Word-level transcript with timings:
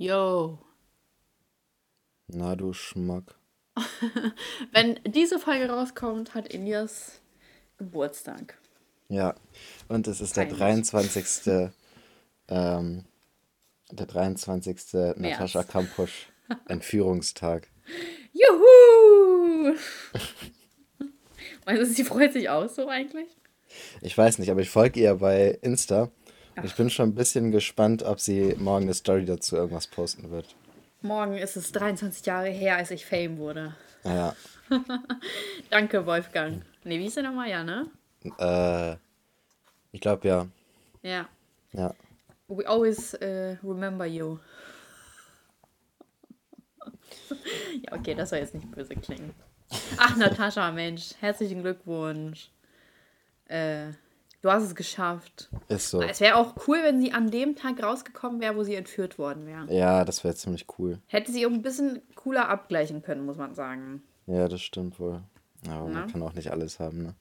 Yo. 0.00 0.60
Na 2.28 2.54
du 2.54 2.72
Schmack. 2.72 3.34
Wenn 4.72 5.00
diese 5.04 5.40
Folge 5.40 5.68
rauskommt, 5.68 6.34
hat 6.34 6.54
Elias 6.54 7.20
Geburtstag. 7.78 8.56
Ja, 9.08 9.34
und 9.88 10.06
es 10.06 10.20
ist 10.20 10.36
der 10.36 10.42
Peinlich. 10.42 10.88
23. 10.90 11.70
ähm, 12.46 13.04
der 13.90 14.06
23. 14.06 14.76
Natascha 15.16 15.64
Kampusch 15.64 16.28
Entführungstag. 16.68 17.66
Juhu! 18.32 19.74
Meinst 21.66 21.82
du, 21.82 21.86
sie 21.86 22.04
freut 22.04 22.34
sich 22.34 22.48
auch 22.48 22.68
so 22.68 22.86
eigentlich? 22.86 23.28
Ich 24.00 24.16
weiß 24.16 24.38
nicht, 24.38 24.50
aber 24.52 24.60
ich 24.60 24.70
folge 24.70 25.00
ihr 25.00 25.16
bei 25.16 25.58
Insta. 25.60 26.12
Ich 26.62 26.74
bin 26.74 26.90
schon 26.90 27.10
ein 27.10 27.14
bisschen 27.14 27.50
gespannt, 27.50 28.02
ob 28.02 28.20
sie 28.20 28.54
morgen 28.58 28.84
eine 28.84 28.94
Story 28.94 29.24
dazu 29.24 29.56
irgendwas 29.56 29.86
posten 29.86 30.30
wird. 30.30 30.54
Morgen 31.00 31.36
ist 31.36 31.56
es 31.56 31.72
23 31.72 32.26
Jahre 32.26 32.48
her, 32.48 32.76
als 32.76 32.90
ich 32.90 33.06
Fame 33.06 33.38
wurde. 33.38 33.74
Ja, 34.04 34.34
Danke, 35.70 36.04
Wolfgang. 36.06 36.62
Nee, 36.84 36.98
wie 36.98 37.06
ist 37.06 37.16
der 37.16 37.24
nochmal? 37.24 37.48
Ja, 37.48 37.64
ne? 37.64 37.90
äh, 38.38 38.96
ich 39.92 40.00
glaube 40.00 40.28
ja. 40.28 40.46
Ja. 41.02 41.28
Ja. 41.72 41.94
We 42.48 42.66
always 42.66 43.14
äh, 43.14 43.56
remember 43.62 44.06
you. 44.06 44.38
ja, 47.82 47.92
okay, 47.92 48.14
das 48.14 48.30
soll 48.30 48.38
jetzt 48.38 48.54
nicht 48.54 48.70
böse 48.70 48.96
klingen. 48.96 49.34
Ach, 49.98 50.16
Natascha, 50.16 50.72
Mensch, 50.72 51.12
herzlichen 51.20 51.62
Glückwunsch. 51.62 52.50
Äh, 53.46 53.88
du 54.42 54.50
hast 54.50 54.64
es 54.64 54.74
geschafft. 54.74 55.50
Ist 55.68 55.90
so. 55.90 56.02
Es 56.02 56.20
wäre 56.20 56.36
auch 56.36 56.54
cool, 56.66 56.78
wenn 56.82 57.00
sie 57.00 57.12
an 57.12 57.30
dem 57.30 57.56
Tag 57.56 57.82
rausgekommen 57.82 58.40
wäre, 58.40 58.56
wo 58.56 58.62
sie 58.62 58.74
entführt 58.74 59.18
worden 59.18 59.46
wäre. 59.46 59.72
Ja, 59.72 60.04
das 60.04 60.24
wäre 60.24 60.34
ziemlich 60.34 60.66
cool. 60.78 60.98
Hätte 61.06 61.32
sie 61.32 61.46
auch 61.46 61.50
ein 61.50 61.62
bisschen 61.62 62.02
cooler 62.14 62.48
abgleichen 62.48 63.02
können, 63.02 63.24
muss 63.26 63.36
man 63.36 63.54
sagen. 63.54 64.02
Ja, 64.26 64.48
das 64.48 64.62
stimmt 64.62 64.98
wohl. 65.00 65.22
Aber 65.66 65.88
Na? 65.88 66.00
man 66.00 66.12
kann 66.12 66.22
auch 66.22 66.34
nicht 66.34 66.50
alles 66.50 66.78
haben, 66.78 67.02
ne? 67.02 67.14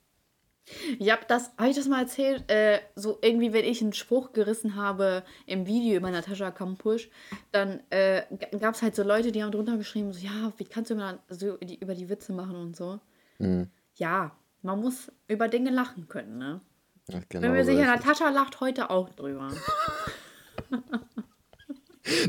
Ich 0.99 1.09
habe 1.11 1.21
das, 1.27 1.51
habe 1.57 1.69
ich 1.69 1.77
das 1.77 1.87
mal 1.87 2.01
erzählt? 2.01 2.49
Äh, 2.51 2.79
so 2.95 3.17
irgendwie, 3.21 3.53
wenn 3.53 3.63
ich 3.63 3.81
einen 3.81 3.93
Spruch 3.93 4.33
gerissen 4.33 4.75
habe 4.75 5.23
im 5.45 5.65
Video 5.65 5.95
über 5.95 6.11
Natascha 6.11 6.51
Kampusch, 6.51 7.09
dann 7.53 7.79
äh, 7.89 8.23
gab 8.59 8.75
es 8.75 8.81
halt 8.81 8.95
so 8.95 9.03
Leute, 9.03 9.31
die 9.31 9.43
haben 9.43 9.51
drunter 9.51 9.77
geschrieben, 9.77 10.11
so, 10.11 10.19
ja, 10.19 10.51
wie 10.57 10.65
kannst 10.65 10.89
du 10.89 10.95
immer 10.95 11.19
so 11.29 11.57
über 11.57 11.95
die 11.95 12.09
Witze 12.09 12.33
machen 12.33 12.55
und 12.55 12.75
so. 12.75 12.99
Mhm. 13.39 13.69
Ja, 13.95 14.35
man 14.61 14.81
muss 14.81 15.09
über 15.27 15.47
Dinge 15.47 15.69
lachen 15.69 16.09
können, 16.09 16.37
ne? 16.37 16.61
Ja, 17.09 17.19
Bin 17.19 17.25
genau 17.29 17.49
mir 17.53 17.63
so 17.63 17.71
sicher, 17.71 17.93
ist 17.93 17.99
es. 18.01 18.05
Natascha 18.05 18.29
lacht 18.29 18.59
heute 18.59 18.89
auch 18.89 19.09
drüber. 19.11 19.49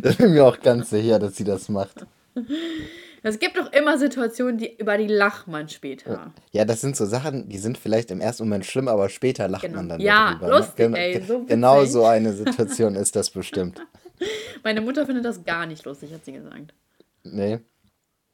Da 0.02 0.10
bin 0.12 0.26
ich 0.26 0.32
mir 0.32 0.44
auch 0.44 0.58
ganz 0.60 0.90
sicher, 0.90 1.18
dass 1.20 1.36
sie 1.36 1.44
das 1.44 1.68
macht. 1.68 2.04
Es 3.22 3.38
gibt 3.38 3.56
doch 3.56 3.72
immer 3.72 3.96
Situationen, 3.96 4.58
die, 4.58 4.76
über 4.76 4.98
die 4.98 5.06
lacht 5.06 5.46
man 5.46 5.68
später. 5.68 6.32
Ja, 6.50 6.64
das 6.64 6.80
sind 6.80 6.96
so 6.96 7.06
Sachen, 7.06 7.48
die 7.48 7.58
sind 7.58 7.78
vielleicht 7.78 8.10
im 8.10 8.20
ersten 8.20 8.44
Moment 8.44 8.66
schlimm, 8.66 8.88
aber 8.88 9.08
später 9.08 9.46
lacht 9.48 9.62
Genau. 9.62 9.76
man 9.76 9.88
dann 9.88 10.00
Ja, 10.00 10.34
darüber. 10.40 10.58
lustig, 10.58 10.90
ne? 10.90 10.98
ey, 10.98 11.22
so 11.22 11.44
genau 11.44 11.84
so 11.84 12.04
eine 12.04 12.32
Situation 12.32 12.96
ist 12.96 13.14
das 13.14 13.30
bestimmt. 13.30 13.80
Meine 14.64 14.80
Mutter 14.80 15.06
findet 15.06 15.24
das 15.24 15.44
gar 15.44 15.64
nicht 15.66 15.84
lustig, 15.84 16.12
hat 16.12 16.24
sie 16.24 16.32
gesagt. 16.32 16.74
Nee, 17.22 17.60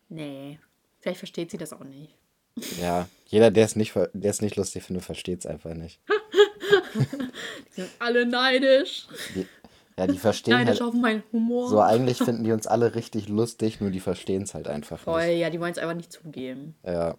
Nee, 0.08 0.58
vielleicht 1.00 1.18
versteht 1.18 1.50
sie 1.50 1.58
das 1.58 1.72
auch 1.74 1.84
nicht. 1.84 2.14
Ja. 2.80 3.08
Jeder, 3.27 3.50
der 3.50 3.64
es 3.64 3.74
nicht, 3.74 3.94
der 3.94 4.30
es 4.30 4.41
nicht 4.42 4.56
lustig 4.56 4.84
findet, 4.84 5.05
versteht 5.05 5.41
es 5.41 5.47
einfach 5.47 5.74
nicht. 5.74 6.00
Die 6.94 7.72
sind 7.80 7.91
alle 7.98 8.27
neidisch. 8.27 9.06
Die, 9.34 9.46
ja, 9.98 10.06
die 10.06 10.19
verstehen 10.19 10.55
Neidisch 10.55 10.80
halt. 10.80 10.88
auf 10.88 10.94
meinen 10.94 11.22
Humor. 11.33 11.69
So, 11.69 11.80
eigentlich 11.80 12.19
finden 12.24 12.44
die 12.44 12.52
uns 12.52 12.66
alle 12.66 12.94
richtig 12.94 13.28
lustig, 13.28 13.80
nur 13.80 13.91
die 13.91 14.00
verstehen 14.00 14.42
es 14.42 14.55
halt 14.55 14.66
einfach 14.69 14.98
Voll, 14.98 15.27
nicht. 15.28 15.38
ja, 15.41 15.50
die 15.50 15.61
wollen 15.61 15.72
es 15.72 15.78
einfach 15.78 15.94
nicht 15.94 16.12
zugeben. 16.12 16.74
Ja, 16.84 17.16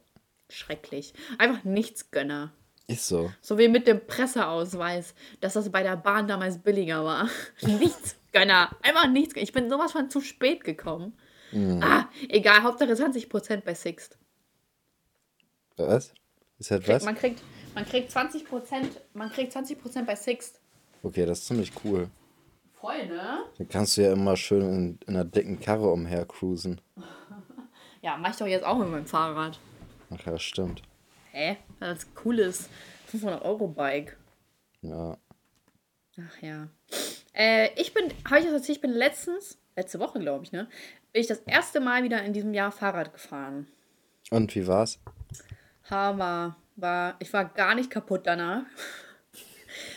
Schrecklich. 0.50 1.14
Einfach 1.40 1.64
Nichtsgönner. 1.64 2.52
ist 2.88 3.08
so. 3.08 3.32
So 3.42 3.58
wie 3.58 3.68
mit 3.68 3.88
dem 3.88 4.06
Presseausweis, 4.06 5.16
dass 5.42 5.54
das 5.54 5.72
bei 5.72 5.82
der 5.84 5.98
Bahn 5.98 6.28
damals 6.28 6.60
billiger 6.60 7.04
war. 7.04 7.30
Nichtsgönner. 7.62 8.70
Einfach 8.84 9.08
nichts. 9.10 9.34
Ich 9.38 9.54
bin 9.54 9.70
sowas 9.70 9.92
von 9.94 10.10
zu 10.10 10.22
spät 10.22 10.64
gekommen. 10.64 11.18
Mhm. 11.52 11.82
Ah, 11.82 12.10
egal, 12.30 12.62
Hauptsache 12.64 12.92
20% 12.94 13.62
bei 13.62 13.74
Sixt. 13.74 14.18
Was? 15.78 16.14
Ist 16.58 16.72
halt 16.72 16.84
Kriegt, 16.84 16.96
was? 16.96 17.06
man, 17.06 17.16
kriegt, 17.16 17.42
man 17.74 17.86
kriegt 17.86 18.12
20%, 18.12 18.44
man 19.14 19.32
kriegt 19.32 19.56
20% 19.56 20.06
bei 20.06 20.16
Sixt. 20.16 20.60
Okay, 21.04 21.26
das 21.26 21.40
ist 21.40 21.48
ziemlich 21.48 21.72
cool. 21.84 22.10
Voll, 22.74 23.08
ne? 23.08 23.44
Dann 23.58 23.70
kannst 23.70 23.98
du 23.98 24.02
ja 24.04 24.14
immer 24.14 24.38
schön 24.38 24.62
in, 24.62 25.00
in 25.08 25.16
einer 25.16 25.26
dicken 25.26 25.60
Karre 25.60 25.92
umher 25.92 26.26
cruisen. 26.26 26.82
Ja, 28.02 28.18
mach 28.18 28.30
ich 28.30 28.36
doch 28.36 28.46
jetzt 28.46 28.64
auch 28.64 28.78
mit 28.78 28.88
meinem 28.88 29.08
Fahrrad. 29.08 29.60
Ach 30.14 30.26
ja, 30.28 30.38
stimmt. 30.38 30.84
Hä? 31.32 31.58
Das 31.80 31.98
ist 31.98 32.10
ein 32.10 32.14
cooles 32.14 32.70
500-Euro-Bike. 33.12 34.16
Ja. 34.84 35.18
Ach 36.20 36.42
ja. 36.44 36.68
Äh, 37.34 37.70
ich 37.82 37.96
bin, 37.96 38.14
habe 38.30 38.42
ich 38.42 38.46
das 38.46 38.54
erzählt, 38.54 38.78
ich 38.78 38.82
bin 38.82 38.92
letztens, 38.92 39.58
letzte 39.76 40.00
Woche 40.00 40.20
glaube 40.20 40.44
ich, 40.44 40.52
ne, 40.52 40.68
bin 41.14 41.22
ich 41.22 41.28
das 41.28 41.40
erste 41.40 41.80
Mal 41.80 42.04
wieder 42.04 42.22
in 42.24 42.34
diesem 42.34 42.54
Jahr 42.54 42.72
Fahrrad 42.72 43.12
gefahren. 43.12 43.66
Und 44.30 44.54
wie 44.54 44.68
war's? 44.68 45.00
Hammer. 45.90 46.58
War, 46.78 47.16
ich 47.20 47.32
war 47.32 47.46
gar 47.46 47.74
nicht 47.74 47.90
kaputt 47.90 48.22
danach. 48.26 48.64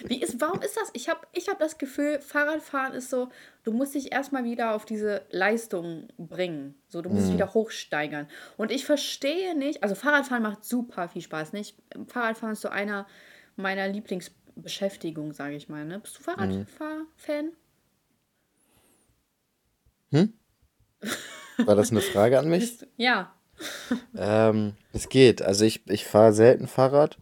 Wie 0.04 0.21
ist, 0.21 0.41
warum 0.41 0.60
ist 0.62 0.76
das? 0.76 0.91
Ich 0.93 1.09
habe 1.09 1.21
ich 1.32 1.49
hab 1.49 1.59
das 1.59 1.78
Gefühl, 1.78 2.21
Fahrradfahren 2.21 2.94
ist 2.94 3.10
so, 3.10 3.31
du 3.65 3.72
musst 3.72 3.94
dich 3.94 4.12
erstmal 4.12 4.44
wieder 4.44 4.75
auf 4.75 4.84
diese 4.84 5.22
Leistung 5.31 6.09
bringen. 6.19 6.75
So, 6.88 7.03
du 7.03 7.10
musst 7.10 7.26
dich 7.26 7.34
wieder 7.34 7.54
hochsteigern. 7.54 8.28
Und 8.56 8.71
ich 8.71 8.84
verstehe 8.84 9.56
nicht, 9.56 9.82
also 9.82 9.94
Fahrradfahren 9.94 10.43
macht 10.43 10.65
super 10.65 11.09
viel 11.09 11.22
Spaß. 11.22 11.53
Nicht? 11.53 11.76
Fahrradfahren 12.06 12.53
ist 12.53 12.60
so 12.60 12.69
einer 12.69 13.06
meiner 13.56 13.88
Lieblingsbeschäftigungen, 13.88 15.32
sage 15.32 15.56
ich 15.56 15.69
mal. 15.69 15.84
Ne? 15.84 15.99
Bist 16.00 16.19
du 16.19 16.22
Fahrradfahr-Fan? 16.22 17.53
War 21.59 21.76
das 21.76 21.91
eine 21.91 22.00
Frage 22.00 22.38
an 22.38 22.49
mich? 22.50 22.87
Ja. 22.97 23.34
Ähm, 24.17 24.75
es 24.93 25.09
geht. 25.09 25.43
Also 25.43 25.65
ich, 25.65 25.87
ich 25.89 26.05
fahre 26.05 26.33
selten 26.33 26.67
Fahrrad, 26.67 27.17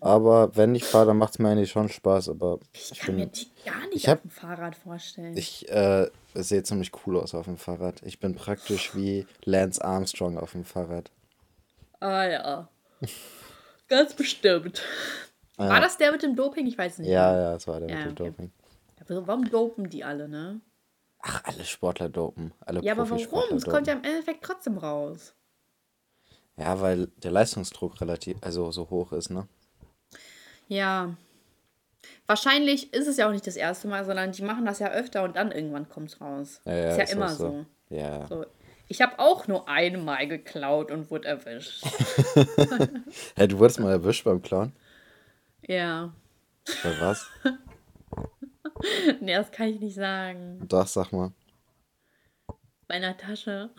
aber 0.00 0.54
wenn 0.56 0.74
ich 0.74 0.84
fahre, 0.84 1.06
dann 1.06 1.18
macht 1.18 1.32
es 1.34 1.38
mir 1.38 1.48
eigentlich 1.48 1.70
schon 1.70 1.88
Spaß. 1.88 2.28
Aber 2.28 2.60
Ich 2.72 2.92
ich 2.92 2.98
kann 3.00 3.16
mir 3.16 3.26
bin, 3.26 3.32
die 3.32 3.50
gar 3.68 3.80
nicht 3.88 3.96
ich 3.96 4.08
hab- 4.08 4.18
auf 4.18 4.22
dem 4.22 4.30
Fahrrad 4.30 4.76
vorstellen. 4.76 5.36
ich 5.36 5.68
äh, 5.70 6.08
sehe 6.34 6.62
ziemlich 6.62 6.92
cool 7.06 7.18
aus 7.18 7.34
auf 7.34 7.46
dem 7.46 7.56
Fahrrad. 7.56 8.02
Ich 8.04 8.20
bin 8.20 8.34
praktisch 8.34 8.94
wie 8.94 9.26
Lance 9.44 9.84
Armstrong 9.84 10.38
auf 10.38 10.52
dem 10.52 10.64
Fahrrad. 10.64 11.10
Ah 12.00 12.24
ja. 12.26 12.68
Ganz 13.88 14.14
bestimmt. 14.14 14.82
War 15.56 15.80
das 15.80 15.96
der 15.96 16.12
mit 16.12 16.22
dem 16.22 16.36
Doping? 16.36 16.66
Ich 16.66 16.76
weiß 16.76 16.98
nicht. 16.98 17.08
Ja, 17.08 17.34
ja, 17.36 17.52
das 17.54 17.66
war 17.66 17.80
der 17.80 17.88
Ja, 17.88 17.96
mit 17.96 18.04
dem 18.04 18.12
okay. 18.12 18.30
Doping. 18.30 18.52
Aber 19.00 19.26
warum 19.26 19.48
dopen 19.50 19.88
die 19.88 20.04
alle, 20.04 20.28
ne? 20.28 20.60
Ach, 21.20 21.42
alle 21.44 21.64
Sportler 21.64 22.08
dopen. 22.08 22.52
Alle 22.60 22.82
Ja, 22.82 22.92
aber 22.92 23.08
warum? 23.10 23.56
Es 23.56 23.64
kommt 23.64 23.86
ja 23.86 23.94
im 23.94 24.04
Endeffekt 24.04 24.44
trotzdem 24.44 24.76
raus. 24.78 25.34
Ja, 26.56 26.80
weil 26.80 27.08
der 27.22 27.30
Leistungsdruck 27.30 28.00
relativ, 28.00 28.38
also 28.40 28.70
so 28.72 28.88
hoch 28.88 29.12
ist, 29.12 29.30
ne? 29.30 29.46
Ja. 30.68 31.14
Wahrscheinlich 32.26 32.92
ist 32.92 33.06
es 33.06 33.18
ja 33.18 33.28
auch 33.28 33.32
nicht 33.32 33.46
das 33.46 33.56
erste 33.56 33.88
Mal, 33.88 34.04
sondern 34.04 34.32
die 34.32 34.42
machen 34.42 34.64
das 34.64 34.78
ja 34.78 34.90
öfter 34.90 35.22
und 35.22 35.36
dann 35.36 35.52
irgendwann 35.52 35.88
kommt 35.88 36.10
es 36.10 36.20
raus. 36.20 36.60
Ja, 36.64 36.74
ja, 36.74 36.88
ist 36.90 36.96
ja 36.96 37.04
ist 37.04 37.12
immer 37.12 37.28
so. 37.28 37.66
so. 37.90 37.94
Ja. 37.94 38.26
so. 38.26 38.46
Ich 38.88 39.02
habe 39.02 39.18
auch 39.18 39.48
nur 39.48 39.68
einmal 39.68 40.28
geklaut 40.28 40.90
und 40.90 41.10
wurde 41.10 41.28
erwischt. 41.28 41.84
Hey, 43.36 43.48
du 43.48 43.58
wurdest 43.58 43.80
mal 43.80 43.92
erwischt 43.92 44.24
beim 44.24 44.42
Clown? 44.42 44.72
ja. 45.62 46.12
Bei 46.82 47.00
was? 47.00 47.26
Nee, 49.20 49.34
das 49.34 49.50
kann 49.50 49.68
ich 49.68 49.80
nicht 49.80 49.94
sagen. 49.94 50.60
Doch, 50.68 50.86
sag 50.86 51.10
mal. 51.10 51.32
Bei 52.86 52.96
einer 52.96 53.16
Tasche. 53.16 53.70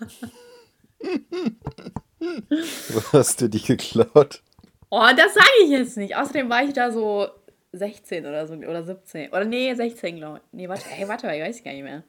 Wo 2.88 3.18
hast 3.18 3.40
du 3.40 3.48
die 3.48 3.62
geklaut? 3.62 4.42
Oh, 4.90 5.08
das 5.16 5.34
sage 5.34 5.48
ich 5.64 5.70
jetzt 5.70 5.96
nicht. 5.96 6.16
Außerdem 6.16 6.48
war 6.48 6.62
ich 6.62 6.72
da 6.72 6.92
so 6.92 7.28
16 7.72 8.26
oder 8.26 8.46
so 8.46 8.54
oder 8.54 8.84
17. 8.84 9.30
Oder 9.30 9.44
nee, 9.44 9.74
16, 9.74 10.16
glaube 10.16 10.38
ich. 10.38 10.42
Nee, 10.52 10.68
warte, 10.68 10.84
hey, 10.88 11.08
warte, 11.08 11.26
ich 11.34 11.42
weiß 11.42 11.64
gar 11.64 11.72
nicht 11.72 11.82
mehr. 11.82 12.02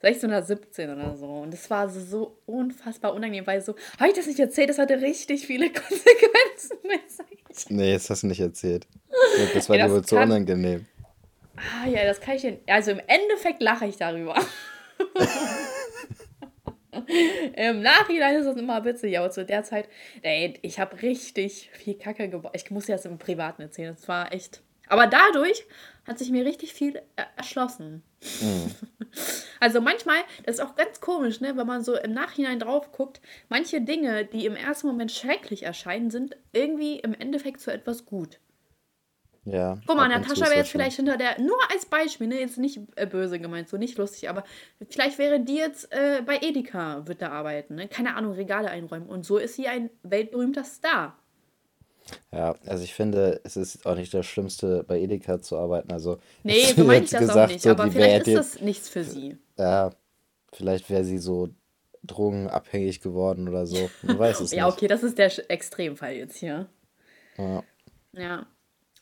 16 0.00 0.28
oder 0.30 0.42
17 0.42 0.90
oder 0.90 1.16
so. 1.16 1.26
Und 1.26 1.52
das 1.52 1.68
war 1.70 1.88
so, 1.88 2.38
unfassbar 2.46 3.14
unangenehm, 3.14 3.46
weil 3.46 3.62
so, 3.62 3.74
habe 3.98 4.10
ich 4.10 4.16
das 4.16 4.26
nicht 4.26 4.38
erzählt? 4.38 4.70
Das 4.70 4.78
hatte 4.78 5.00
richtig 5.00 5.46
viele 5.46 5.70
Konsequenzen. 5.72 6.76
Nee, 7.68 7.94
das 7.94 8.10
hast 8.10 8.22
du 8.22 8.26
nicht 8.26 8.40
erzählt. 8.40 8.86
Das 9.54 9.68
war 9.68 9.76
Ja, 9.76 9.86
dir 9.86 9.92
wohl 9.94 10.04
zu 10.04 10.16
unangenehm. 10.16 10.86
Ah 11.56 11.88
ja, 11.88 12.04
das 12.04 12.20
kann 12.20 12.36
ich. 12.36 12.46
Also 12.66 12.90
im 12.90 13.00
Endeffekt 13.06 13.62
lache 13.62 13.86
ich 13.86 13.96
darüber. 13.96 14.36
Im 17.54 17.82
Nachhinein 17.82 18.36
ist 18.36 18.46
das 18.46 18.56
immer 18.56 18.84
witzig, 18.84 19.18
aber 19.18 19.30
zu 19.30 19.44
der 19.44 19.64
Zeit, 19.64 19.88
ey, 20.22 20.58
ich 20.62 20.78
habe 20.78 21.02
richtig 21.02 21.70
viel 21.72 21.94
Kacke 21.94 22.28
gebaut. 22.28 22.52
Ich 22.54 22.70
muss 22.70 22.86
dir 22.86 22.92
das 22.92 23.04
im 23.04 23.18
Privaten 23.18 23.62
erzählen. 23.62 23.94
Das 23.94 24.08
war 24.08 24.32
echt 24.32 24.62
Aber 24.88 25.06
dadurch 25.06 25.64
hat 26.06 26.18
sich 26.18 26.30
mir 26.30 26.44
richtig 26.44 26.72
viel 26.72 27.00
erschlossen. 27.36 28.02
Mhm. 28.40 28.74
Also 29.58 29.80
manchmal, 29.80 30.18
das 30.44 30.56
ist 30.56 30.60
auch 30.60 30.76
ganz 30.76 31.00
komisch, 31.00 31.40
ne, 31.40 31.56
wenn 31.56 31.66
man 31.66 31.82
so 31.82 31.96
im 31.96 32.12
Nachhinein 32.12 32.58
drauf 32.58 32.92
guckt, 32.92 33.22
manche 33.48 33.80
Dinge, 33.80 34.26
die 34.26 34.44
im 34.44 34.54
ersten 34.54 34.86
Moment 34.86 35.10
schrecklich 35.10 35.62
erscheinen, 35.62 36.10
sind 36.10 36.36
irgendwie 36.52 36.98
im 36.98 37.14
Endeffekt 37.14 37.60
zu 37.60 37.72
etwas 37.72 38.04
gut. 38.04 38.38
Ja. 39.46 39.78
Guck 39.86 39.96
mal, 39.96 40.08
Natascha 40.08 40.46
wäre 40.46 40.56
jetzt 40.56 40.70
vielleicht 40.70 40.96
hinter 40.96 41.16
der, 41.16 41.40
nur 41.40 41.56
als 41.72 41.86
Beispiel, 41.86 42.26
ne, 42.26 42.40
jetzt 42.40 42.58
nicht 42.58 42.80
äh, 42.96 43.06
böse 43.06 43.38
gemeint, 43.38 43.68
so 43.68 43.76
nicht 43.76 43.96
lustig, 43.96 44.28
aber 44.28 44.42
vielleicht 44.90 45.18
wäre 45.18 45.38
die 45.38 45.54
jetzt 45.54 45.92
äh, 45.92 46.20
bei 46.26 46.38
Edeka, 46.42 47.06
wird 47.06 47.22
da 47.22 47.30
arbeiten, 47.30 47.76
ne? 47.76 47.86
keine 47.86 48.16
Ahnung, 48.16 48.32
Regale 48.32 48.68
einräumen. 48.68 49.08
Und 49.08 49.24
so 49.24 49.38
ist 49.38 49.54
sie 49.54 49.68
ein 49.68 49.90
weltberühmter 50.02 50.64
Star. 50.64 51.16
Ja, 52.32 52.56
also 52.66 52.82
ich 52.82 52.94
finde, 52.94 53.40
es 53.44 53.56
ist 53.56 53.86
auch 53.86 53.94
nicht 53.94 54.12
das 54.12 54.26
Schlimmste, 54.26 54.84
bei 54.84 55.00
Edeka 55.00 55.40
zu 55.40 55.56
arbeiten. 55.56 55.92
Also, 55.92 56.18
nee, 56.42 56.64
so 56.64 56.84
meine 56.84 57.04
ich 57.04 57.10
das 57.10 57.20
gesagt, 57.20 57.38
auch 57.38 57.52
nicht, 57.52 57.62
so, 57.62 57.70
aber 57.70 57.90
vielleicht 57.90 58.26
ist 58.26 58.36
das 58.36 58.60
nichts 58.60 58.88
für 58.88 59.04
sie. 59.04 59.36
Ja, 59.56 59.90
vielleicht 60.52 60.90
wäre 60.90 61.04
sie 61.04 61.18
so 61.18 61.50
drogenabhängig 62.02 63.00
geworden 63.00 63.48
oder 63.48 63.66
so. 63.66 63.90
Man 64.02 64.18
weiß 64.18 64.40
es 64.40 64.50
ja, 64.52 64.66
nicht. 64.66 64.74
okay, 64.74 64.88
das 64.88 65.04
ist 65.04 65.18
der 65.18 65.50
Extremfall 65.50 66.14
jetzt 66.14 66.36
hier. 66.36 66.68
Ja. 67.38 67.62
Ja. 68.12 68.46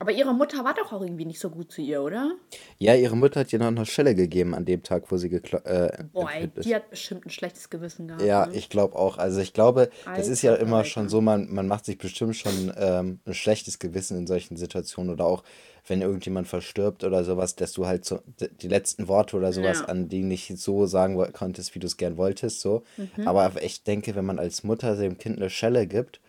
Aber 0.00 0.10
ihre 0.10 0.34
Mutter 0.34 0.64
war 0.64 0.74
doch 0.74 0.92
auch 0.92 1.02
irgendwie 1.02 1.24
nicht 1.24 1.38
so 1.38 1.50
gut 1.50 1.70
zu 1.70 1.80
ihr, 1.80 2.02
oder? 2.02 2.32
Ja, 2.78 2.96
ihre 2.96 3.16
Mutter 3.16 3.40
hat 3.40 3.52
ihr 3.52 3.60
noch 3.60 3.68
eine 3.68 3.86
Schelle 3.86 4.16
gegeben 4.16 4.54
an 4.54 4.64
dem 4.64 4.82
Tag, 4.82 5.10
wo 5.10 5.16
sie 5.16 5.28
geklo- 5.28 5.64
äh, 5.64 6.04
Boah, 6.12 6.30
ey, 6.32 6.48
die 6.48 6.74
hat 6.74 6.90
bestimmt 6.90 7.24
ein 7.24 7.30
schlechtes 7.30 7.70
Gewissen 7.70 8.08
gehabt. 8.08 8.22
Ja, 8.24 8.46
ne? 8.46 8.56
ich 8.56 8.68
glaube 8.68 8.96
auch. 8.96 9.18
Also 9.18 9.40
ich 9.40 9.52
glaube, 9.52 9.90
Alter, 10.04 10.18
das 10.18 10.28
ist 10.28 10.42
ja 10.42 10.56
immer 10.56 10.78
Alter. 10.78 10.88
schon 10.88 11.08
so, 11.08 11.20
man, 11.20 11.52
man 11.52 11.68
macht 11.68 11.84
sich 11.84 11.96
bestimmt 11.96 12.34
schon 12.34 12.72
ähm, 12.76 13.20
ein 13.24 13.34
schlechtes 13.34 13.78
Gewissen 13.78 14.18
in 14.18 14.26
solchen 14.26 14.56
Situationen 14.56 15.12
oder 15.12 15.26
auch, 15.26 15.44
wenn 15.86 16.02
irgendjemand 16.02 16.48
verstirbt 16.48 17.04
oder 17.04 17.22
sowas, 17.22 17.54
dass 17.54 17.72
du 17.72 17.86
halt 17.86 18.04
so 18.04 18.18
die 18.60 18.68
letzten 18.68 19.06
Worte 19.06 19.36
oder 19.36 19.52
sowas 19.52 19.80
ja. 19.80 19.84
an 19.84 20.08
die 20.08 20.22
nicht 20.22 20.58
so 20.58 20.86
sagen 20.86 21.16
konntest, 21.32 21.74
wie 21.74 21.78
du 21.78 21.86
es 21.86 21.96
gern 21.98 22.16
wolltest, 22.16 22.60
so. 22.60 22.82
Mhm. 22.96 23.28
Aber 23.28 23.62
ich 23.62 23.84
denke, 23.84 24.16
wenn 24.16 24.24
man 24.24 24.40
als 24.40 24.64
Mutter 24.64 24.96
dem 24.96 25.18
Kind 25.18 25.36
eine 25.36 25.50
Schelle 25.50 25.86
gibt 25.86 26.20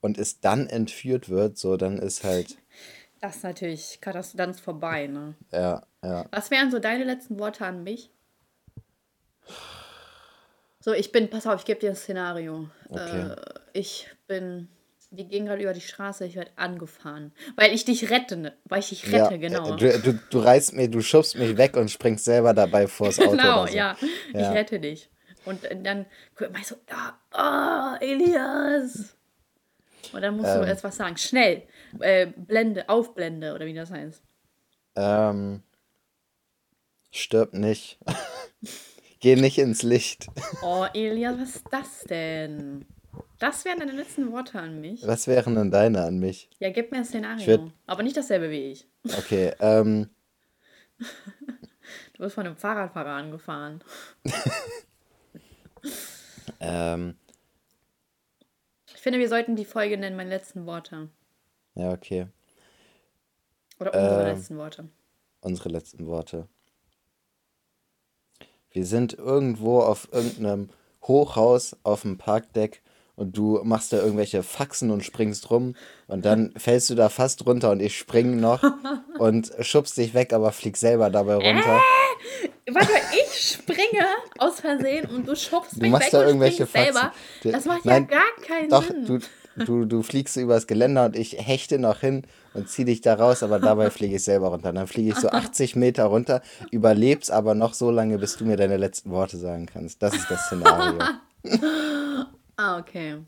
und 0.00 0.18
es 0.18 0.40
dann 0.40 0.66
entführt 0.66 1.28
wird, 1.28 1.58
so, 1.58 1.76
dann 1.76 1.98
ist 2.00 2.24
halt... 2.24 2.56
Das 3.24 3.36
ist 3.36 3.42
natürlich, 3.42 3.98
dann 4.34 4.50
ist 4.50 4.60
vorbei, 4.60 5.06
ne? 5.06 5.34
Ja, 5.50 5.82
ja. 6.02 6.26
Was 6.30 6.50
wären 6.50 6.70
so 6.70 6.78
deine 6.78 7.04
letzten 7.04 7.38
Worte 7.38 7.64
an 7.64 7.82
mich? 7.82 8.10
So, 10.78 10.92
ich 10.92 11.10
bin, 11.10 11.30
pass 11.30 11.46
auf, 11.46 11.60
ich 11.60 11.64
gebe 11.64 11.80
dir 11.80 11.88
ein 11.88 11.96
Szenario. 11.96 12.68
Okay. 12.90 13.30
Äh, 13.30 13.36
ich 13.72 14.10
bin, 14.26 14.68
wir 15.10 15.24
gehen 15.24 15.46
gerade 15.46 15.62
über 15.62 15.72
die 15.72 15.80
Straße, 15.80 16.26
ich 16.26 16.36
werde 16.36 16.50
angefahren. 16.56 17.32
Weil 17.56 17.72
ich 17.72 17.86
dich 17.86 18.10
rette, 18.10 18.36
ne? 18.36 18.52
weil 18.66 18.80
ich 18.80 18.90
dich 18.90 19.06
rette, 19.06 19.36
ja, 19.36 19.36
genau. 19.38 19.74
Du, 19.74 19.98
du, 20.00 20.20
du 20.28 20.38
reißt 20.40 20.74
mir, 20.74 20.90
du 20.90 21.00
schubst 21.00 21.38
mich 21.38 21.56
weg 21.56 21.78
und 21.78 21.90
springst 21.90 22.26
selber 22.26 22.52
dabei 22.52 22.86
vors 22.86 23.18
Auto. 23.18 23.30
genau, 23.30 23.66
so. 23.66 23.74
ja. 23.74 23.96
ja. 24.34 24.40
Ich 24.40 24.48
rette 24.54 24.80
dich. 24.80 25.08
Und 25.46 25.62
dann 25.82 26.04
meinst 26.52 26.72
du, 26.72 26.74
ah, 26.90 27.94
oh, 27.94 28.04
Elias. 28.04 29.16
Und 30.12 30.22
dann 30.22 30.36
musst 30.36 30.50
ähm, 30.50 30.62
du 30.62 30.66
erst 30.66 30.84
was 30.84 30.96
sagen. 30.96 31.16
Schnell. 31.16 31.62
Äh, 32.00 32.26
Blende, 32.36 32.88
Aufblende 32.88 33.54
oder 33.54 33.66
wie 33.66 33.74
das 33.74 33.90
heißt. 33.90 34.22
Ähm, 34.96 35.62
stirb 37.10 37.54
nicht. 37.54 37.98
Geh 39.20 39.36
nicht 39.36 39.58
ins 39.58 39.82
Licht. 39.82 40.26
Oh, 40.62 40.84
Elias, 40.92 41.38
was 41.38 41.56
ist 41.56 41.64
das 41.70 42.04
denn? 42.04 42.84
Das 43.38 43.64
wären 43.64 43.78
deine 43.78 43.92
letzten 43.92 44.30
Worte 44.32 44.58
an 44.58 44.80
mich. 44.80 45.06
Was 45.06 45.26
wären 45.26 45.54
denn 45.54 45.70
deine 45.70 46.02
an 46.02 46.18
mich? 46.18 46.50
Ja, 46.58 46.70
gib 46.70 46.90
mir 46.90 46.98
ein 46.98 47.04
Szenario. 47.04 47.46
Würd... 47.46 47.72
Aber 47.86 48.02
nicht 48.02 48.16
dasselbe 48.16 48.50
wie 48.50 48.72
ich. 48.72 48.86
Okay, 49.18 49.52
ähm. 49.60 50.10
Du 52.14 52.22
wirst 52.22 52.36
von 52.36 52.46
einem 52.46 52.56
Fahrradfahrer 52.56 53.10
angefahren. 53.10 53.82
ähm 56.60 57.16
finde, 59.04 59.20
wir 59.20 59.28
sollten 59.28 59.54
die 59.54 59.66
Folge 59.66 59.98
nennen, 59.98 60.16
meine 60.16 60.30
letzten 60.30 60.66
Worte. 60.66 61.10
Ja, 61.74 61.92
okay. 61.92 62.26
Oder 63.78 63.92
unsere 63.92 64.22
äh, 64.22 64.32
letzten 64.32 64.56
Worte. 64.56 64.88
Unsere 65.42 65.68
letzten 65.68 66.06
Worte. 66.06 66.48
Wir 68.70 68.86
sind 68.86 69.12
irgendwo 69.12 69.80
auf 69.80 70.08
irgendeinem 70.10 70.70
Hochhaus 71.02 71.76
auf 71.82 72.02
dem 72.02 72.16
Parkdeck 72.16 72.82
und 73.16 73.36
du 73.36 73.60
machst 73.62 73.92
da 73.92 73.98
irgendwelche 73.98 74.42
Faxen 74.42 74.90
und 74.90 75.04
springst 75.04 75.50
rum 75.50 75.74
und 76.08 76.24
dann 76.24 76.52
fällst 76.56 76.90
du 76.90 76.94
da 76.94 77.08
fast 77.08 77.46
runter 77.46 77.70
und 77.70 77.80
ich 77.80 77.96
spring 77.96 78.40
noch 78.40 78.62
und 79.18 79.52
schubst 79.60 79.96
dich 79.96 80.14
weg, 80.14 80.32
aber 80.32 80.52
flieg 80.52 80.76
selber 80.76 81.10
dabei 81.10 81.34
runter. 81.34 81.80
Äh, 82.66 82.74
warte, 82.74 82.92
ich 83.12 83.50
springe 83.52 84.06
aus 84.38 84.60
Versehen 84.60 85.06
und 85.06 85.28
du 85.28 85.36
schubst 85.36 85.76
du 85.76 85.80
mich 85.80 85.90
machst 85.90 86.12
weg 86.12 86.20
da 86.20 86.26
irgendwelche 86.26 86.66
Faxen. 86.66 86.94
selber. 86.94 87.12
Das 87.44 87.64
macht 87.66 87.84
Nein, 87.84 88.08
ja 88.10 88.18
gar 88.18 88.46
keinen 88.46 88.70
doch, 88.70 88.84
Sinn. 88.84 89.06
Du, 89.06 89.18
du, 89.64 89.84
du 89.84 90.02
fliegst 90.02 90.36
übers 90.36 90.66
Geländer 90.66 91.04
und 91.06 91.16
ich 91.16 91.34
hechte 91.38 91.78
noch 91.78 92.00
hin 92.00 92.24
und 92.54 92.68
zieh 92.68 92.84
dich 92.84 93.00
da 93.00 93.14
raus, 93.14 93.42
aber 93.42 93.60
dabei 93.60 93.90
fliege 93.90 94.16
ich 94.16 94.24
selber 94.24 94.48
runter. 94.48 94.72
Dann 94.72 94.86
fliege 94.86 95.10
ich 95.10 95.16
so 95.16 95.28
80 95.30 95.76
Meter 95.76 96.04
runter, 96.06 96.42
überlebst 96.70 97.30
aber 97.30 97.54
noch 97.54 97.74
so 97.74 97.90
lange, 97.90 98.18
bis 98.18 98.36
du 98.36 98.44
mir 98.44 98.56
deine 98.56 98.76
letzten 98.76 99.10
Worte 99.10 99.36
sagen 99.36 99.66
kannst. 99.66 100.02
Das 100.02 100.14
ist 100.14 100.28
das 100.30 100.46
Szenario. 100.46 100.98
Ah, 102.56 102.78
okay. 102.78 103.18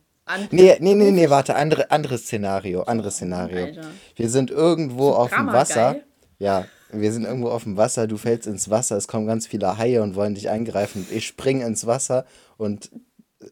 Nee, 0.51 0.77
nee, 0.81 0.95
nee, 0.95 1.11
nee, 1.13 1.31
warte, 1.31 1.55
andere, 1.55 1.91
anderes 1.91 2.23
Szenario, 2.23 2.83
anderes 2.83 3.15
Szenario. 3.17 3.65
Alter. 3.67 3.91
Wir 4.17 4.29
sind 4.29 4.51
irgendwo 4.51 5.11
auf 5.11 5.31
dem 5.31 5.47
Wasser. 5.47 5.93
Geil. 5.95 6.05
Ja, 6.39 6.67
wir 6.91 7.13
sind 7.13 7.25
irgendwo 7.25 7.49
auf 7.49 7.63
dem 7.63 7.77
Wasser, 7.77 8.07
du 8.07 8.17
fällst 8.17 8.47
ins 8.47 8.69
Wasser, 8.69 8.97
es 8.97 9.09
kommen 9.09 9.27
ganz 9.27 9.47
viele 9.47 9.79
Haie 9.79 10.03
und 10.03 10.15
wollen 10.15 10.35
dich 10.35 10.51
eingreifen. 10.51 11.07
Ich 11.11 11.27
spring 11.27 11.61
ins 11.63 11.87
Wasser 11.87 12.27
und 12.57 12.91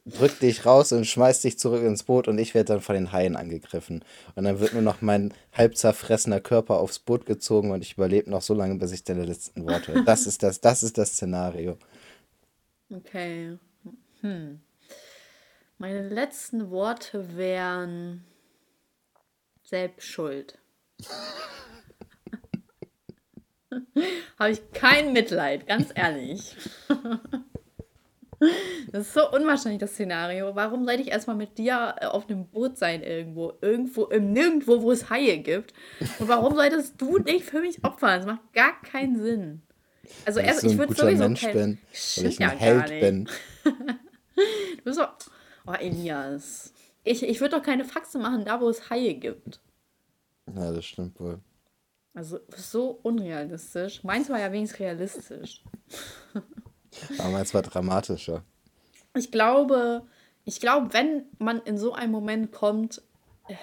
drück 0.05 0.39
dich 0.41 0.67
raus 0.67 0.93
und 0.93 1.07
schmeiß 1.07 1.43
dich 1.43 1.59
zurück 1.59 1.83
ins 1.83 2.03
Boot 2.03 2.29
und 2.29 2.39
ich 2.39 2.55
werde 2.55 2.75
dann 2.75 2.81
von 2.81 2.95
den 2.95 3.13
Haien 3.13 3.37
angegriffen. 3.37 4.05
Und 4.35 4.45
dann 4.45 4.61
wird 4.61 4.73
nur 4.73 4.83
noch 4.83 5.01
mein 5.01 5.33
halb 5.53 5.77
zerfressener 5.77 6.41
Körper 6.41 6.79
aufs 6.79 6.99
Boot 6.99 7.27
gezogen 7.27 7.71
und 7.71 7.83
ich 7.83 7.95
überlebe 7.95 8.31
noch 8.31 8.43
so 8.43 8.55
lange, 8.55 8.77
bis 8.77 8.93
ich 8.93 9.05
deine 9.05 9.25
letzten 9.25 9.65
Worte. 9.65 10.03
Das 10.05 10.27
ist 10.27 10.43
das, 10.43 10.61
das 10.61 10.83
ist 10.83 10.99
das 10.99 11.11
Szenario. 11.11 11.77
Okay. 12.91 13.59
Hm. 14.21 14.61
Meine 15.79 16.09
letzten 16.09 16.71
Worte 16.71 17.37
wären 17.37 18.25
Selbstschuld. 19.63 20.59
Habe 24.39 24.51
ich 24.51 24.73
kein 24.73 25.13
Mitleid, 25.13 25.67
ganz 25.67 25.91
ehrlich. 25.95 26.57
Das 28.93 29.07
ist 29.07 29.15
so 29.15 29.31
unwahrscheinlich, 29.31 29.81
das 29.81 29.93
Szenario. 29.93 30.55
Warum 30.55 30.85
sollte 30.85 31.03
ich 31.03 31.11
erstmal 31.11 31.37
mit 31.37 31.59
dir 31.59 31.95
äh, 32.01 32.07
auf 32.07 32.29
einem 32.29 32.47
Boot 32.47 32.79
sein 32.79 33.03
irgendwo? 33.03 33.55
Irgendwo, 33.61 34.05
im 34.07 34.33
Nirgendwo, 34.33 34.83
wo 34.83 34.93
es 34.93 35.11
Haie 35.11 35.39
gibt. 35.39 35.73
Und 36.19 36.29
warum 36.29 36.55
solltest 36.55 37.01
du 37.01 37.19
dich 37.19 37.45
für 37.45 37.61
mich 37.61 37.83
opfern? 37.85 38.19
Das 38.19 38.27
macht 38.27 38.53
gar 38.53 38.81
keinen 38.83 39.21
Sinn. 39.21 39.63
Also 40.27 40.41
erst, 40.41 40.61
so 40.61 40.69
ich 40.69 40.79
würde 40.79 40.95
sowieso 40.95 41.25
Mensch 41.25 41.41
kein, 41.41 41.53
bin, 41.53 41.79
weil 42.17 42.27
ich 42.27 42.39
ein 42.39 42.43
ja 42.43 42.49
Held 42.51 42.89
bin. 43.01 43.29
du 43.65 44.85
bist 44.85 44.99
so, 44.99 45.05
Oh, 45.67 45.73
Elias. 45.73 46.73
Ich, 47.05 47.23
ich 47.23 47.41
würde 47.41 47.57
doch 47.57 47.63
keine 47.63 47.85
Faxe 47.85 48.19
machen, 48.19 48.45
da 48.45 48.61
wo 48.61 48.69
es 48.69 48.91
Haie 48.91 49.15
gibt. 49.15 49.61
Ja, 50.55 50.73
das 50.73 50.85
stimmt 50.85 51.19
wohl. 51.21 51.41
Also 52.15 52.39
so 52.57 52.99
unrealistisch. 53.03 54.05
Meins 54.05 54.29
war 54.29 54.39
ja 54.39 54.53
wenigstens 54.53 54.81
realistisch. 54.81 55.65
Aber 57.19 57.31
meins 57.31 57.53
war 57.53 57.63
dramatischer. 57.63 58.45
Ich 59.17 59.33
glaube, 59.33 60.07
ich 60.45 60.61
glaube, 60.61 60.93
wenn 60.93 61.25
man 61.39 61.61
in 61.63 61.79
so 61.79 61.93
einen 61.93 62.13
Moment 62.13 62.53
kommt, 62.53 63.03
äh, 63.49 63.55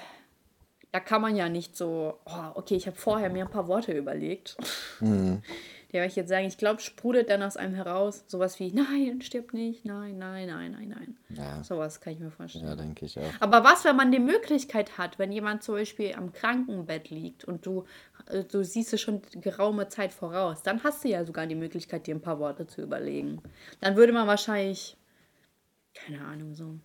da 0.91 0.99
kann 0.99 1.21
man 1.21 1.35
ja 1.35 1.49
nicht 1.49 1.77
so, 1.77 2.19
oh, 2.25 2.51
okay, 2.55 2.75
ich 2.75 2.87
habe 2.87 2.97
vorher 2.97 3.29
mir 3.29 3.45
ein 3.45 3.51
paar 3.51 3.67
Worte 3.67 3.93
überlegt. 3.93 4.57
Mhm 4.99 5.41
der 5.93 6.05
ich 6.05 6.15
jetzt 6.15 6.29
sagen, 6.29 6.45
ich 6.45 6.57
glaube, 6.57 6.81
sprudelt 6.81 7.29
dann 7.29 7.43
aus 7.43 7.57
einem 7.57 7.75
heraus 7.75 8.23
sowas 8.27 8.59
wie, 8.59 8.71
nein, 8.71 9.21
stirbt 9.21 9.53
nicht, 9.53 9.83
nein, 9.83 10.17
nein, 10.17 10.47
nein, 10.47 10.71
nein, 10.71 10.87
nein. 10.89 11.17
Ja. 11.29 11.63
Sowas 11.63 11.99
kann 11.99 12.13
ich 12.13 12.19
mir 12.19 12.31
vorstellen. 12.31 12.65
Ja, 12.65 12.75
denke 12.75 13.05
ich 13.05 13.19
auch. 13.19 13.33
Aber 13.39 13.63
was, 13.63 13.83
wenn 13.83 13.95
man 13.95 14.11
die 14.11 14.19
Möglichkeit 14.19 14.97
hat, 14.97 15.19
wenn 15.19 15.31
jemand 15.31 15.63
zum 15.63 15.75
Beispiel 15.75 16.13
am 16.15 16.31
Krankenbett 16.31 17.09
liegt 17.09 17.43
und 17.43 17.65
du, 17.65 17.85
äh, 18.27 18.43
du 18.43 18.63
siehst 18.63 18.93
es 18.93 19.01
schon 19.01 19.21
geraume 19.41 19.89
Zeit 19.89 20.13
voraus, 20.13 20.63
dann 20.63 20.83
hast 20.83 21.03
du 21.03 21.09
ja 21.09 21.25
sogar 21.25 21.45
die 21.47 21.55
Möglichkeit, 21.55 22.07
dir 22.07 22.15
ein 22.15 22.21
paar 22.21 22.39
Worte 22.39 22.67
zu 22.67 22.81
überlegen. 22.81 23.41
Dann 23.81 23.97
würde 23.97 24.13
man 24.13 24.27
wahrscheinlich, 24.27 24.97
keine 25.93 26.23
Ahnung, 26.23 26.55
so, 26.55 26.79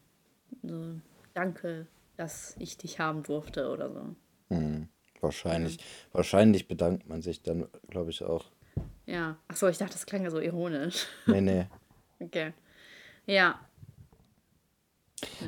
so 0.62 1.00
danke, 1.32 1.86
dass 2.16 2.56
ich 2.58 2.76
dich 2.76 2.98
haben 2.98 3.22
durfte 3.22 3.70
oder 3.70 3.92
so. 3.92 4.16
Hm, 4.48 4.88
wahrscheinlich. 5.20 5.76
Ja. 5.76 5.82
Wahrscheinlich 6.12 6.66
bedankt 6.66 7.08
man 7.08 7.22
sich 7.22 7.42
dann, 7.42 7.68
glaube 7.88 8.10
ich, 8.10 8.24
auch. 8.24 8.46
Ja. 9.06 9.36
Achso, 9.48 9.68
ich 9.68 9.78
dachte, 9.78 9.92
das 9.92 10.06
klang 10.06 10.24
ja 10.24 10.30
so 10.30 10.40
ironisch. 10.40 11.06
Nee, 11.26 11.40
nee. 11.40 11.66
okay. 12.20 12.52
Ja. 13.26 13.60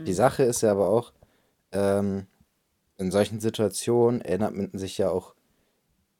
Die 0.07 0.12
Sache 0.12 0.45
ist 0.45 0.62
ja 0.62 0.71
aber 0.73 0.88
auch, 0.88 1.12
ähm, 1.73 2.27
in 2.97 3.11
solchen 3.11 3.41
Situationen 3.41 4.21
erinnert 4.23 4.55
man 4.55 4.71
sich 4.73 4.99
ja 4.99 5.11
auch 5.11 5.35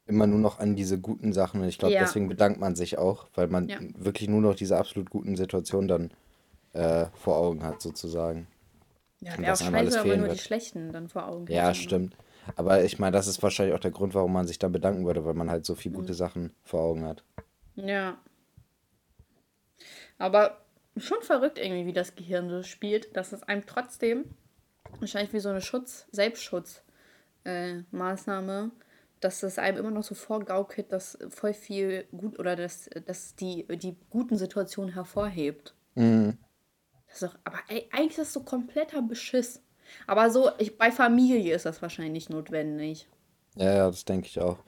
immer 0.07 0.26
nur 0.26 0.38
noch 0.38 0.59
an 0.59 0.76
diese 0.76 0.99
guten 0.99 1.33
Sachen. 1.33 1.61
Und 1.61 1.68
ich 1.68 1.78
glaube, 1.78 1.95
Ja, 1.95 2.00
deswegen 2.00 2.28
bedankt 2.28 2.61
man 2.61 2.76
sich 2.76 2.99
auch, 2.99 3.28
weil 3.35 3.49
man 3.49 3.68
ja, 3.68 3.78
wirklich 3.97 4.28
nur 4.28 4.40
noch 4.40 4.54
diese 4.54 4.76
absolut 4.76 5.11
guten 5.11 5.37
Situationen 5.37 5.88
dann 5.88 6.11
äh, 6.73 7.07
vor 7.14 7.37
Augen 7.37 7.62
hat, 7.62 7.80
sozusagen. 7.83 8.47
ja. 9.21 9.37
Wäre 9.38 9.52
auch 9.52 9.57
scheiße, 9.57 9.71
wenn 10.02 10.09
man 10.09 10.18
nur 10.18 10.28
die 10.28 10.35
wird. 10.35 10.40
schlechten 10.40 10.92
dann 10.92 11.09
vor 11.09 11.28
Augen 11.28 11.47
Ja, 11.52 11.71
hätte. 11.71 11.99
Ne? 11.99 12.11
Aber 12.57 12.85
ich 12.85 12.99
meine, 12.99 13.12
das 13.17 13.26
ist 13.26 13.43
wahrscheinlich 13.43 13.75
auch 13.75 13.81
der 13.81 13.90
Grund, 13.90 14.14
warum 14.14 14.33
man 14.33 14.47
sich 14.47 14.59
dann 14.59 14.73
bedanken 14.73 15.07
würde, 15.07 15.25
weil 15.25 15.35
man 15.35 15.50
halt 15.50 15.64
so 15.64 15.75
viele 15.75 15.95
gute 15.95 16.12
Mhm. 16.12 16.17
Sachen 16.17 16.55
vor 16.64 16.81
Augen 16.81 17.05
hat. 17.05 17.23
Ja, 17.76 18.19
aber 20.19 20.59
schon 20.97 21.23
verrückt 21.23 21.59
irgendwie, 21.59 21.87
wie 21.87 21.93
das 21.93 22.17
Gehirn 22.17 22.50
so 22.50 22.62
spielt, 22.62 23.17
dass 23.17 23.33
es 23.33 23.43
einem 23.45 23.64
trotzdem 23.67 24.25
wahrscheinlich 24.99 25.33
wie 25.33 25.38
so 25.38 25.49
eine 25.49 25.61
Schutz, 25.61 26.07
Selbstschutz 26.11 26.83
äh, 27.45 27.83
dass 29.21 29.43
es 29.43 29.59
einem 29.59 29.78
immer 29.78 29.90
noch 29.90 30.02
so 30.05 30.14
vorgaukelt, 30.14 30.93
dass 30.93 31.19
voll 31.28 31.55
viel 31.55 32.05
gut 32.17 32.38
oder 32.38 32.57
dass, 32.57 32.88
dass 33.07 33.35
die, 33.35 33.67
die 33.78 33.97
guten 34.11 34.37
Situationen 34.37 34.95
hervorhebt. 34.95 35.75
Mhm. 35.95 36.38
Das 37.07 37.23
ist 37.23 37.23
doch, 37.23 37.38
aber 37.45 37.59
ey, 37.69 37.88
eigentlich 37.90 38.11
ist 38.11 38.19
das 38.19 38.33
so 38.33 38.43
kompletter 38.43 39.02
Beschiss. 39.02 39.62
Aber 40.07 40.30
so, 40.30 40.50
ich, 40.59 40.76
bei 40.78 40.90
Familie 40.92 41.54
ist 41.54 41.66
das 41.66 41.83
wahrscheinlich 41.83 42.28
notwendig. 42.28 43.09
Ja, 43.57 43.73
ja, 43.75 43.87
das 43.87 44.04
denke 44.04 44.26
ich 44.28 44.40
auch. 44.40 44.59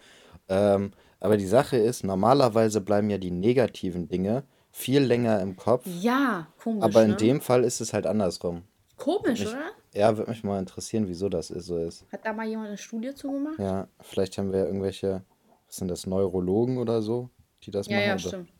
Ähm, 0.48 0.92
aber 1.20 1.36
die 1.36 1.46
Sache 1.46 1.76
ist, 1.76 2.02
normalerweise 2.02 2.80
bleiben 2.80 3.10
ja 3.10 3.18
die 3.18 3.30
negativen 3.30 4.08
Dinge 4.08 4.44
viel 4.72 5.00
länger 5.02 5.40
im 5.40 5.56
Kopf, 5.56 5.86
Ja, 6.00 6.46
komisch, 6.58 6.84
aber 6.84 7.02
in 7.02 7.10
ne? 7.10 7.16
dem 7.16 7.40
Fall 7.40 7.64
ist 7.64 7.80
es 7.80 7.92
halt 7.92 8.06
andersrum. 8.06 8.62
Komisch, 8.96 9.40
mich, 9.40 9.48
oder? 9.48 9.70
ja, 9.94 10.16
würde 10.16 10.30
mich 10.30 10.44
mal 10.44 10.58
interessieren, 10.58 11.08
wieso 11.08 11.28
das 11.28 11.50
ist, 11.50 11.66
so 11.66 11.78
ist. 11.78 12.04
Hat 12.12 12.24
da 12.24 12.32
mal 12.32 12.46
jemand 12.46 12.68
eine 12.68 12.78
Studie 12.78 13.14
zugemacht? 13.14 13.58
Ja, 13.58 13.88
vielleicht 14.00 14.38
haben 14.38 14.52
wir 14.52 14.60
ja 14.60 14.66
irgendwelche, 14.66 15.22
was 15.66 15.76
sind 15.76 15.88
das, 15.88 16.06
Neurologen 16.06 16.78
oder 16.78 17.02
so, 17.02 17.30
die 17.64 17.70
das 17.70 17.86
Ja, 17.88 17.96
machen. 17.96 18.06
ja, 18.06 18.18
stimmt. 18.18 18.52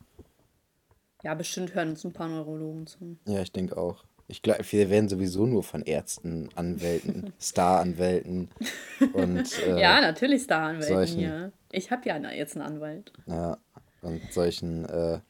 Ja, 1.22 1.34
bestimmt 1.34 1.74
hören 1.74 1.90
uns 1.90 2.04
ein 2.04 2.12
paar 2.12 2.28
Neurologen 2.28 2.86
zu. 2.86 3.16
Ja, 3.26 3.40
ich 3.42 3.52
denke 3.52 3.76
auch. 3.76 4.04
Ich 4.30 4.42
glaube, 4.42 4.64
wir 4.70 4.90
werden 4.90 5.08
sowieso 5.08 5.46
nur 5.46 5.62
von 5.62 5.82
Ärzten, 5.82 6.48
Anwälten, 6.54 7.32
Staranwälten 7.40 8.48
und 9.12 9.58
äh, 9.66 9.80
Ja, 9.80 10.00
natürlich 10.00 10.42
Staranwälten 10.44 10.94
solchen, 10.94 11.18
hier. 11.18 11.52
Ich 11.72 11.90
habe 11.90 12.08
ja 12.08 12.16
jetzt 12.30 12.56
einen 12.56 12.66
Anwalt. 12.66 13.12
ja, 13.26 13.58
und 14.02 14.32
solchen 14.32 14.84
äh, 14.86 15.20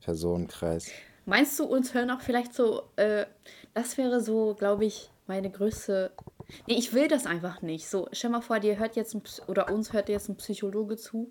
Personenkreis. 0.00 0.90
Meinst 1.24 1.58
du, 1.58 1.64
uns 1.64 1.94
hören 1.94 2.10
auch 2.10 2.20
vielleicht 2.20 2.54
so, 2.54 2.84
äh, 2.96 3.26
das 3.74 3.98
wäre 3.98 4.20
so, 4.20 4.54
glaube 4.54 4.86
ich, 4.86 5.10
meine 5.26 5.50
größte. 5.50 6.10
Nee, 6.66 6.74
ich 6.78 6.94
will 6.94 7.08
das 7.08 7.26
einfach 7.26 7.60
nicht. 7.60 7.88
So, 7.88 8.08
stell 8.12 8.30
mal 8.30 8.40
vor, 8.40 8.60
dir 8.60 8.78
hört 8.78 8.96
jetzt 8.96 9.14
ein, 9.14 9.22
oder 9.46 9.70
uns 9.70 9.92
hört 9.92 10.08
jetzt 10.08 10.28
ein 10.28 10.36
Psychologe 10.36 10.96
zu 10.96 11.30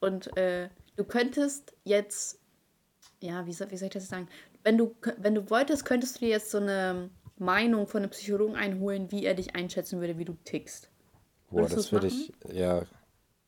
und 0.00 0.36
äh, 0.36 0.68
du 0.96 1.04
könntest 1.04 1.74
jetzt, 1.84 2.40
ja, 3.20 3.46
wie 3.46 3.52
soll, 3.52 3.70
wie 3.70 3.76
soll 3.76 3.86
ich 3.86 3.94
das 3.94 4.08
sagen? 4.08 4.28
Wenn 4.66 4.78
du, 4.78 4.96
wenn 5.18 5.36
du 5.36 5.48
wolltest, 5.48 5.84
könntest 5.84 6.16
du 6.16 6.24
dir 6.24 6.30
jetzt 6.30 6.50
so 6.50 6.58
eine 6.58 7.08
Meinung 7.38 7.86
von 7.86 8.02
einem 8.02 8.10
Psychologen 8.10 8.56
einholen, 8.56 9.12
wie 9.12 9.24
er 9.24 9.34
dich 9.34 9.54
einschätzen 9.54 10.00
würde, 10.00 10.18
wie 10.18 10.24
du 10.24 10.36
tickst. 10.44 10.90
Boah, 11.50 11.58
Würdest 11.58 11.76
das 11.76 11.92
würde 11.92 12.08
ich, 12.08 12.32
ja, 12.52 12.82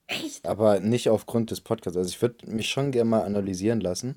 Echt? 0.07 0.47
aber 0.47 0.79
nicht 0.79 1.09
aufgrund 1.09 1.51
des 1.51 1.61
Podcasts. 1.61 1.97
Also 1.97 2.09
ich 2.09 2.23
würde 2.23 2.49
mich 2.49 2.69
schon 2.69 2.93
gerne 2.93 3.11
mal 3.11 3.23
analysieren 3.23 3.81
lassen. 3.81 4.15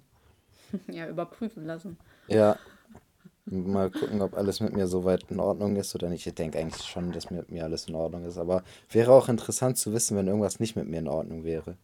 Ja, 0.91 1.07
überprüfen 1.09 1.65
lassen. 1.65 1.97
Ja, 2.27 2.55
mal 3.45 3.89
gucken, 3.89 4.21
ob 4.21 4.37
alles 4.37 4.59
mit 4.59 4.73
mir 4.73 4.85
soweit 4.85 5.23
in 5.31 5.39
Ordnung 5.39 5.77
ist 5.77 5.95
oder 5.95 6.07
nicht. 6.07 6.27
Ich 6.27 6.35
denke 6.35 6.59
eigentlich 6.59 6.85
schon, 6.85 7.11
dass 7.11 7.31
mit 7.31 7.49
mir 7.49 7.63
alles 7.63 7.87
in 7.87 7.95
Ordnung 7.95 8.25
ist, 8.25 8.37
aber 8.37 8.63
wäre 8.91 9.11
auch 9.11 9.27
interessant 9.27 9.79
zu 9.79 9.91
wissen, 9.91 10.15
wenn 10.17 10.27
irgendwas 10.27 10.59
nicht 10.59 10.75
mit 10.75 10.87
mir 10.87 10.99
in 10.99 11.07
Ordnung 11.07 11.43
wäre. 11.43 11.77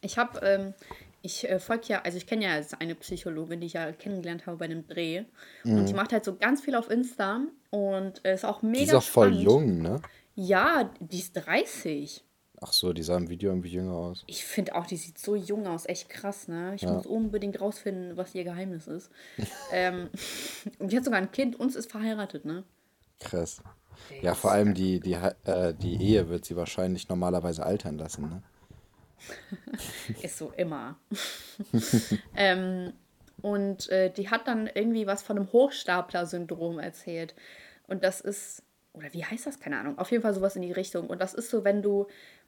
Ich 0.00 0.16
habe, 0.18 0.40
ähm, 0.40 0.74
ich 1.28 1.48
äh, 1.48 1.58
folge 1.60 1.88
ja, 1.88 2.02
also 2.02 2.16
ich 2.16 2.26
kenne 2.26 2.44
ja 2.44 2.56
jetzt 2.56 2.80
eine 2.80 2.94
Psychologin, 2.94 3.60
die 3.60 3.66
ich 3.66 3.74
ja 3.74 3.92
kennengelernt 3.92 4.46
habe 4.46 4.56
bei 4.56 4.64
einem 4.64 4.86
Dreh. 4.86 5.24
Und 5.64 5.86
die 5.88 5.94
macht 5.94 6.12
halt 6.12 6.24
so 6.24 6.36
ganz 6.36 6.60
viel 6.62 6.74
auf 6.74 6.90
Insta 6.90 7.42
und 7.70 8.24
äh, 8.24 8.34
ist 8.34 8.44
auch 8.44 8.60
Die 8.74 8.84
ist 8.84 8.88
mega 8.88 8.98
auch 8.98 9.02
voll 9.02 9.28
spannend. 9.28 9.42
jung, 9.44 9.82
ne? 9.82 10.00
Ja, 10.34 10.90
die 11.00 11.18
ist 11.18 11.32
30. 11.34 12.24
Ach 12.60 12.72
so, 12.72 12.92
die 12.92 13.02
sah 13.04 13.16
im 13.16 13.28
Video 13.28 13.50
irgendwie 13.50 13.70
jünger 13.70 13.92
aus. 13.92 14.24
Ich 14.26 14.44
finde 14.44 14.74
auch, 14.74 14.86
die 14.86 14.96
sieht 14.96 15.18
so 15.18 15.36
jung 15.36 15.66
aus, 15.68 15.86
echt 15.86 16.08
krass, 16.08 16.48
ne? 16.48 16.74
Ich 16.74 16.82
Ja, 16.82 16.92
muss 16.92 17.06
unbedingt 17.06 17.60
rausfinden, 17.60 18.16
was 18.16 18.34
ihr 18.34 18.44
Geheimnis 18.44 18.86
ist. 18.88 19.10
ähm, 19.72 20.08
und 20.78 20.90
die 20.90 20.96
hat 20.96 21.04
sogar 21.04 21.20
ein 21.20 21.30
Kind 21.30 21.58
und 21.60 21.74
ist 21.76 21.90
verheiratet, 21.90 22.44
ne? 22.44 22.64
krass. 23.20 23.62
Ja, 24.22 24.34
vor 24.34 24.52
allem 24.52 24.74
die, 24.74 25.00
die, 25.00 25.14
äh, 25.44 25.74
die 25.74 26.00
Ehe 26.00 26.28
wird 26.28 26.44
sie 26.44 26.54
wahrscheinlich 26.54 27.08
normalerweise 27.08 27.66
altern 27.66 27.98
lassen, 27.98 28.28
ne? 28.28 28.42
Ist 30.22 30.38
so 30.38 30.52
immer. 30.56 30.96
ähm, 32.36 32.92
und 33.42 33.88
äh, 33.90 34.10
die 34.10 34.30
hat 34.30 34.48
dann 34.48 34.66
irgendwie 34.72 35.06
was 35.06 35.22
von 35.22 35.36
einem 35.38 35.52
Hochstapler-Syndrom 35.52 36.78
erzählt. 36.78 37.34
Und 37.86 38.04
das 38.04 38.20
ist, 38.20 38.62
oder 38.92 39.12
wie 39.12 39.24
heißt 39.24 39.46
das? 39.46 39.60
Keine 39.60 39.78
Ahnung. 39.78 39.98
Auf 39.98 40.10
jeden 40.10 40.22
Fall 40.22 40.34
sowas 40.34 40.56
in 40.56 40.62
die 40.62 40.72
Richtung. 40.72 41.08
Und 41.08 41.20
das 41.20 41.34
ist 41.34 41.50
so, 41.50 41.64
wenn 41.64 41.82
du, 41.82 42.06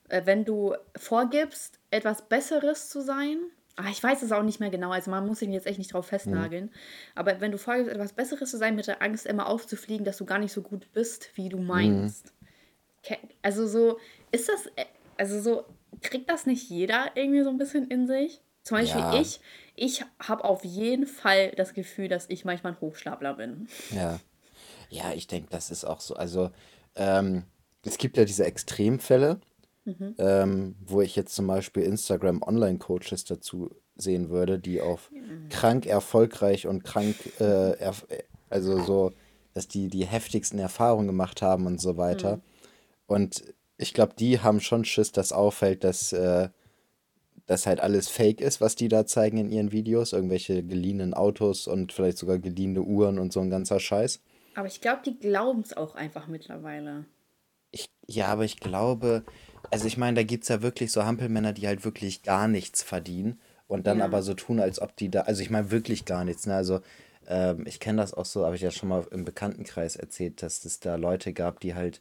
äh, 0.08 0.22
wenn 0.24 0.44
du 0.44 0.74
vorgibst, 0.96 1.78
etwas 1.90 2.22
Besseres 2.22 2.88
zu 2.88 3.00
sein. 3.00 3.38
Ah, 3.76 3.88
ich 3.90 4.02
weiß 4.02 4.22
es 4.22 4.32
auch 4.32 4.42
nicht 4.42 4.60
mehr 4.60 4.68
genau, 4.68 4.90
also 4.90 5.10
man 5.10 5.24
muss 5.26 5.38
sich 5.38 5.48
jetzt 5.48 5.66
echt 5.66 5.78
nicht 5.78 5.94
drauf 5.94 6.04
Mhm. 6.06 6.10
festnageln. 6.10 6.70
Aber 7.14 7.40
wenn 7.40 7.52
du 7.52 7.56
vorgibst, 7.56 7.90
etwas 7.92 8.12
Besseres 8.12 8.50
zu 8.50 8.58
sein, 8.58 8.74
mit 8.76 8.86
der 8.88 9.00
Angst 9.00 9.24
immer 9.26 9.46
aufzufliegen, 9.46 10.04
dass 10.04 10.18
du 10.18 10.26
gar 10.26 10.38
nicht 10.38 10.52
so 10.52 10.60
gut 10.60 10.92
bist, 10.92 11.30
wie 11.36 11.48
du 11.48 11.58
Mhm. 11.58 11.66
meinst. 11.66 12.32
Ke- 13.02 13.16
Also 13.42 13.66
so, 13.66 13.98
ist 14.32 14.48
das, 14.48 14.66
äh, 14.76 14.84
also 15.16 15.40
so, 15.40 15.64
kriegt 16.02 16.30
das 16.30 16.46
nicht 16.46 16.68
jeder 16.68 17.10
irgendwie 17.14 17.42
so 17.42 17.50
ein 17.50 17.58
bisschen 17.58 17.88
in 17.88 18.06
sich? 18.06 18.40
Zum 18.62 18.78
Beispiel 18.78 19.00
Ja, 19.00 19.20
ich, 19.20 19.40
ich 19.74 20.04
habe 20.18 20.44
auf 20.44 20.64
jeden 20.64 21.06
Fall 21.06 21.52
das 21.56 21.74
Gefühl, 21.74 22.08
dass 22.08 22.28
ich 22.28 22.44
manchmal 22.44 22.72
ein 22.74 22.80
Hochstapler 22.80 23.34
bin. 23.34 23.68
ja. 23.94 24.20
Ja, 24.92 25.12
ich 25.12 25.28
denke, 25.28 25.48
das 25.50 25.70
ist 25.70 25.84
auch 25.84 26.00
so. 26.00 26.14
Also, 26.14 26.50
ähm, 26.96 27.44
es 27.84 27.96
gibt 27.96 28.16
ja 28.16 28.24
diese 28.24 28.44
Extremfälle, 28.44 29.40
ähm, 30.18 30.74
wo 30.84 31.00
ich 31.00 31.16
jetzt 31.16 31.34
zum 31.34 31.46
Beispiel 31.46 31.84
Instagram 31.84 32.42
Online-Coaches 32.42 33.24
dazu 33.24 33.70
sehen 33.96 34.30
würde, 34.30 34.58
die 34.58 34.80
auf 34.80 35.10
krank 35.48 35.86
erfolgreich 35.86 36.66
und 36.66 36.84
krank, 36.84 37.16
äh, 37.40 37.78
erf 37.78 38.06
also 38.48 38.82
so, 38.82 39.12
dass 39.54 39.68
die 39.68 39.88
die 39.88 40.06
heftigsten 40.06 40.58
Erfahrungen 40.58 41.06
gemacht 41.06 41.40
haben 41.40 41.66
und 41.66 41.80
so 41.80 41.96
weiter. 41.96 42.40
Und 43.06 43.44
ich 43.80 43.94
glaube, 43.94 44.14
die 44.18 44.40
haben 44.40 44.60
schon 44.60 44.84
Schiss, 44.84 45.12
dass 45.12 45.32
auffällt, 45.32 45.84
dass 45.84 46.12
äh, 46.12 46.48
das 47.46 47.66
halt 47.66 47.80
alles 47.80 48.08
fake 48.08 48.40
ist, 48.40 48.60
was 48.60 48.76
die 48.76 48.88
da 48.88 49.06
zeigen 49.06 49.38
in 49.38 49.50
ihren 49.50 49.72
Videos. 49.72 50.12
Irgendwelche 50.12 50.62
geliehenen 50.62 51.14
Autos 51.14 51.66
und 51.66 51.92
vielleicht 51.92 52.18
sogar 52.18 52.38
geliehene 52.38 52.82
Uhren 52.82 53.18
und 53.18 53.32
so 53.32 53.40
ein 53.40 53.50
ganzer 53.50 53.80
Scheiß. 53.80 54.20
Aber 54.54 54.66
ich 54.66 54.80
glaube, 54.80 55.02
die 55.04 55.18
glauben 55.18 55.60
es 55.62 55.76
auch 55.76 55.94
einfach 55.94 56.26
mittlerweile. 56.28 57.06
Ich, 57.72 57.90
ja, 58.06 58.26
aber 58.28 58.44
ich 58.44 58.60
glaube, 58.60 59.24
also 59.70 59.86
ich 59.86 59.96
meine, 59.96 60.16
da 60.16 60.22
gibt 60.22 60.44
es 60.44 60.48
ja 60.48 60.62
wirklich 60.62 60.92
so 60.92 61.04
Hampelmänner, 61.04 61.52
die 61.52 61.66
halt 61.66 61.84
wirklich 61.84 62.22
gar 62.22 62.48
nichts 62.48 62.82
verdienen 62.82 63.40
und 63.68 63.86
dann 63.86 64.00
aber 64.00 64.18
Ja. 64.18 64.22
so 64.22 64.34
tun, 64.34 64.60
als 64.60 64.80
ob 64.80 64.96
die 64.96 65.10
da, 65.10 65.22
also 65.22 65.42
ich 65.42 65.50
meine 65.50 65.70
wirklich 65.70 66.04
gar 66.04 66.24
nichts, 66.24 66.46
ne? 66.46 66.54
Also 66.54 66.80
ähm, 67.28 67.64
ich 67.66 67.78
kenne 67.80 68.02
das 68.02 68.12
auch 68.14 68.24
so, 68.24 68.44
habe 68.44 68.56
ich 68.56 68.62
ja 68.62 68.70
schon 68.72 68.88
mal 68.88 69.06
im 69.12 69.24
Bekanntenkreis 69.24 69.96
erzählt, 69.96 70.42
dass 70.42 70.64
es 70.64 70.80
da 70.80 70.96
Leute 70.96 71.32
gab, 71.32 71.60
die 71.60 71.74
halt 71.74 72.00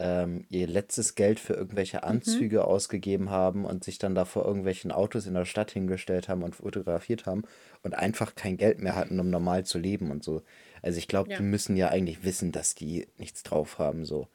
ähm, 0.00 0.44
ihr 0.50 0.66
letztes 0.66 1.14
Geld 1.14 1.38
für 1.38 1.54
irgendwelche 1.54 2.02
Anzüge 2.02 2.64
ausgegeben 2.64 3.30
haben 3.30 3.64
und 3.64 3.84
sich 3.84 3.98
dann 3.98 4.14
da 4.14 4.24
vor 4.24 4.44
irgendwelchen 4.44 4.90
Autos 4.90 5.26
in 5.26 5.34
der 5.34 5.44
Stadt 5.44 5.70
hingestellt 5.70 6.28
haben 6.28 6.42
und 6.42 6.56
fotografiert 6.56 7.26
haben 7.26 7.42
und 7.82 7.94
einfach 7.94 8.34
kein 8.34 8.56
Geld 8.56 8.80
mehr 8.80 8.96
hatten, 8.96 9.20
um 9.20 9.30
normal 9.30 9.64
zu 9.64 9.78
leben 9.78 10.10
und 10.10 10.24
so. 10.24 10.42
Also 10.82 10.98
ich 10.98 11.06
glaube, 11.08 11.28
die 11.28 11.34
Ja. 11.34 11.40
müssen 11.42 11.76
ja 11.76 11.88
eigentlich 11.88 12.24
wissen, 12.24 12.50
dass 12.50 12.74
die 12.74 13.06
nichts 13.18 13.42
drauf 13.44 13.78
haben, 13.78 14.04
so. 14.04 14.28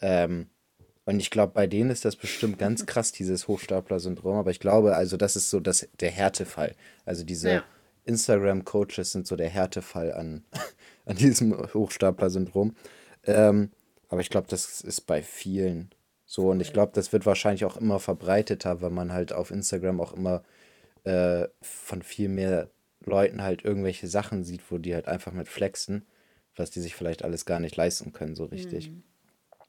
Ähm, 0.00 0.46
und 1.04 1.18
ich 1.18 1.30
glaube, 1.30 1.52
bei 1.52 1.66
denen 1.66 1.90
ist 1.90 2.04
das 2.04 2.14
bestimmt 2.14 2.58
ganz 2.58 2.86
krass, 2.86 3.10
dieses 3.10 3.48
Hochstapler-Syndrom. 3.48 4.36
Aber 4.36 4.52
ich 4.52 4.60
glaube, 4.60 4.94
also 4.94 5.16
das 5.16 5.34
ist 5.34 5.50
so 5.50 5.58
das, 5.58 5.88
der 5.98 6.10
Härtefall. 6.12 6.76
Also 7.04 7.24
diese 7.24 7.50
Ja. 7.50 7.64
Instagram-Coaches 8.04 9.10
sind 9.12 9.26
so 9.26 9.34
der 9.36 9.48
Härtefall 9.48 10.12
an, 10.12 10.44
an 11.06 11.16
diesem 11.16 11.56
Hochstapler-Syndrom. 11.74 12.76
Ähm, 13.24 13.70
aber 14.12 14.20
ich 14.20 14.28
glaube, 14.28 14.46
das 14.46 14.82
ist 14.82 15.00
bei 15.06 15.22
vielen 15.22 15.90
so. 16.26 16.50
Und 16.50 16.60
ich 16.60 16.74
glaube, 16.74 16.92
das 16.94 17.14
wird 17.14 17.24
wahrscheinlich 17.24 17.64
auch 17.64 17.78
immer 17.78 17.98
verbreiteter, 17.98 18.82
weil 18.82 18.90
man 18.90 19.10
halt 19.10 19.32
auf 19.32 19.50
Instagram 19.50 20.02
auch 20.02 20.12
immer 20.12 20.42
äh, 21.04 21.48
von 21.62 22.02
viel 22.02 22.28
mehr 22.28 22.68
Leuten 23.06 23.42
halt 23.42 23.64
irgendwelche 23.64 24.08
Sachen 24.08 24.44
sieht, 24.44 24.70
wo 24.70 24.76
die 24.76 24.94
halt 24.94 25.08
einfach 25.08 25.32
mit 25.32 25.48
flexen, 25.48 26.04
was 26.54 26.70
die 26.70 26.80
sich 26.80 26.94
vielleicht 26.94 27.24
alles 27.24 27.46
gar 27.46 27.58
nicht 27.58 27.74
leisten 27.76 28.12
können, 28.12 28.34
so 28.36 28.44
richtig. 28.44 28.90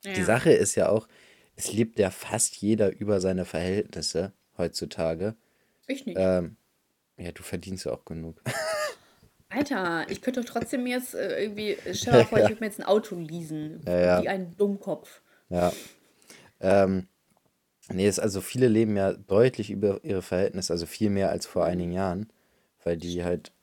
Die 0.03 0.09
Ja. 0.09 0.25
Sache 0.25 0.51
ist 0.51 0.75
ja 0.75 0.89
auch, 0.89 1.07
es 1.55 1.71
lebt 1.71 1.97
ja 1.97 2.09
fast 2.09 2.57
jeder 2.57 2.91
über 2.91 3.21
seine 3.21 3.45
Verhältnisse 3.45 4.33
heutzutage. 4.57 5.35
Ich 5.87 6.05
nicht. 6.05 6.17
Ähm, 6.19 6.57
ja, 7.15 7.31
du 7.31 7.43
verdienst 7.43 7.85
ja 7.85 7.93
auch 7.93 8.03
genug. 8.03 8.41
Alter, 9.53 10.09
ich 10.09 10.21
könnte 10.21 10.41
doch 10.41 10.49
trotzdem 10.49 10.85
jetzt 10.87 11.13
äh, 11.13 11.41
irgendwie, 11.43 11.77
stell 11.93 12.13
dir 12.13 12.19
mal 12.19 12.23
vor, 12.25 12.39
ich 12.39 12.49
würde 12.49 12.61
mir 12.61 12.67
jetzt 12.67 12.79
ein 12.79 12.85
Auto 12.85 13.15
leasen. 13.15 13.85
Ja, 13.85 13.99
ja, 13.99 14.23
Wie 14.23 14.27
ein 14.27 14.55
Dummkopf. 14.57 15.21
ja. 15.49 15.77
Ähm, 16.61 17.07
Nee, 17.91 18.07
ist 18.07 18.19
also 18.19 18.41
viele 18.41 18.67
leben 18.69 18.97
ja 18.97 19.13
deutlich 19.13 19.69
über 19.71 20.03
ihre 20.05 20.21
Verhältnisse, 20.23 20.73
also 20.73 20.85
viel 20.87 21.09
mehr 21.09 21.29
als 21.31 21.45
vor 21.45 21.65
einigen 21.65 21.91
Jahren, 21.93 22.31
weil 22.83 22.97
die 22.97 23.23
halt, 23.23 23.53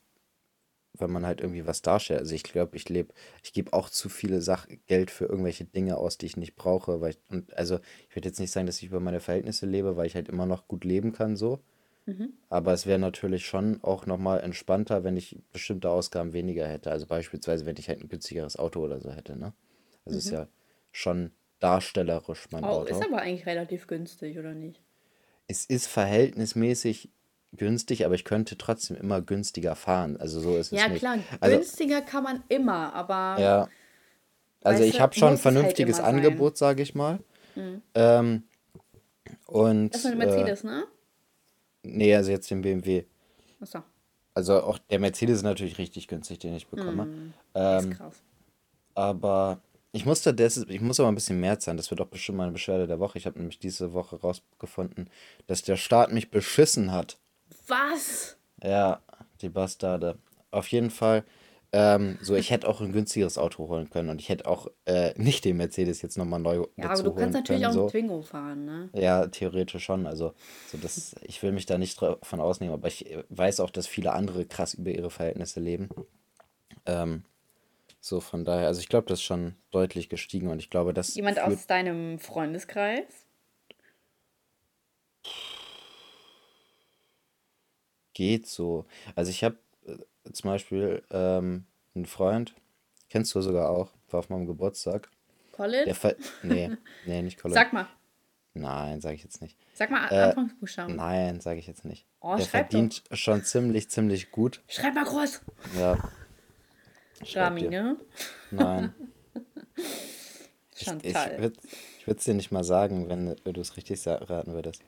weil 0.95 1.09
man 1.09 1.25
halt 1.27 1.41
irgendwie 1.41 1.67
was 1.67 1.83
darstellt. 1.83 2.21
Also 2.21 2.35
ich 2.35 2.43
glaube, 2.43 2.77
ich 2.77 2.89
lebe, 2.89 3.15
ich 3.43 3.53
gebe 3.53 3.73
auch 3.73 3.89
zu 3.89 4.09
viele 4.09 4.43
Sach 4.43 4.67
Geld 4.87 5.11
für 5.11 5.25
irgendwelche 5.27 5.65
Dinge 5.65 5.97
aus, 5.99 6.19
die 6.19 6.27
ich 6.27 6.37
nicht 6.37 6.57
brauche, 6.57 7.01
weil 7.01 7.11
ich, 7.11 7.19
und 7.29 7.53
also 7.57 7.79
ich 8.09 8.17
würde 8.17 8.29
jetzt 8.29 8.41
nicht 8.41 8.51
sagen, 8.53 8.67
dass 8.67 8.79
ich 8.79 8.85
über 8.89 9.01
meine 9.01 9.21
Verhältnisse 9.21 9.67
lebe, 9.67 9.97
weil 9.97 10.07
ich 10.07 10.15
halt 10.15 10.29
immer 10.29 10.47
noch 10.47 10.69
gut 10.69 10.85
leben 10.85 11.13
kann 11.13 11.37
so. 11.37 11.61
Mhm. 12.11 12.33
Aber 12.49 12.73
es 12.73 12.87
wäre 12.87 12.99
natürlich 12.99 13.47
schon 13.47 13.79
auch 13.83 14.07
nochmal 14.07 14.41
entspannter, 14.41 15.05
wenn 15.05 15.17
ich 15.17 15.39
bestimmte 15.53 15.91
Ausgaben 15.91 16.33
weniger 16.33 16.67
hätte. 16.67 16.91
Also 16.91 17.07
beispielsweise, 17.07 17.65
wenn 17.67 17.77
ich 17.77 17.89
halt 17.89 18.01
ein 18.01 18.09
günstigeres 18.09 18.59
Auto 18.59 18.81
oder 18.81 19.01
so 19.01 19.13
hätte, 19.13 19.39
ne? 19.39 19.53
Also 20.05 20.19
ist 20.19 20.31
Mhm. 20.31 20.33
ja 20.33 20.49
schon 20.91 21.31
darstellerisch 21.61 22.49
mein 22.51 22.65
Oh, 22.65 22.83
ist 22.83 22.97
Auto. 22.97 23.05
aber 23.05 23.23
eigentlich 23.23 23.47
relativ 23.47 23.87
günstig, 23.87 24.39
oder 24.39 24.55
nicht? 24.55 24.81
Es 25.47 25.65
ist 25.67 25.87
verhältnismäßig 25.87 27.11
günstig, 27.53 28.05
aber 28.07 28.15
ich 28.15 28.25
könnte 28.25 28.57
trotzdem 28.59 28.97
immer 28.97 29.21
günstiger 29.21 29.77
fahren. 29.77 30.17
Also 30.17 30.41
so 30.41 30.57
ist 30.57 30.73
es 30.73 30.81
Ja, 30.81 30.89
nicht. 30.89 31.03
klar, 31.03 31.19
Also, 31.41 31.57
günstiger 31.59 32.01
kann 32.01 32.25
man 32.25 32.43
immer, 32.49 32.93
aber 32.95 33.41
ja, 33.41 33.69
also 34.63 34.83
ich 34.85 35.01
habe 35.01 35.15
schon 35.15 35.29
ein 35.29 35.35
es 35.35 35.45
halt 35.45 35.53
vernünftiges 35.55 35.97
sein. 35.97 36.05
Angebot, 36.17 36.57
sage 36.57 36.83
ich 36.83 36.95
mal. 36.95 37.19
Mhm. 37.55 37.83
Ähm, 37.95 38.45
Das 39.91 40.01
ist 40.01 40.07
eine 40.07 40.17
und 40.17 40.17
äh, 40.17 40.19
Mercedes, 40.19 40.65
ne? 40.65 40.87
Nee, 41.83 42.15
also 42.15 42.31
jetzt 42.31 42.51
den 42.51 42.63
BMW. 42.63 43.05
Achso. 43.61 43.83
Also 44.35 44.63
auch 44.63 44.79
der 44.79 44.99
Mercedes 45.01 45.39
ist 45.39 45.43
natürlich 45.43 45.79
richtig 45.79 46.09
günstig, 46.09 46.39
den 46.39 46.55
ich 46.55 46.67
bekomme. 46.67 47.05
Ist 47.05 47.85
Ähm, 47.85 47.91
krass. 47.91 48.23
aber 48.95 49.61
ich 49.93 50.07
musste 50.07 50.33
das, 50.33 50.57
ich 50.57 50.81
muss 50.81 51.01
aber 51.01 51.09
ein 51.11 51.17
bisschen 51.17 51.41
mehr 51.41 51.59
zahlen. 51.59 51.77
Das 51.77 51.91
wird 51.91 52.01
auch 52.01 52.07
bestimmt 52.07 52.39
meine 52.39 52.53
Beschwerde 52.53 52.87
der 52.87 53.01
Woche. 53.01 53.19
Ich 53.19 53.27
habe 53.27 53.39
nämlich 53.39 53.59
diese 53.59 53.93
Woche 53.93 54.21
rausgefunden, 54.21 55.11
dass 55.49 55.63
der 55.63 55.77
Staat 55.77 56.13
mich 56.13 56.31
beschissen 56.31 56.93
hat. 56.93 57.19
Was? 57.67 58.37
Ja, 58.63 59.01
die 59.41 59.49
Bastarde. 59.49 60.17
Auf 60.53 60.69
jeden 60.69 60.91
Fall. 60.91 61.25
Ähm, 61.73 62.19
so, 62.21 62.35
ich 62.35 62.51
hätte 62.51 62.69
auch 62.69 62.81
ein 62.81 62.93
günstigeres 62.93 63.39
Auto 63.39 63.69
holen 63.69 63.91
können 63.91 64.09
und 64.09 64.21
ich 64.21 64.29
hätte 64.29 64.47
auch 64.47 64.67
äh, 64.87 65.13
nicht 65.21 65.45
den 65.45 65.57
Mercedes 65.57 66.03
jetzt 66.03 66.19
nochmal 66.19 66.41
neu 66.41 66.67
Ja, 66.77 66.91
aber 66.91 67.03
du 67.03 67.13
kannst 67.15 67.35
natürlich 67.35 67.63
können. 67.63 67.73
auch 67.73 67.81
einen 67.81 67.87
So. 67.87 67.91
Twingo 67.91 68.23
fahren, 68.23 68.65
ne? 68.65 68.89
Ja, 68.93 69.27
theoretisch 69.29 69.85
schon. 69.85 70.07
Also, 70.07 70.33
so 70.67 70.79
das, 70.79 71.15
ich 71.23 71.43
will 71.43 71.53
mich 71.53 71.67
da 71.67 71.79
nicht 71.79 72.01
davon 72.03 72.41
ausnehmen, 72.41 72.75
aber 72.75 72.89
ich 72.89 73.11
äh, 73.11 73.23
weiß 73.29 73.61
auch, 73.61 73.71
dass 73.71 73.87
viele 73.87 74.13
andere 74.13 74.47
krass 74.47 74.75
über 74.75 74.91
ihre 74.91 75.11
Verhältnisse 75.11 75.61
leben. 75.61 75.89
Ähm, 76.87 77.25
so 78.01 78.21
von 78.21 78.45
daher, 78.45 78.67
also 78.67 78.81
ich 78.81 78.89
glaube, 78.89 79.07
das 79.09 79.21
ist 79.21 79.25
schon 79.25 79.55
deutlich 79.71 80.09
gestiegen 80.09 80.49
und 80.49 80.59
ich 80.59 80.71
glaube, 80.71 80.95
das 80.95 81.15
Jemand 81.15 81.41
aus 81.41 81.67
deinem 81.67 82.19
Freundeskreis? 82.19 83.27
geht 88.15 88.47
so. 88.47 88.87
Also 89.15 89.31
ich 89.31 89.45
habe 89.45 89.59
zum 90.33 90.51
Beispiel 90.51 91.03
ähm, 91.11 91.65
einen 91.95 92.07
Freund, 92.07 92.55
kennst 93.09 93.35
du 93.35 93.41
sogar 93.41 93.71
auch, 93.71 93.91
war 94.11 94.21
auf 94.21 94.29
meinem 94.29 94.47
Geburtstag. 94.47 95.11
Colin? 95.53 95.85
Der 95.85 95.95
ver 95.95 96.17
nee, 96.43 96.71
nee, 97.07 97.23
nicht 97.23 97.39
Colin. 97.41 97.55
Sag 97.55 97.73
mal. 97.73 97.87
Nein, 98.55 99.01
sage 99.01 99.15
ich 99.15 99.23
jetzt 99.23 99.41
nicht. 99.43 99.57
Sag 99.75 99.91
mal 99.91 100.09
Äh, 100.11 100.23
Anfangsbuchstaben. 100.31 100.97
nein, 100.97 101.41
sage 101.41 101.61
ich 101.61 101.67
jetzt 101.69 101.85
nicht. 101.85 102.05
Oh, 102.21 102.35
Der 102.37 102.45
schreib 102.45 102.69
doch. 102.71 102.79
verdient 102.79 103.03
schon 103.13 103.45
ziemlich, 103.45 103.89
ziemlich 103.91 104.31
gut. 104.33 104.61
Schreib 104.69 104.95
mal 104.95 105.05
groß. 105.05 105.41
Ja, 105.79 105.97
Rami, 107.35 107.63
ne? 107.69 107.97
Nein. 108.51 108.95
Ich, 110.75 110.87
ich 110.87 111.13
Chantal. 111.13 111.39
würde 111.43 111.57
es 112.07 112.25
dir 112.25 112.33
nicht 112.33 112.53
mal 112.53 112.65
sagen, 112.65 113.11
wenn 113.11 113.37
du 113.53 113.61
es 113.61 113.77
richtig 113.77 114.01
raten 114.07 114.55
würdest. 114.55 114.83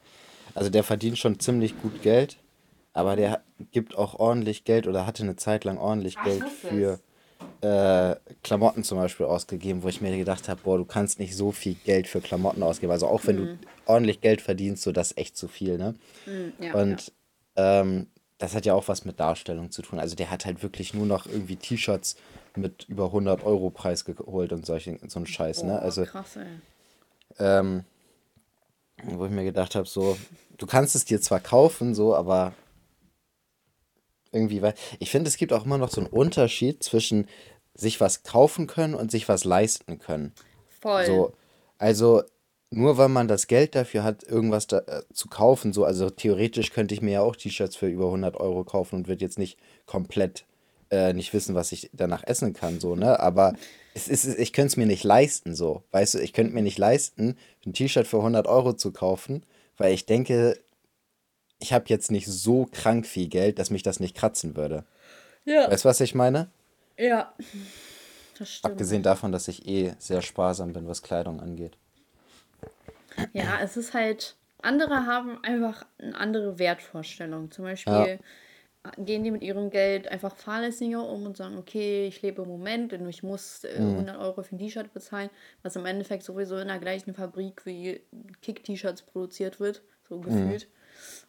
Also 0.55 0.71
der 0.71 0.85
verdient 0.85 1.19
schon 1.19 1.39
ziemlich 1.39 1.79
gut 1.83 2.01
Geld, 2.01 2.39
aber 2.93 3.17
der 3.17 3.31
hat- 3.33 3.45
gibt 3.73 3.97
auch 3.97 4.15
ordentlich 4.19 4.65
Geld 4.65 4.87
oder 4.87 5.07
hatte 5.07 5.23
eine 5.23 5.37
Zeit 5.37 5.65
lang 5.65 5.79
ordentlich 5.79 6.17
ich 6.17 6.23
Geld 6.23 6.49
für 6.49 7.01
äh, 7.63 8.17
Klamotten 8.43 8.83
zum 8.83 8.99
Beispiel 8.99 9.27
ausgegeben, 9.27 9.83
wo 9.85 9.89
ich 9.89 10.01
mir 10.01 10.17
gedacht 10.17 10.49
habe, 10.49 10.61
boah, 10.63 10.79
du 10.79 10.85
kannst 10.85 11.19
nicht 11.21 11.37
so 11.37 11.53
viel 11.53 11.77
Geld 11.77 12.09
für 12.09 12.21
Klamotten 12.21 12.63
ausgeben. 12.63 12.91
Also 12.93 13.07
auch 13.07 13.27
wenn 13.27 13.37
du 13.37 13.47
ordentlich 13.85 14.21
Geld 14.21 14.41
verdienst, 14.43 14.83
so 14.83 14.91
das 14.93 15.13
ist 15.13 15.19
echt 15.19 15.37
zu 15.37 15.47
viel, 15.49 15.79
ne? 15.79 15.95
Hm, 16.25 16.53
ja, 16.59 16.67
ja. 16.67 16.73
Und 16.75 17.13
ähm, 17.57 18.09
das 18.39 18.55
hat 18.57 18.67
ja 18.67 18.75
auch 18.75 18.89
was 18.89 19.05
mit 19.05 19.21
Darstellung 19.21 19.71
zu 19.71 19.83
tun. 19.83 20.01
Also 20.01 20.17
der 20.17 20.31
hat 20.31 20.45
halt 20.45 20.63
wirklich 20.65 20.93
nur 20.93 21.07
noch 21.07 21.27
irgendwie 21.27 21.57
T-Shirts 21.57 22.17
mit 22.57 22.87
über 22.89 23.13
100 23.13 23.45
Euro 23.45 23.71
Preis 23.71 24.05
geholt 24.05 24.53
und 24.53 24.67
solchen, 24.67 24.99
so 25.09 25.21
ein 25.21 25.27
Scheiß, 25.27 25.63
ne? 25.63 25.73
Boah, 25.75 25.83
Also, 25.83 26.05
krass, 26.05 26.37
ey. 26.37 26.47
ähm, 27.39 27.85
wo 29.05 29.25
ich 29.27 29.31
mir 29.31 29.45
gedacht 29.45 29.75
habe, 29.75 29.87
so, 29.87 30.19
du 30.59 30.67
kannst 30.67 30.95
es 30.95 31.05
dir 31.05 31.21
zwar 31.21 31.41
kaufen, 31.41 31.95
so, 31.95 32.15
aber 32.15 32.53
irgendwie, 34.33 34.63
weil 34.63 34.75
ich 34.99 35.11
finde, 35.11 35.29
es 35.29 35.37
gibt 35.37 35.53
auch 35.53 35.65
immer 35.65 35.79
noch 35.79 35.91
so 35.91 36.01
einen 36.01 36.11
Unterschied 36.11 36.83
zwischen 36.83 37.27
sich 37.75 38.01
was 38.01 38.23
kaufen 38.23 38.67
können 38.67 38.95
und 38.95 39.11
sich 39.11 39.29
was 39.29 39.45
leisten 39.45 39.99
können. 39.99 40.33
Voll. 40.81 41.07
So, 41.07 41.33
also 41.79 42.23
nur 42.71 42.97
weil 42.97 43.09
man 43.09 43.29
das 43.29 43.47
Geld 43.47 43.75
dafür 43.75 44.03
hat, 44.03 44.23
irgendwas 44.25 44.67
da, 44.67 44.79
äh, 44.79 45.03
zu 45.13 45.29
kaufen, 45.29 45.73
so, 45.73 45.85
also 45.85 46.11
theoretisch 46.11 46.73
könnte 46.73 46.95
ich 46.95 47.03
mir 47.03 47.13
ja 47.13 47.21
auch 47.23 47.37
T-Shirts 47.37 47.77
für 47.77 47.89
über 47.89 48.07
100 48.07 48.37
Euro 48.39 48.65
kaufen 48.65 48.97
und 48.97 49.09
würde 49.09 49.25
jetzt 49.25 49.39
nicht 49.39 49.59
komplett 49.87 50.45
äh, 50.91 51.13
nicht 51.13 51.33
wissen, 51.33 51.55
was 51.55 51.73
ich 51.73 51.91
danach 51.93 52.23
essen 52.25 52.53
kann, 52.53 52.79
so, 52.81 52.95
ne? 52.97 53.19
Aber 53.19 53.55
es 53.95 54.09
ist, 54.09 54.27
ich 54.27 54.53
könnte 54.53 54.69
es 54.69 54.77
mir 54.77 54.87
nicht 54.87 55.05
leisten, 55.05 55.55
so, 55.55 55.83
weißt 55.91 56.15
du, 56.15 56.19
ich 56.19 56.33
könnte 56.33 56.55
mir 56.55 56.63
nicht 56.63 56.79
leisten, 56.79 57.37
ein 57.67 57.73
T-Shirt 57.73 58.07
für 58.07 58.19
100 58.19 58.47
Euro 58.47 58.75
zu 58.75 58.93
kaufen, 58.93 59.45
weil 59.77 59.95
ich 59.95 60.07
denke, 60.07 60.59
ich 61.63 61.73
habe 61.73 61.85
jetzt 61.89 62.11
nicht 62.11 62.27
so 62.27 62.67
krank 62.71 63.07
viel 63.07 63.29
Geld, 63.29 63.59
dass 63.59 63.71
mich 63.71 63.83
das 63.83 64.01
nicht 64.01 64.17
kratzen 64.17 64.57
würde. 64.57 64.85
Ja. 65.45 65.71
Weißt 65.71 65.85
du, 65.85 65.89
was 65.89 66.01
ich 66.01 66.15
meine? 66.15 66.51
Ja. 66.99 67.33
Das 68.39 68.51
stimmt. 68.51 68.73
Abgesehen 68.73 69.03
davon, 69.03 69.33
dass 69.33 69.49
ich 69.49 69.67
eh 69.67 69.95
sehr 69.99 70.23
sparsam 70.23 70.73
bin, 70.73 70.89
was 70.89 71.03
Kleidung 71.03 71.41
angeht. 71.41 71.77
Ja, 73.33 73.61
es 73.63 73.77
ist 73.77 73.95
halt, 73.95 74.37
andere 74.63 75.07
haben 75.07 75.43
einfach 75.45 75.85
eine 75.99 76.17
andere 76.17 76.59
Wertvorstellung. 76.59 77.51
Zum 77.51 77.65
Beispiel 77.65 77.93
Ja. 77.93 78.93
gehen 78.99 79.23
die 79.23 79.31
mit 79.31 79.43
ihrem 79.43 79.71
Geld 79.71 80.09
einfach 80.09 80.35
fahrlässiger 80.37 81.07
um 81.09 81.27
und 81.27 81.37
sagen, 81.37 81.59
okay, 81.59 82.07
ich 82.07 82.23
lebe 82.23 82.43
im 82.43 82.49
Moment 82.49 82.93
und 82.93 83.09
ich 83.09 83.23
muss 83.23 83.65
äh, 83.65 83.81
Mhm. 83.81 83.91
100 83.99 84.19
Euro 84.19 84.43
für 84.43 84.57
ein 84.57 84.59
T-Shirt 84.59 84.93
bezahlen, 84.93 85.31
was 85.63 85.77
im 85.77 85.87
Endeffekt 85.87 86.25
sowieso 86.25 86.57
in 86.59 86.69
der 86.69 86.79
gleichen 86.79 87.15
Fabrik 87.15 87.65
wie 87.67 88.01
Kick-T-Shirts 88.41 89.03
produziert 89.03 89.61
wird, 89.61 89.83
so 90.09 90.17
Mhm. 90.19 90.59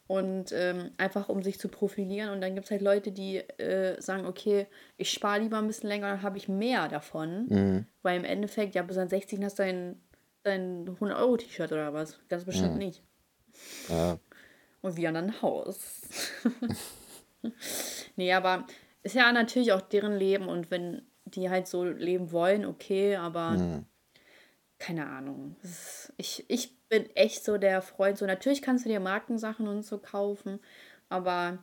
Und 0.06 0.52
ähm, 0.52 0.92
einfach 0.98 1.28
um 1.28 1.42
sich 1.42 1.58
zu 1.58 1.68
profilieren. 1.68 2.30
Und 2.30 2.40
dann 2.40 2.54
gibt 2.54 2.66
es 2.66 2.70
halt 2.70 2.82
Leute, 2.82 3.12
die 3.12 3.38
äh, 3.38 4.00
sagen, 4.00 4.26
okay, 4.26 4.66
ich 4.96 5.10
spare 5.10 5.40
lieber 5.40 5.58
ein 5.58 5.66
bisschen 5.66 5.88
länger, 5.88 6.08
dann 6.08 6.22
habe 6.22 6.38
ich 6.38 6.48
mehr 6.48 6.88
davon. 6.88 7.46
Mhm. 7.48 7.86
Weil 8.02 8.18
im 8.18 8.24
Endeffekt, 8.24 8.74
ja, 8.74 8.82
bis 8.82 8.98
an 8.98 9.08
60 9.08 9.42
hast 9.42 9.58
du 9.58 9.62
dein, 9.62 10.00
dein 10.42 10.88
100-Euro-T-Shirt 10.88 11.72
oder 11.72 11.92
was. 11.94 12.18
Ganz 12.28 12.44
bestimmt 12.44 12.76
nicht. 12.76 13.02
Ja. 13.88 14.18
Und 14.82 14.96
wir 14.96 15.08
an 15.08 15.16
ein 15.16 15.42
Haus. 15.42 16.02
nee, 18.16 18.32
aber 18.32 18.66
ist 19.02 19.14
ja 19.14 19.32
natürlich 19.32 19.72
auch 19.72 19.80
deren 19.80 20.16
Leben 20.16 20.48
und 20.48 20.70
wenn 20.70 21.02
die 21.24 21.50
halt 21.50 21.66
so 21.66 21.84
leben 21.84 22.32
wollen, 22.32 22.64
okay, 22.66 23.16
aber 23.16 23.52
Mhm. 23.52 23.86
Keine 24.78 25.06
Ahnung. 25.06 25.56
Ich, 26.16 26.44
ich 26.48 26.78
bin 26.88 27.08
echt 27.16 27.44
so 27.44 27.58
der 27.58 27.82
Freund, 27.82 28.18
so 28.18 28.26
natürlich 28.26 28.62
kannst 28.62 28.84
du 28.84 28.88
dir 28.88 29.00
Markensachen 29.00 29.68
und 29.68 29.82
so 29.82 29.98
kaufen, 29.98 30.60
aber 31.08 31.58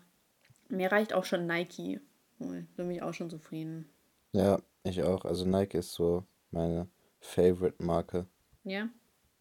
mir 0.70 0.92
reicht 0.92 1.14
auch 1.14 1.26
schon 1.26 1.46
Nike. 1.46 2.00
Da 2.40 2.84
bin 2.84 2.92
ich 2.92 3.02
auch 3.02 3.14
schon 3.14 3.30
zufrieden. 3.30 3.90
Ja, 4.32 4.60
ich 4.84 5.04
auch. 5.04 5.26
Also 5.26 5.46
Nike 5.46 5.78
ist 5.78 5.94
so 5.94 6.26
meine 6.50 6.88
Favorite-Marke. 7.20 8.26
Ja. 8.64 8.90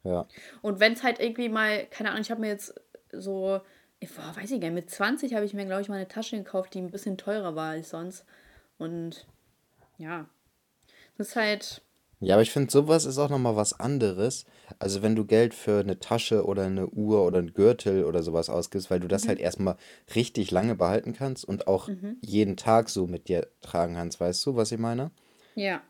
Ja. 0.04 0.26
Und 0.62 0.80
wenn 0.80 0.94
es 0.94 1.02
halt 1.02 1.20
irgendwie 1.20 1.48
mal, 1.48 1.86
keine 1.86 2.10
Ahnung, 2.10 2.22
ich 2.22 2.30
habe 2.30 2.40
mir 2.40 2.48
jetzt 2.48 2.74
so, 3.12 3.60
ich 3.98 4.16
war, 4.16 4.36
weiß 4.36 4.50
ich 4.50 4.60
gar 4.60 4.68
nicht, 4.68 4.84
mit 4.84 4.90
20 4.90 5.34
habe 5.34 5.44
ich 5.44 5.54
mir, 5.54 5.66
glaube 5.66 5.82
ich, 5.82 5.88
mal 5.88 5.96
eine 5.96 6.08
Tasche 6.08 6.36
gekauft, 6.36 6.74
die 6.74 6.80
ein 6.80 6.90
bisschen 6.90 7.18
teurer 7.18 7.54
war 7.54 7.70
als 7.70 7.90
sonst. 7.90 8.24
Und 8.78 9.26
ja, 9.98 10.28
das 11.16 11.28
ist 11.28 11.36
halt, 11.36 11.82
Ja, 12.22 12.34
aber 12.34 12.42
ich 12.42 12.50
finde, 12.50 12.70
sowas 12.70 13.06
ist 13.06 13.16
auch 13.18 13.30
nochmal 13.30 13.56
was 13.56 13.80
anderes. 13.80 14.44
Also 14.78 15.00
wenn 15.02 15.16
du 15.16 15.24
Geld 15.24 15.54
für 15.54 15.80
eine 15.80 15.98
Tasche 16.00 16.44
oder 16.44 16.64
eine 16.64 16.86
Uhr 16.88 17.24
oder 17.24 17.38
einen 17.38 17.54
Gürtel 17.54 18.04
oder 18.04 18.22
sowas 18.22 18.50
ausgibst, 18.50 18.90
weil 18.90 19.00
du 19.00 19.08
das 19.08 19.26
halt 19.26 19.38
erstmal 19.40 19.76
richtig 20.14 20.50
lange 20.50 20.74
behalten 20.74 21.14
kannst 21.14 21.46
und 21.46 21.66
auch 21.66 21.88
jeden 22.20 22.56
Tag 22.56 22.90
so 22.90 23.06
mit 23.06 23.28
dir 23.28 23.48
tragen 23.62 23.94
kannst. 23.94 24.20
Weißt 24.20 24.44
du, 24.44 24.54
was 24.54 24.70
ich 24.70 24.78
meine? 24.78 25.10
ja, 25.54 25.82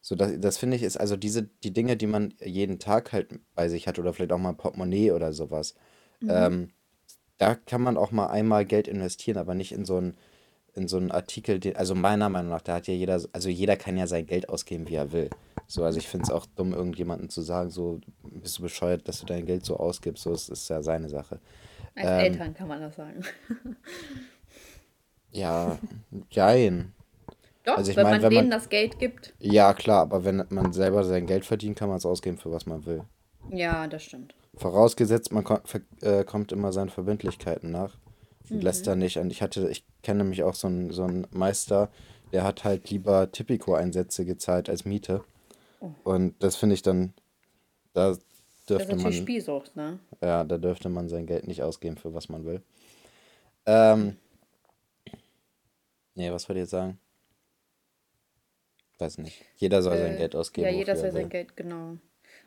So, 0.00 0.14
das, 0.14 0.32
das 0.38 0.58
finde 0.58 0.76
ich 0.76 0.82
ist 0.82 0.96
also 0.98 1.16
diese, 1.16 1.42
die 1.64 1.72
Dinge, 1.72 1.96
die 1.96 2.06
man 2.06 2.34
jeden 2.44 2.78
Tag 2.78 3.12
halt 3.12 3.28
bei 3.54 3.68
sich 3.68 3.88
hat 3.88 3.98
oder 3.98 4.12
vielleicht 4.12 4.32
auch 4.32 4.38
mal 4.38 4.50
ein 4.50 4.56
Portemonnaie 4.56 5.12
oder 5.12 5.32
sowas. 5.32 5.74
Ähm, 6.28 6.70
da 7.38 7.54
kann 7.54 7.80
man 7.82 7.96
auch 7.96 8.10
mal 8.10 8.26
einmal 8.28 8.64
Geld 8.64 8.88
investieren, 8.88 9.38
aber 9.38 9.54
nicht 9.54 9.72
in 9.72 9.84
so 9.84 9.96
einen, 9.96 10.16
in 10.74 10.88
so 10.88 10.96
einen 10.98 11.10
Artikel, 11.10 11.60
den, 11.60 11.76
also 11.76 11.94
meiner 11.94 12.28
Meinung 12.28 12.50
nach, 12.50 12.62
da 12.62 12.74
hat 12.74 12.86
ja 12.88 12.94
jeder, 12.94 13.20
also 13.32 13.48
jeder 13.48 13.76
kann 13.76 13.96
ja 13.96 14.06
sein 14.06 14.26
Geld 14.26 14.48
ausgeben, 14.48 14.88
wie 14.88 14.94
er 14.96 15.12
will. 15.12 15.30
So, 15.70 15.84
also 15.84 15.98
ich 15.98 16.08
finde 16.08 16.24
es 16.24 16.30
auch 16.30 16.46
dumm, 16.56 16.72
irgendjemandem 16.72 17.28
zu 17.28 17.42
sagen, 17.42 17.68
so, 17.68 18.00
bist 18.22 18.58
du 18.58 18.62
bescheuert, 18.62 19.06
dass 19.06 19.20
du 19.20 19.26
dein 19.26 19.44
Geld 19.44 19.66
so 19.66 19.76
ausgibst. 19.76 20.24
So, 20.24 20.32
es 20.32 20.48
ist 20.48 20.68
ja 20.70 20.82
seine 20.82 21.10
Sache. 21.10 21.40
Als 21.94 22.06
ähm, 22.06 22.32
Eltern 22.32 22.54
kann 22.54 22.68
man 22.68 22.80
das 22.80 22.96
sagen. 22.96 23.22
ja, 25.30 25.78
jein. 26.30 26.94
Doch, 27.64 27.76
also 27.76 27.90
ich 27.90 27.98
wenn 27.98 28.04
mein, 28.04 28.12
man 28.14 28.22
wenn 28.22 28.30
denen 28.30 28.48
man, 28.48 28.58
das 28.58 28.70
Geld 28.70 28.98
gibt. 28.98 29.34
Ja, 29.40 29.74
klar, 29.74 30.00
aber 30.00 30.24
wenn 30.24 30.42
man 30.48 30.72
selber 30.72 31.04
sein 31.04 31.26
Geld 31.26 31.44
verdient, 31.44 31.78
kann 31.78 31.90
man 31.90 31.98
es 31.98 32.06
ausgeben, 32.06 32.38
für 32.38 32.50
was 32.50 32.64
man 32.64 32.86
will. 32.86 33.02
Ja, 33.50 33.86
das 33.86 34.04
stimmt. 34.04 34.34
Vorausgesetzt, 34.54 35.32
man 35.32 35.44
kommt, 35.44 35.62
äh, 36.00 36.24
kommt 36.24 36.50
immer 36.50 36.72
seinen 36.72 36.88
Verbindlichkeiten 36.88 37.70
nach 37.70 37.98
und 38.48 38.56
mhm. 38.56 38.62
lässt 38.62 38.86
da 38.86 38.96
nicht. 38.96 39.18
Und 39.18 39.30
ich 39.30 39.42
hatte, 39.42 39.68
ich 39.68 39.84
kenne 40.02 40.24
nämlich 40.24 40.44
auch 40.44 40.54
so 40.54 40.66
einen, 40.66 40.92
so 40.92 41.04
einen 41.04 41.26
Meister, 41.30 41.90
der 42.32 42.44
hat 42.44 42.64
halt 42.64 42.88
lieber 42.88 43.30
Tipico-Einsätze 43.30 44.24
gezahlt 44.24 44.70
als 44.70 44.86
Miete. 44.86 45.24
Und 46.04 46.42
das 46.42 46.56
finde 46.56 46.74
ich 46.74 46.82
dann, 46.82 47.14
da 47.92 48.16
dürfte 48.68 48.88
das 48.88 48.96
ist 48.96 49.02
man. 49.02 49.12
Spielsucht, 49.12 49.76
ne? 49.76 49.98
Ja, 50.20 50.44
da 50.44 50.58
dürfte 50.58 50.88
man 50.88 51.08
sein 51.08 51.26
Geld 51.26 51.46
nicht 51.46 51.62
ausgeben, 51.62 51.96
für 51.96 52.14
was 52.14 52.28
man 52.28 52.44
will. 52.44 52.62
Ähm. 53.66 54.16
Nee, 56.14 56.32
was 56.32 56.48
wollt 56.48 56.56
ihr 56.56 56.62
jetzt 56.62 56.70
sagen? 56.70 56.98
Weiß 58.98 59.18
nicht. 59.18 59.44
Jeder 59.56 59.82
soll 59.82 59.94
äh, 59.94 60.02
sein 60.02 60.16
Geld 60.16 60.34
ausgeben. 60.34 60.66
Ja, 60.66 60.72
jeder 60.72 60.96
soll 60.96 61.12
sein 61.12 61.28
Geld, 61.28 61.56
genau. 61.56 61.96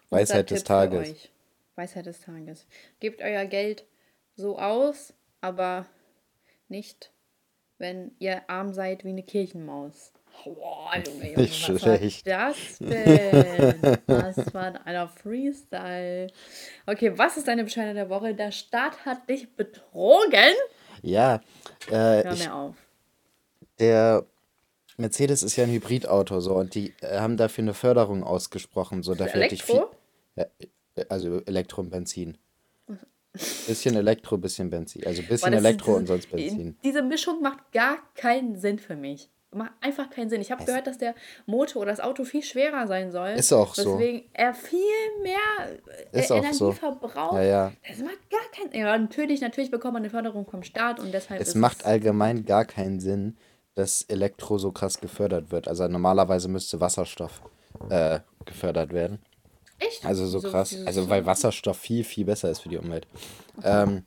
Weisheit 0.10 0.52
des 0.52 0.66
Tages. 0.66 1.30
Weisheit 1.76 2.06
des 2.06 2.20
Tages. 2.20 2.68
Gebt 3.00 3.22
euer 3.22 3.46
Geld 3.46 3.86
so 4.36 4.60
aus, 4.60 5.14
aber 5.40 5.86
nicht, 6.68 7.12
wenn 7.78 8.12
ihr 8.20 8.50
arm 8.50 8.74
seid 8.74 9.06
wie 9.06 9.10
eine 9.10 9.24
Kirchenmaus. 9.24 10.12
Boah, 10.44 10.92
Junge, 11.06 11.32
Junge, 11.32 11.38
was 11.38 11.56
schlecht. 11.56 12.26
war 12.26 12.50
das 12.50 12.78
denn? 12.80 13.98
Das 14.08 14.54
war 14.54 14.86
einer 14.86 15.08
Freestyle. 15.08 16.28
Okay, 16.86 17.18
was 17.18 17.38
ist 17.38 17.48
deine 17.48 17.64
Bescheidung 17.64 17.96
der 17.96 18.10
Woche? 18.10 18.34
Der 18.34 18.52
Staat 18.52 19.06
hat 19.06 19.30
dich 19.30 19.56
betrogen? 19.56 20.56
Ja. 21.02 21.42
Äh, 21.90 22.24
Hör 22.24 22.36
mir 22.36 22.54
auf. 22.56 22.76
Der 23.80 24.26
Mercedes 24.98 25.44
ist 25.44 25.56
ja 25.56 25.64
ein 25.64 25.72
Hybridauto 25.72 26.40
so 26.40 26.56
und 26.56 26.76
die 26.76 26.94
äh, 27.02 27.20
haben 27.20 27.38
dafür 27.38 27.64
eine 27.64 27.74
Förderung 27.74 28.24
ausgesprochen. 28.24 29.04
So, 29.04 29.16
dafür 29.16 29.42
Elektro? 29.42 29.92
Viel, 30.36 30.46
ja, 30.96 31.04
also 31.10 31.42
Elektro 31.46 31.82
und 31.82 31.90
Benzin. 31.90 32.38
Bisschen 33.68 33.96
Elektro, 33.96 34.38
bisschen 34.38 34.70
Benzin. 34.70 35.06
Also 35.06 35.24
bisschen 35.24 35.54
Elektro 35.54 35.94
ist, 35.94 36.00
und 36.00 36.08
sonst 36.08 36.30
Benzin. 36.30 36.78
Diese 36.84 37.02
Mischung 37.02 37.42
macht 37.42 37.72
gar 37.72 37.98
keinen 38.14 38.60
Sinn 38.60 38.78
für 38.78 38.98
mich. 38.98 39.30
Macht 39.54 39.72
einfach 39.82 40.10
keinen 40.10 40.30
Sinn. 40.30 40.40
Ich 40.40 40.50
habe 40.50 40.64
gehört, 40.64 40.88
dass 40.88 40.98
der 40.98 41.14
Motor 41.46 41.82
oder 41.82 41.92
das 41.92 42.00
Auto 42.00 42.24
viel 42.24 42.42
schwerer 42.42 42.88
sein 42.88 43.12
soll. 43.12 43.32
Ist 43.32 43.52
auch 43.52 43.76
so. 43.76 43.98
Deswegen 43.98 44.30
er 44.32 44.54
viel 44.54 44.80
mehr 45.22 45.36
äh, 46.14 46.22
ist 46.22 46.32
Energie 46.32 46.54
so. 46.54 46.72
verbraucht. 46.72 47.34
Ja, 47.36 47.44
ja. 47.44 47.72
Das 47.86 48.00
macht 48.00 48.30
gar 48.30 48.40
keinen 48.56 48.72
Sinn. 48.72 48.80
Ja, 48.80 48.98
natürlich, 48.98 49.42
natürlich 49.42 49.70
bekommt 49.70 49.96
man 49.96 50.04
eine 50.04 50.10
Förderung 50.10 50.46
vom 50.50 50.64
Staat 50.64 51.02
und 51.02 51.14
deshalb. 51.14 51.42
Es 51.42 51.54
macht 51.54 51.86
allgemein 51.86 52.46
gar 52.46 52.64
keinen 52.64 53.02
Sinn, 53.02 53.36
dass 53.76 54.04
Elektro 54.04 54.58
so 54.58 54.72
krass 54.72 55.02
gefördert 55.02 55.52
wird. 55.52 55.68
Also 55.68 55.86
normalerweise 55.88 56.48
müsste 56.48 56.80
Wasserstoff 56.80 57.42
äh, 57.90 58.20
gefördert 58.46 58.94
werden. 58.94 59.20
Echt? 59.80 60.06
Also 60.06 60.28
so, 60.28 60.40
krass. 60.42 60.78
Also 60.86 61.10
weil 61.10 61.26
Wasserstoff 61.26 61.78
viel, 61.78 62.04
viel 62.04 62.26
besser 62.26 62.52
ist 62.52 62.60
für 62.60 62.70
die 62.70 62.78
Umwelt. 62.78 63.08
Okay. 63.58 63.84
Ähm, 63.84 64.04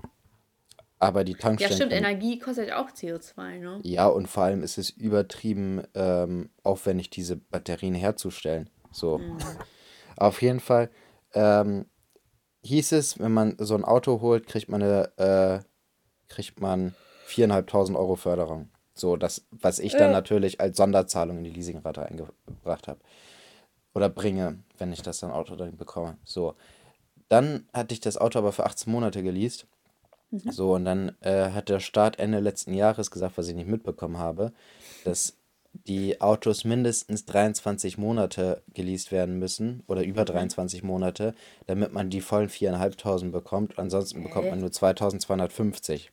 aber 1.04 1.24
die 1.24 1.34
Tankstellen. 1.34 1.72
Ja, 1.72 1.76
stimmt, 1.76 1.92
Energie 1.92 2.38
kostet 2.38 2.72
auch 2.72 2.90
CO2, 2.90 3.58
ne? 3.58 3.80
Ja, 3.82 4.06
und 4.06 4.28
vor 4.28 4.44
allem 4.44 4.62
ist 4.62 4.78
es 4.78 4.90
übertrieben 4.90 5.82
ähm, 5.94 6.50
aufwendig, 6.62 7.10
diese 7.10 7.36
Batterien 7.36 7.94
herzustellen. 7.94 8.70
So. 8.90 9.18
Mhm. 9.18 9.38
Auf 10.16 10.42
jeden 10.42 10.60
Fall 10.60 10.90
ähm, 11.34 11.86
hieß 12.62 12.92
es, 12.92 13.18
wenn 13.18 13.32
man 13.32 13.56
so 13.58 13.74
ein 13.74 13.84
Auto 13.84 14.20
holt, 14.20 14.46
kriegt 14.46 14.68
man 14.68 14.82
eine, 14.82 15.18
äh, 15.18 15.64
kriegt 16.28 16.60
man 16.60 16.94
4.500 17.28 17.96
Euro 17.96 18.16
Förderung. 18.16 18.70
So, 18.94 19.16
das, 19.16 19.44
was 19.50 19.80
ich 19.80 19.92
dann 19.92 20.10
äh. 20.10 20.12
natürlich 20.12 20.60
als 20.60 20.76
Sonderzahlung 20.76 21.38
in 21.38 21.44
die 21.44 21.50
Leasingrate 21.50 22.06
eingebracht 22.06 22.88
habe. 22.88 23.00
Oder 23.92 24.08
bringe, 24.08 24.60
wenn 24.78 24.92
ich 24.92 25.02
das 25.02 25.20
dann 25.20 25.30
Auto 25.30 25.56
dann 25.56 25.76
bekomme. 25.76 26.16
So. 26.24 26.54
Dann 27.28 27.68
hatte 27.72 27.94
ich 27.94 28.00
das 28.00 28.16
Auto 28.16 28.38
aber 28.38 28.52
für 28.52 28.66
18 28.66 28.92
Monate 28.92 29.22
geleast. 29.22 29.66
Mhm. 30.34 30.50
So, 30.50 30.74
und 30.74 30.84
dann 30.84 31.12
äh, 31.20 31.50
hat 31.50 31.68
der 31.68 31.80
Staat 31.80 32.18
Ende 32.18 32.40
letzten 32.40 32.74
Jahres 32.74 33.10
gesagt, 33.10 33.38
was 33.38 33.48
ich 33.48 33.54
nicht 33.54 33.68
mitbekommen 33.68 34.18
habe, 34.18 34.52
dass 35.04 35.36
die 35.86 36.20
Autos 36.20 36.64
mindestens 36.64 37.24
23 37.24 37.98
Monate 37.98 38.62
geleast 38.72 39.10
werden 39.10 39.38
müssen 39.38 39.82
oder 39.88 40.04
über 40.04 40.24
23 40.24 40.82
mhm. 40.82 40.88
Monate, 40.88 41.34
damit 41.66 41.92
man 41.92 42.10
die 42.10 42.20
vollen 42.20 42.48
4.500 42.48 43.30
bekommt. 43.30 43.78
Ansonsten 43.78 44.22
bekommt 44.22 44.50
man 44.50 44.60
nur 44.60 44.70
2.250. 44.70 46.08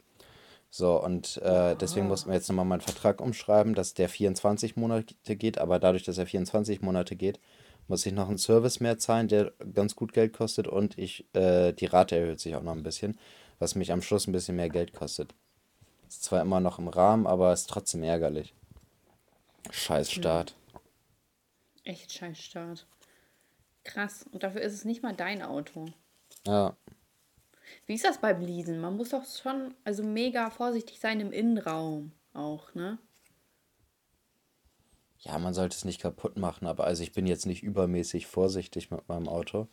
So, 0.74 1.04
und 1.04 1.38
äh, 1.44 1.76
deswegen 1.76 2.08
mussten 2.08 2.30
wir 2.30 2.36
jetzt 2.36 2.48
nochmal 2.48 2.66
meinen 2.66 2.82
Vertrag 2.82 3.22
umschreiben, 3.22 3.76
dass 3.76 3.94
der 3.94 4.08
24 4.08 4.78
Monate 4.78 5.36
geht, 5.36 5.58
aber 5.58 5.80
dadurch, 5.80 6.04
dass 6.04 6.18
er 6.18 6.26
24 6.26 6.82
Monate 6.82 7.16
geht, 7.16 7.40
muss 7.88 8.06
ich 8.06 8.14
noch 8.14 8.30
einen 8.30 8.38
Service 8.38 8.80
mehr 8.80 8.98
zahlen, 8.98 9.28
der 9.28 9.52
ganz 9.74 9.96
gut 9.96 10.14
Geld 10.14 10.32
kostet 10.32 10.68
und 10.68 10.98
ich, 10.98 11.26
äh, 11.34 11.74
die 11.74 11.88
Rate 11.88 12.16
erhöht 12.16 12.40
sich 12.40 12.56
auch 12.56 12.64
noch 12.64 12.72
ein 12.72 12.84
bisschen, 12.84 13.18
was 13.62 13.76
mich 13.76 13.92
am 13.92 14.02
Schluss 14.02 14.28
ein 14.28 14.32
bisschen 14.32 14.56
mehr 14.56 14.70
Geld 14.70 14.94
kostet. 14.94 15.34
Ist 16.08 16.24
zwar 16.24 16.42
immer 16.42 16.60
noch 16.60 16.80
im 16.80 16.88
Rahmen, 16.88 17.28
aber 17.28 17.54
ist 17.54 17.70
trotzdem 17.70 18.04
ärgerlich. 18.04 18.54
Scheiß 19.70 20.10
hm. 20.10 20.22
Start. 20.22 20.56
Echt 21.84 22.12
scheiß 22.12 22.38
Start. 22.38 22.88
Krass. 23.84 24.26
Und 24.32 24.44
dafür 24.44 24.62
ist 24.62 24.74
es 24.74 24.84
nicht 24.84 25.04
mal 25.04 25.16
dein 25.16 25.42
Auto. 25.42 25.86
Ja. 26.46 26.76
Wie 27.86 27.94
ist 27.94 28.04
das 28.04 28.20
beim 28.20 28.42
Leasen? 28.42 28.82
Man 28.82 28.98
muss 28.98 29.10
doch 29.10 29.26
schon 29.26 29.74
also 29.84 30.04
mega 30.04 30.50
vorsichtig 30.50 31.00
sein 31.00 31.20
im 31.20 31.32
Innenraum 31.32 32.12
auch, 32.34 32.74
ne? 32.74 32.98
Ja, 35.20 35.38
man 35.38 35.54
sollte 35.54 35.76
es 35.76 35.86
nicht 35.86 36.02
kaputt 36.02 36.36
machen, 36.38 36.66
aber 36.66 36.86
also 36.86 37.04
ich 37.04 37.12
bin 37.12 37.28
jetzt 37.28 37.46
nicht 37.46 37.62
übermäßig 37.62 38.26
vorsichtig 38.26 38.90
mit 38.90 39.08
meinem 39.08 39.30
Auto. 39.30 39.68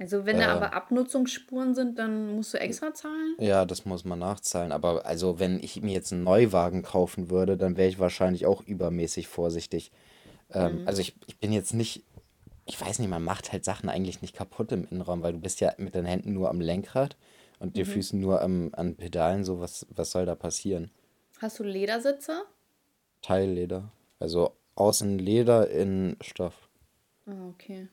Also 0.00 0.24
wenn 0.24 0.36
äh, 0.36 0.40
da 0.40 0.54
aber 0.54 0.72
Abnutzungsspuren 0.72 1.74
sind, 1.74 1.98
dann 1.98 2.34
musst 2.34 2.54
du 2.54 2.58
extra 2.58 2.94
zahlen? 2.94 3.36
Ja, 3.38 3.66
das 3.66 3.84
muss 3.84 4.06
man 4.06 4.18
nachzahlen. 4.18 4.72
Aber 4.72 5.04
also 5.04 5.38
wenn 5.38 5.62
ich 5.62 5.82
mir 5.82 5.92
jetzt 5.92 6.10
einen 6.10 6.24
Neuwagen 6.24 6.82
kaufen 6.82 7.28
würde, 7.28 7.58
dann 7.58 7.76
wäre 7.76 7.90
ich 7.90 7.98
wahrscheinlich 7.98 8.46
auch 8.46 8.62
übermäßig 8.62 9.28
vorsichtig. 9.28 9.92
Ähm, 10.54 10.80
mhm. 10.80 10.88
Also 10.88 11.02
ich, 11.02 11.14
ich 11.26 11.38
bin 11.38 11.52
jetzt 11.52 11.74
nicht, 11.74 12.02
ich 12.64 12.80
weiß 12.80 12.98
nicht, 12.98 13.10
man 13.10 13.22
macht 13.22 13.52
halt 13.52 13.66
Sachen 13.66 13.90
eigentlich 13.90 14.22
nicht 14.22 14.34
kaputt 14.34 14.72
im 14.72 14.88
Innenraum, 14.90 15.22
weil 15.22 15.34
du 15.34 15.38
bist 15.38 15.60
ja 15.60 15.74
mit 15.76 15.94
den 15.94 16.06
Händen 16.06 16.32
nur 16.32 16.48
am 16.48 16.62
Lenkrad 16.62 17.18
und 17.58 17.76
die 17.76 17.84
mhm. 17.84 17.88
Füßen 17.88 18.18
nur 18.18 18.40
am, 18.40 18.70
an 18.72 18.96
Pedalen. 18.96 19.44
So, 19.44 19.60
was, 19.60 19.86
was 19.90 20.12
soll 20.12 20.24
da 20.24 20.34
passieren? 20.34 20.90
Hast 21.40 21.58
du 21.58 21.62
Ledersitze? 21.62 22.44
Teilleder. 23.20 23.92
Also 24.18 24.56
außen 24.76 25.18
Leder, 25.18 25.68
in 25.68 26.16
Stoff. 26.22 26.70
Ah, 27.26 27.48
okay. 27.50 27.88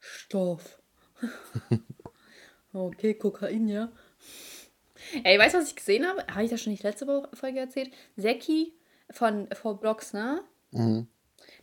Stoff. 0.00 0.78
okay, 2.72 3.14
Kokain, 3.14 3.68
ja. 3.68 3.90
Ey, 5.24 5.38
weißt 5.38 5.54
du, 5.54 5.58
was 5.58 5.68
ich 5.68 5.76
gesehen 5.76 6.06
habe? 6.06 6.26
Habe 6.28 6.44
ich 6.44 6.50
das 6.50 6.62
schon 6.62 6.72
nicht 6.72 6.82
letzte 6.82 7.06
Folge 7.32 7.60
erzählt? 7.60 7.90
Seki 8.16 8.72
von 9.10 9.48
Four 9.52 9.78
Blocks, 9.80 10.12
ne? 10.12 10.42
Mhm. 10.72 11.06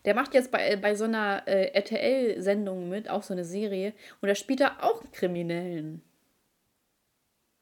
Der 0.05 0.15
macht 0.15 0.33
jetzt 0.33 0.51
bei, 0.51 0.75
bei 0.75 0.95
so 0.95 1.05
einer 1.05 1.43
äh, 1.47 1.71
RTL-Sendung 1.73 2.89
mit, 2.89 3.09
auch 3.09 3.23
so 3.23 3.33
eine 3.33 3.45
Serie. 3.45 3.93
Und 4.21 4.29
da 4.29 4.35
spielt 4.35 4.61
er 4.61 4.83
auch 4.83 5.03
Kriminellen. 5.11 6.01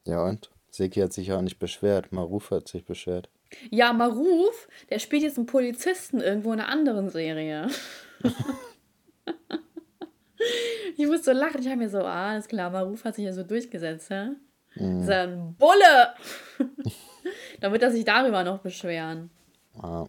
Ja, 0.06 0.24
und? 0.24 0.52
Seki 0.70 1.02
hat 1.02 1.14
sich 1.14 1.28
ja 1.28 1.38
auch 1.38 1.42
nicht 1.42 1.60
beschwert. 1.60 2.12
Maruf 2.12 2.52
hat 2.52 2.68
sich 2.68 2.86
beschwert. 2.86 3.30
Ja, 3.70 3.92
Maruf, 3.92 4.68
der 4.90 5.00
spielt 5.00 5.24
jetzt 5.24 5.38
einen 5.38 5.46
Polizisten 5.46 6.22
irgendwo 6.22 6.54
in 6.54 6.60
einer 6.60 6.70
anderen 6.70 7.10
Serie. 7.10 7.68
ich 10.98 11.08
muss 11.08 11.24
so 11.26 11.32
lachen. 11.32 11.62
Ich 11.62 11.68
habe 11.68 11.78
mir 11.78 11.90
so, 11.90 12.00
ah, 12.00 12.32
alles 12.32 12.48
klar, 12.48 12.70
Maruf 12.70 13.04
hat 13.04 13.16
sich 13.16 13.26
ja 13.26 13.34
so 13.34 13.44
durchgesetzt, 13.44 14.10
hä? 14.10 14.32
Mhm. 14.76 15.02
ist 15.02 15.10
ja 15.10 15.24
ein 15.24 15.56
Bulle! 15.56 16.16
Dann 17.60 17.72
wird 17.72 17.84
er 17.84 17.92
sich 17.92 18.06
darüber 18.06 18.44
noch 18.44 18.60
beschweren. 18.60 19.30
Ja. 19.82 20.08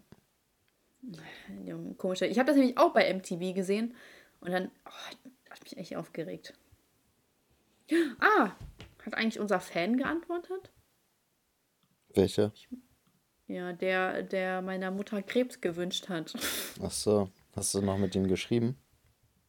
Komisch. 1.98 2.22
Ich 2.22 2.38
habe 2.38 2.46
das 2.46 2.56
nämlich 2.56 2.78
auch 2.78 2.92
bei 2.92 3.12
MTV 3.12 3.54
gesehen 3.54 3.94
und 4.40 4.52
dann 4.52 4.70
oh, 4.86 5.50
hat 5.50 5.62
mich 5.62 5.76
echt 5.76 5.96
aufgeregt. 5.96 6.54
Ah, 8.20 8.52
hat 9.04 9.14
eigentlich 9.14 9.40
unser 9.40 9.60
Fan 9.60 9.96
geantwortet? 9.96 10.70
Welcher? 12.14 12.52
Ja, 13.48 13.72
der, 13.72 14.22
der 14.22 14.62
meiner 14.62 14.90
Mutter 14.90 15.22
Krebs 15.22 15.60
gewünscht 15.60 16.08
hat. 16.08 16.32
Ach 16.82 16.90
so, 16.90 17.28
hast 17.54 17.74
du 17.74 17.82
noch 17.82 17.98
mit 17.98 18.14
ihm 18.14 18.28
geschrieben? 18.28 18.76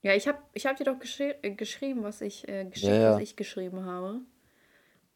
Ja, 0.03 0.13
ich 0.13 0.27
habe 0.27 0.37
ich 0.53 0.65
hab 0.65 0.77
dir 0.77 0.83
doch 0.83 0.99
geschri 0.99 1.33
äh, 1.41 1.51
geschrieben, 1.51 2.03
was 2.03 2.21
ich 2.21 2.47
äh, 2.47 2.65
geschickt, 2.65 2.87
ja, 2.87 3.01
ja. 3.01 3.13
was 3.15 3.21
ich 3.21 3.35
geschrieben 3.35 3.85
habe. 3.85 4.19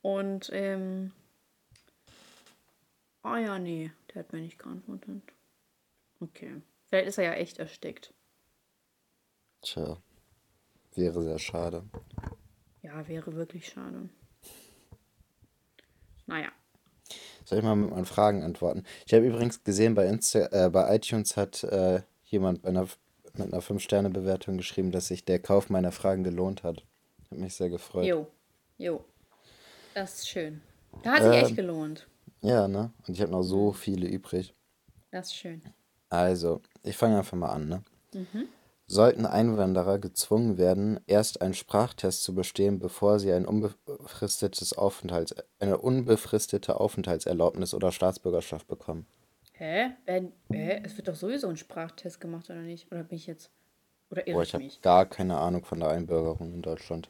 Und 0.02 0.50
ähm, 0.54 1.12
oh 3.24 3.36
ja, 3.36 3.60
nee, 3.60 3.92
der 4.14 4.24
hat 4.24 4.34
mir 4.34 4.40
nicht 4.40 4.58
geantwortet. 4.58 5.22
Okay. 6.20 6.62
Vielleicht 6.88 7.10
ist 7.10 7.18
er 7.18 7.26
ja 7.26 7.34
echt 7.34 7.60
erstickt. 7.60 8.14
Tja, 9.62 9.98
wäre 10.96 11.22
sehr 11.22 11.40
schade. 11.40 11.84
Ja, 12.82 13.06
wäre 13.08 13.36
wirklich 13.36 13.68
schade. 13.68 14.10
Naja. 16.26 16.50
Soll 17.44 17.60
ich 17.60 17.64
mal 17.64 17.76
mit 17.76 17.90
meinen 17.90 18.06
Fragen 18.06 18.44
antworten? 18.44 18.84
Ich 19.06 19.14
habe 19.14 19.26
übrigens 19.26 19.64
gesehen, 19.64 19.96
bei, 19.96 20.06
Insta 20.08 20.48
äh, 20.52 20.70
bei 20.70 20.96
iTunes 20.96 21.36
hat 21.36 21.64
äh, 21.64 22.02
jemand 22.26 22.62
bei 22.62 22.70
einer, 22.70 22.88
mit 23.40 23.52
einer 23.54 23.62
5-Sterne-Bewertung 23.62 24.58
geschrieben, 24.58 24.92
dass 24.92 25.08
sich 25.08 25.26
der 25.26 25.40
Kauf 25.40 25.70
meiner 25.70 25.92
Fragen 25.92 26.24
gelohnt 26.24 26.64
hat. 26.64 26.84
Hat 27.32 27.38
mich 27.40 27.56
sehr 27.56 27.70
gefreut. 27.70 28.06
Jo, 28.06 28.28
jo. 28.78 29.04
Das 29.94 30.16
ist 30.20 30.30
schön. 30.30 30.62
Da 31.04 31.12
hat 31.12 31.24
sich 31.24 31.34
Ähm, 31.34 31.46
echt 31.46 31.56
gelohnt. 31.56 32.08
ja, 32.42 32.68
ne? 32.68 32.92
Und 33.08 33.14
ich 33.14 33.22
habe 33.22 33.32
noch 33.32 33.44
so 33.44 33.72
viele 33.74 34.08
übrig. 34.08 34.54
Das 35.12 35.28
ist 35.28 35.36
schön. 35.36 35.62
Also, 36.10 36.62
ich 36.84 36.96
fange 36.96 37.18
einfach 37.18 37.38
mal 37.38 37.50
an, 37.50 37.68
ne? 37.68 37.84
Sollten 38.90 39.26
Einwanderer 39.26 40.00
gezwungen 40.00 40.58
werden, 40.58 41.00
erst 41.08 41.42
einen 41.42 41.54
Sprachtest 41.54 42.24
zu 42.24 42.34
bestehen, 42.34 42.80
bevor 42.80 43.20
sie 43.20 43.34
ein 43.34 43.46
unbefristetes 43.46 44.74
Aufenthalts 44.74 45.36
eine 45.60 45.78
unbefristete 45.78 46.80
Aufenthaltserlaubnis 46.80 47.74
oder 47.74 47.92
Staatsbürgerschaft 47.92 48.68
bekommen? 48.68 49.06
Hä? 49.58 49.92
Werden, 50.06 50.34
hä? 50.52 50.82
Es 50.84 50.98
wird 50.98 51.08
doch 51.08 51.16
sowieso 51.16 51.48
ein 51.48 51.58
Sprachtest 51.58 52.22
gemacht, 52.22 52.50
oder 52.50 52.62
nicht? 52.62 52.92
Oder 52.92 53.04
bin 53.04 53.18
ich 53.18 53.26
jetzt. 53.28 53.50
Oder 54.12 54.28
irre 54.28 54.36
Boah, 54.38 54.44
ich 54.44 54.50
ich 54.50 54.54
habe 54.54 54.64
mich? 54.64 54.82
gar 54.82 55.06
keine 55.06 55.38
Ahnung 55.38 55.66
von 55.66 55.80
der 55.80 55.90
Einbürgerung 55.90 56.54
in 56.54 56.62
Deutschland, 56.62 57.10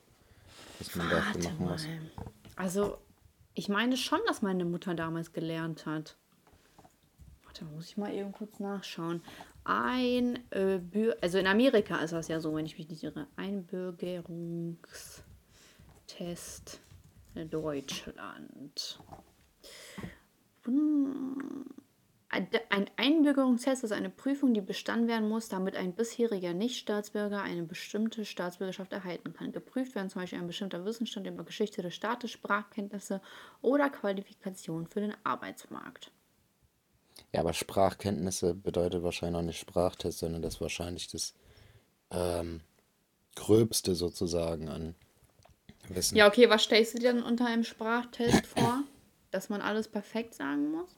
was 0.79 0.95
man 0.95 1.09
dafür 1.09 1.35
Warte 1.35 1.39
machen 1.49 1.65
mal. 1.65 1.71
muss. 1.73 1.85
Also, 2.55 2.97
ich 3.53 3.69
meine 3.69 3.97
schon, 3.97 4.19
dass 4.27 4.41
meine 4.41 4.65
Mutter 4.65 4.95
damals 4.95 5.33
gelernt 5.33 5.85
hat. 5.85 6.15
Warte, 7.43 7.65
muss 7.65 7.89
ich 7.89 7.97
mal 7.97 8.13
eben 8.13 8.31
kurz 8.31 8.59
nachschauen. 8.59 9.21
Ein, 9.65 10.39
äh, 10.51 10.79
also 11.21 11.37
in 11.37 11.47
Amerika 11.47 11.97
ist 11.97 12.13
das 12.13 12.29
ja 12.29 12.39
so, 12.39 12.55
wenn 12.55 12.65
ich 12.65 12.77
mich 12.77 12.87
nicht 12.89 13.03
irre. 13.03 13.27
Einbürgerungstest 13.35 15.23
Deutschland. 17.51 18.99
Hm. 20.63 21.65
Ein 22.37 22.47
ein 22.69 22.89
Einbürgerungstest 22.97 23.83
ist 23.83 23.91
eine 23.91 24.11
Prüfung, 24.11 24.53
die 24.53 24.61
bestanden 24.61 25.07
werden 25.07 25.27
muss, 25.27 25.49
damit 25.49 25.75
ein 25.75 25.93
bisheriger 25.93 26.53
Nichtstaatsbürger 26.53 27.41
eine 27.41 27.63
bestimmte 27.63 28.25
Staatsbürgerschaft 28.25 28.93
erhalten 28.93 29.33
kann. 29.33 29.51
Geprüft 29.51 29.95
werden 29.95 30.11
zum 30.11 30.21
Beispiel 30.21 30.37
ein 30.37 30.45
bestimmter 30.45 30.85
Wissensstand 30.85 31.25
über 31.25 31.43
Geschichte 31.43 31.81
des 31.81 31.95
Staates, 31.95 32.29
Sprachkenntnisse 32.29 33.21
oder 33.63 33.89
Qualifikation 33.89 34.85
für 34.85 35.01
den 35.01 35.15
Arbeitsmarkt. 35.23 36.11
Ja, 37.33 37.39
aber 37.39 37.53
Sprachkenntnisse 37.53 38.53
bedeutet 38.53 39.01
wahrscheinlich 39.01 39.39
auch 39.39 39.45
nicht 39.45 39.59
Sprachtest, 39.59 40.19
sondern 40.19 40.43
das 40.43 40.55
ist 40.55 40.61
wahrscheinlich 40.61 41.07
das 41.07 41.33
ähm, 42.11 42.61
Gröbste 43.35 43.95
sozusagen 43.95 44.69
an 44.69 44.93
Wissen. 45.89 46.15
Ja, 46.15 46.27
okay, 46.27 46.49
was 46.49 46.63
stellst 46.63 46.93
du 46.93 46.99
dir 46.99 47.13
dann 47.13 47.23
unter 47.23 47.47
einem 47.47 47.63
Sprachtest 47.63 48.45
vor? 48.45 48.83
Dass 49.31 49.49
man 49.49 49.61
alles 49.61 49.87
perfekt 49.89 50.35
sagen 50.35 50.71
muss? 50.71 50.89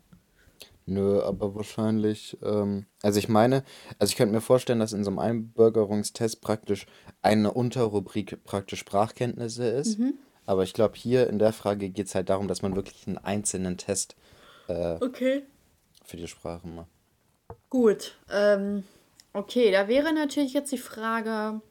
Nö, 0.90 1.22
aber 1.22 1.56
wahrscheinlich, 1.56 2.38
ähm, 2.42 2.86
also 3.04 3.20
ich 3.20 3.30
meine, 3.30 3.64
also 4.00 4.12
ich 4.12 4.18
könnte 4.18 4.34
mir 4.34 4.42
vorstellen, 4.42 4.80
dass 4.80 4.94
in 4.94 5.04
so 5.04 5.12
einem 5.12 5.20
Einbürgerungstest 5.20 6.42
praktisch 6.42 6.86
eine 7.22 7.54
Unterrubrik 7.54 8.44
praktisch 8.44 8.80
Sprachkenntnisse 8.80 9.68
ist. 9.68 10.00
Aber 10.46 10.64
ich 10.64 10.74
glaube, 10.74 10.96
hier 10.96 11.30
in 11.30 11.38
der 11.38 11.54
Frage 11.54 11.90
geht 11.90 12.08
es 12.08 12.16
halt 12.16 12.30
darum, 12.30 12.48
dass 12.48 12.62
man 12.64 12.76
wirklich 12.76 13.06
einen 13.08 13.18
einzelnen 13.18 13.78
Test 13.78 14.16
Okay. 14.68 15.44
für 16.06 16.18
die 16.18 16.28
Sprache 16.28 16.68
macht. 16.68 16.90
Gut. 17.70 18.16
Ähm, 18.32 18.84
okay, 19.34 19.72
da 19.72 19.88
wäre 19.88 20.14
natürlich 20.14 20.54
jetzt 20.54 20.72
die 20.72 20.78
Frage, 20.78 21.62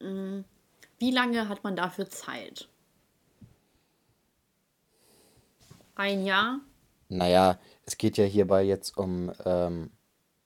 mh, 0.00 0.44
wie 0.98 1.10
lange 1.10 1.48
hat 1.48 1.64
man 1.64 1.76
dafür 1.76 2.08
Zeit? 2.08 2.68
Ein 5.94 6.24
Jahr? 6.24 6.60
Naja, 7.08 7.58
es 7.88 7.96
geht 7.96 8.18
ja 8.18 8.24
hierbei 8.24 8.64
jetzt 8.64 8.98
um 8.98 9.32
ähm, 9.46 9.90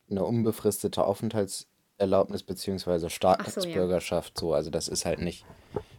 eine 0.09 0.25
unbefristete 0.25 1.05
Aufenthaltserlaubnis 1.05 2.45
beziehungsweise 2.45 3.07
Ach 3.07 3.11
so, 3.11 3.15
ja. 3.15 3.35
Staatsbürgerschaft 3.37 4.39
so. 4.39 4.55
Also 4.55 4.71
das 4.71 4.87
ist 4.87 5.05
halt 5.05 5.21
nicht, 5.21 5.45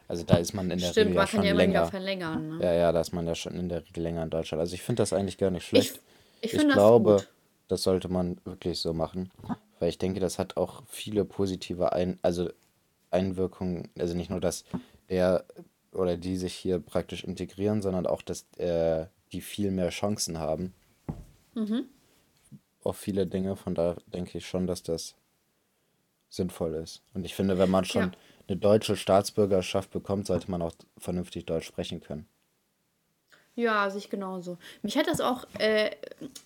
also 0.07 0.23
da 0.23 0.37
ist 0.37 0.53
man 0.53 0.71
in 0.71 0.79
der 0.79 0.87
Stimmt, 0.91 1.09
Regel 1.09 1.15
ja 1.15 1.19
man 1.21 1.27
kann 1.27 1.39
schon 1.41 1.45
ja 1.45 1.53
länger. 1.53 1.85
verlängern. 1.87 2.57
Ne? 2.57 2.63
Ja, 2.63 2.73
ja, 2.73 2.91
da 2.93 3.01
ist 3.01 3.11
man 3.11 3.27
ja 3.27 3.35
schon 3.35 3.55
in 3.55 3.67
der 3.67 3.85
Regel 3.85 4.03
länger 4.03 4.23
in 4.23 4.29
Deutschland. 4.29 4.61
Also 4.61 4.73
ich 4.73 4.83
finde 4.83 5.01
das 5.01 5.11
eigentlich 5.11 5.37
gar 5.37 5.51
nicht 5.51 5.63
Ich, 5.63 5.67
schlecht. 5.67 5.99
ich 6.39 6.53
Ich 6.53 6.63
das 6.63 6.73
glaube, 6.73 7.15
gut. 7.15 7.29
das 7.67 7.83
sollte 7.83 8.07
man 8.07 8.37
wirklich 8.45 8.79
so 8.79 8.93
machen, 8.93 9.29
weil 9.79 9.89
ich 9.89 9.97
denke, 9.97 10.21
das 10.21 10.39
hat 10.39 10.55
auch 10.55 10.83
viele 10.87 11.25
positive 11.25 11.91
Ein 11.91 12.19
also 12.21 12.49
Einwirkungen. 13.11 13.89
Also 13.99 14.15
nicht 14.15 14.29
nur, 14.29 14.39
dass 14.39 14.63
der 15.09 15.43
oder 15.91 16.15
die 16.15 16.37
sich 16.37 16.53
hier 16.53 16.79
praktisch 16.79 17.25
integrieren, 17.25 17.81
sondern 17.81 18.07
auch, 18.07 18.21
dass 18.21 18.45
äh, 18.57 19.07
die 19.33 19.41
viel 19.41 19.71
mehr 19.71 19.89
Chancen 19.89 20.39
haben 20.39 20.73
Mhm. 21.55 21.87
auf 22.83 22.97
viele 22.97 23.25
Dinge. 23.25 23.55
Von 23.55 23.73
da 23.75 23.95
denke 24.07 24.37
ich 24.37 24.45
schon, 24.47 24.67
dass 24.67 24.83
das 24.83 25.15
sinnvoll 26.27 26.73
ist. 26.75 27.01
Und 27.13 27.23
ich 27.25 27.33
finde, 27.33 27.57
wenn 27.57 27.69
man 27.69 27.85
Ja. 27.95 28.09
schon 28.09 28.11
eine 28.47 28.57
deutsche 28.57 28.97
Staatsbürgerschaft 28.97 29.89
bekommt, 29.91 30.27
sollte 30.27 30.51
man 30.51 30.61
auch 30.61 30.73
vernünftig 30.97 31.45
Deutsch 31.45 31.65
sprechen 31.67 32.01
können. 32.01 32.27
Ja, 33.55 33.89
sehe 33.89 33.99
ich 33.99 34.09
genauso. 34.09 34.57
Mich 34.81 34.97
hat 34.97 35.07
das 35.07 35.21
auch, 35.21 35.45
äh, 35.59 35.91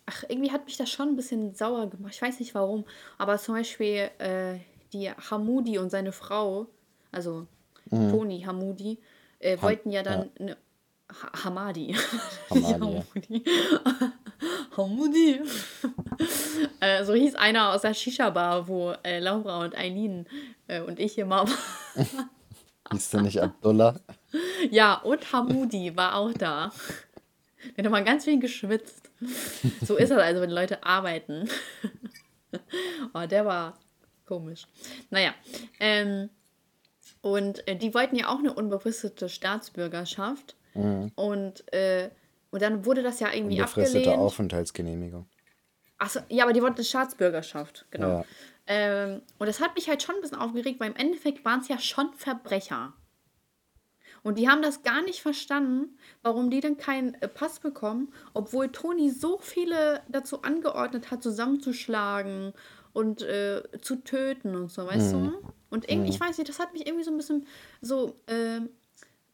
ach, 0.05 0.23
irgendwie 0.27 0.51
hat 0.51 0.65
mich 0.65 0.75
das 0.75 0.89
schon 0.89 1.09
ein 1.09 1.15
bisschen 1.15 1.53
sauer 1.55 1.89
gemacht. 1.89 2.13
Ich 2.13 2.21
weiß 2.21 2.39
nicht 2.39 2.53
warum, 2.53 2.85
aber 3.17 3.37
zum 3.37 3.55
Beispiel 3.55 4.09
äh, 4.19 4.59
die 4.91 5.09
Hamoudi 5.11 5.77
und 5.79 5.89
seine 5.89 6.11
Frau, 6.11 6.67
also 7.11 7.47
Toni 8.07 8.41
Hamoudi, 8.41 8.99
äh, 9.39 9.61
wollten 9.61 9.89
ja 9.89 10.03
ja, 10.07 10.25
dann 10.25 10.31
eine 10.39 10.57
ha 11.09 11.43
Hamadi. 11.43 11.95
Hamadi. 12.49 13.43
Hamoudi. 14.75 15.41
äh, 16.79 17.03
so 17.03 17.13
hieß 17.13 17.35
einer 17.35 17.73
aus 17.73 17.81
der 17.81 17.93
Shisha-Bar, 17.93 18.67
wo 18.67 18.91
äh, 19.03 19.19
Laura 19.19 19.63
und 19.63 19.75
Eileen 19.75 20.27
äh, 20.67 20.81
und 20.81 20.99
ich 20.99 21.17
immer 21.17 21.47
waren. 21.47 22.07
Hieß 22.91 23.09
der 23.09 23.21
nicht 23.21 23.41
Abdullah? 23.41 23.99
Ja, 24.69 24.95
und 24.95 25.31
Hamoudi 25.31 25.95
war 25.97 26.15
auch 26.15 26.33
da. 26.33 26.71
Der 27.75 27.83
hat 27.83 27.91
mal 27.91 28.03
ganz 28.03 28.25
viel 28.25 28.39
geschwitzt. 28.39 29.09
So 29.81 29.97
ist 29.97 30.09
das 30.09 30.19
also, 30.19 30.41
wenn 30.41 30.51
Leute 30.51 30.83
arbeiten. 30.83 31.49
Oh, 33.13 33.25
der 33.25 33.45
war 33.45 33.77
komisch. 34.25 34.67
Naja, 35.09 35.33
ähm, 35.79 36.29
und 37.21 37.67
äh, 37.67 37.75
die 37.75 37.93
wollten 37.93 38.15
ja 38.15 38.29
auch 38.29 38.39
eine 38.39 38.53
unbefristete 38.53 39.27
Staatsbürgerschaft. 39.27 40.55
Und, 41.15 41.73
äh, 41.73 42.09
und 42.51 42.61
dann 42.61 42.85
wurde 42.85 43.03
das 43.03 43.19
ja 43.19 43.33
irgendwie 43.33 43.59
Unbefristete 43.59 43.99
abgelehnt. 43.99 44.21
Aufenthaltsgenehmigung. 44.21 45.27
Achso, 45.97 46.19
ja, 46.29 46.43
aber 46.43 46.53
die 46.53 46.61
wollten 46.61 46.75
eine 46.75 46.85
Staatsbürgerschaft, 46.85 47.87
genau. 47.89 48.19
Ja. 48.19 48.25
Ähm, 48.67 49.21
und 49.39 49.47
das 49.47 49.61
hat 49.61 49.75
mich 49.75 49.89
halt 49.89 50.03
schon 50.03 50.15
ein 50.15 50.21
bisschen 50.21 50.37
aufgeregt, 50.37 50.79
weil 50.79 50.91
im 50.91 50.95
Endeffekt 50.95 51.43
waren 51.45 51.61
es 51.61 51.67
ja 51.67 51.79
schon 51.79 52.13
Verbrecher. 52.13 52.93
Und 54.23 54.37
die 54.37 54.49
haben 54.49 54.61
das 54.61 54.83
gar 54.83 55.01
nicht 55.03 55.21
verstanden, 55.21 55.97
warum 56.21 56.49
die 56.49 56.59
dann 56.59 56.77
keinen 56.77 57.13
äh, 57.21 57.27
Pass 57.27 57.59
bekommen, 57.59 58.13
obwohl 58.33 58.69
Toni 58.69 59.09
so 59.09 59.37
viele 59.37 60.01
dazu 60.09 60.41
angeordnet 60.41 61.11
hat, 61.11 61.23
zusammenzuschlagen 61.23 62.53
und 62.93 63.21
äh, 63.21 63.63
zu 63.81 64.03
töten 64.03 64.55
und 64.55 64.71
so, 64.71 64.85
weißt 64.85 65.13
du? 65.13 65.31
Und 65.69 65.89
irgendwie, 65.89 66.09
ich 66.09 66.19
weiß 66.19 66.37
nicht, 66.37 66.49
das 66.49 66.59
hat 66.59 66.73
mich 66.73 66.85
irgendwie 66.85 67.03
so 67.03 67.11
ein 67.11 67.17
bisschen 67.17 67.45
so 67.81 68.19
äh, 68.27 68.61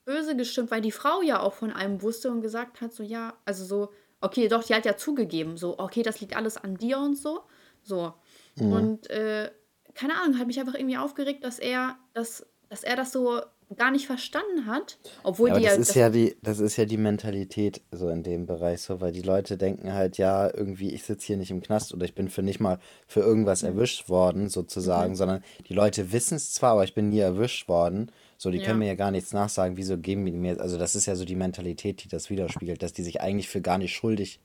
böse 0.05 0.35
gestimmt, 0.35 0.71
weil 0.71 0.81
die 0.81 0.91
Frau 0.91 1.21
ja 1.21 1.39
auch 1.41 1.53
von 1.53 1.71
einem 1.71 2.01
wusste 2.01 2.31
und 2.31 2.41
gesagt 2.41 2.81
hat, 2.81 2.93
so 2.93 3.03
ja, 3.03 3.33
also 3.45 3.65
so, 3.65 3.89
okay, 4.21 4.47
doch, 4.47 4.63
die 4.63 4.73
hat 4.73 4.85
ja 4.85 4.97
zugegeben, 4.97 5.57
so, 5.57 5.79
okay, 5.79 6.03
das 6.03 6.21
liegt 6.21 6.35
alles 6.35 6.57
an 6.57 6.75
dir 6.75 6.99
und 6.99 7.17
so. 7.17 7.41
So. 7.83 8.13
Und 8.55 9.09
äh, 9.09 9.51
keine 9.95 10.15
Ahnung, 10.21 10.39
hat 10.39 10.47
mich 10.47 10.59
einfach 10.59 10.75
irgendwie 10.75 10.97
aufgeregt, 10.97 11.43
dass 11.43 11.59
er 11.59 11.97
das, 12.13 12.45
dass 12.69 12.83
er 12.83 12.95
das 12.95 13.11
so 13.11 13.41
gar 13.75 13.91
nicht 13.91 14.05
verstanden 14.05 14.67
hat, 14.67 14.99
obwohl 15.23 15.49
Ja, 15.49 15.55
die 15.55 15.63
das 15.63 15.73
ja 15.73 15.79
ist 15.79 15.89
das, 15.89 15.95
ja 15.95 16.09
die, 16.09 16.37
das 16.43 16.59
ist 16.59 16.77
ja 16.77 16.85
die 16.85 16.97
Mentalität 16.97 17.81
so 17.91 18.09
in 18.09 18.21
dem 18.21 18.45
Bereich 18.45 18.81
so, 18.81 19.01
weil 19.01 19.11
die 19.11 19.21
Leute 19.21 19.57
denken 19.57 19.93
halt, 19.93 20.17
ja, 20.17 20.53
irgendwie, 20.53 20.93
ich 20.93 21.03
sitze 21.03 21.27
hier 21.27 21.37
nicht 21.37 21.49
im 21.49 21.61
Knast 21.61 21.93
oder 21.93 22.05
ich 22.05 22.13
bin 22.13 22.29
für 22.29 22.43
nicht 22.43 22.59
mal 22.59 22.79
für 23.07 23.21
irgendwas 23.21 23.63
erwischt 23.63 24.09
worden, 24.09 24.49
sozusagen, 24.49 25.15
sondern 25.15 25.43
die 25.67 25.73
Leute 25.73 26.11
wissen 26.11 26.35
es 26.35 26.53
zwar, 26.53 26.73
aber 26.73 26.83
ich 26.83 26.93
bin 26.93 27.09
nie 27.09 27.19
erwischt 27.19 27.67
worden. 27.67 28.11
So, 28.37 28.51
die 28.51 28.57
können 28.59 28.69
Ja. 28.81 28.85
mir 28.85 28.87
ja 28.87 28.95
gar 28.95 29.11
nichts 29.11 29.33
nachsagen, 29.33 29.77
wieso 29.77 29.97
geben 29.97 30.25
die 30.25 30.31
mir, 30.31 30.59
also 30.59 30.77
das 30.77 30.95
ist 30.95 31.05
ja 31.05 31.15
so 31.15 31.25
die 31.25 31.35
Mentalität, 31.35 32.03
die 32.03 32.07
das 32.09 32.29
widerspiegelt, 32.29 32.81
dass 32.83 32.93
die 32.93 33.03
sich 33.03 33.21
eigentlich 33.21 33.49
für 33.49 33.61
gar 33.61 33.77
nicht 33.77 33.93
schuldig 33.93 34.39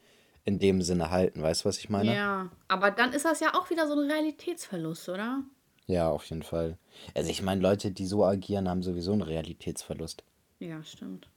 in 0.45 0.59
dem 0.59 0.83
Sinne 0.83 1.11
halten. 1.11 1.43
Weißt 1.43 1.65
du, 1.65 1.69
was 1.69 1.79
ich 1.79 1.89
meine? 1.91 2.13
ja, 2.15 2.51
aber 2.69 2.91
dann 2.91 3.13
ist 3.13 3.25
das 3.25 3.41
ja 3.41 3.55
auch 3.55 3.71
wieder 3.71 3.87
so 3.87 3.95
ein 3.95 4.11
Realitätsverlust, 4.11 5.09
oder? 5.09 5.43
Ja, 5.87 6.11
auf 6.11 6.25
jeden 6.27 6.43
Fall. 6.43 6.77
Also 7.15 7.31
ich 7.31 7.43
meine, 7.43 7.61
Leute, 7.63 7.91
die 7.91 8.07
so 8.07 8.25
agieren, 8.25 8.69
haben 8.69 8.83
sowieso 8.83 9.13
einen 9.13 9.23
Realitätsverlust. 9.23 10.23
Ja, 10.59 10.83
stimmt. 10.83 11.29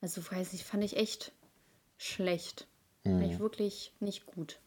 Also, 0.00 0.20
weiß 0.30 0.52
ich, 0.52 0.64
fand 0.64 0.84
ich 0.84 0.96
echt 0.96 1.32
schlecht. 1.96 2.66
Fand 3.04 3.22
ich 3.22 3.38
wirklich 3.38 3.92
nicht 4.00 4.26
gut. 4.26 4.58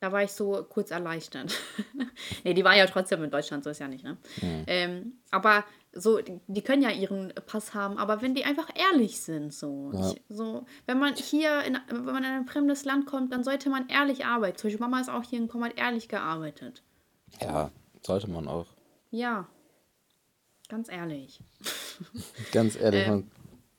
Da 0.00 0.12
war 0.12 0.22
ich 0.22 0.30
so 0.30 0.64
kurz 0.68 0.90
erleichtert. 0.92 1.54
nee, 2.44 2.54
die 2.54 2.64
war 2.64 2.76
ja 2.76 2.86
trotzdem 2.86 3.24
in 3.24 3.30
Deutschland, 3.30 3.64
so 3.64 3.70
ist 3.70 3.80
ja 3.80 3.88
nicht, 3.88 4.04
ne? 4.04 4.16
Mhm. 4.40 4.64
Ähm, 4.68 5.12
aber 5.30 5.64
so, 5.92 6.20
die 6.46 6.62
können 6.62 6.82
ja 6.82 6.90
ihren 6.90 7.32
Pass 7.46 7.74
haben, 7.74 7.98
aber 7.98 8.22
wenn 8.22 8.34
die 8.34 8.44
einfach 8.44 8.68
ehrlich 8.74 9.20
sind, 9.20 9.52
so. 9.52 9.90
Ja. 9.92 10.10
Ich, 10.10 10.22
so 10.28 10.64
wenn 10.86 10.98
man 10.98 11.14
hier, 11.14 11.62
in, 11.64 11.78
wenn 11.88 12.04
man 12.04 12.24
in 12.24 12.30
ein 12.30 12.46
fremdes 12.46 12.84
Land 12.84 13.06
kommt, 13.06 13.32
dann 13.32 13.42
sollte 13.42 13.70
man 13.70 13.88
ehrlich 13.88 14.24
arbeiten. 14.24 14.56
Zum 14.56 14.68
Beispiel 14.68 14.80
Mama 14.80 15.00
ist 15.00 15.10
auch 15.10 15.24
hier 15.24 15.40
in 15.40 15.48
Kommat 15.48 15.76
ehrlich 15.76 16.08
gearbeitet. 16.08 16.82
Ja, 17.40 17.70
sollte 18.02 18.30
man 18.30 18.46
auch. 18.46 18.66
Ja, 19.10 19.48
ganz 20.68 20.88
ehrlich. 20.90 21.40
ganz 22.52 22.76
ehrlich, 22.76 23.02
ähm, 23.02 23.10
man 23.10 23.30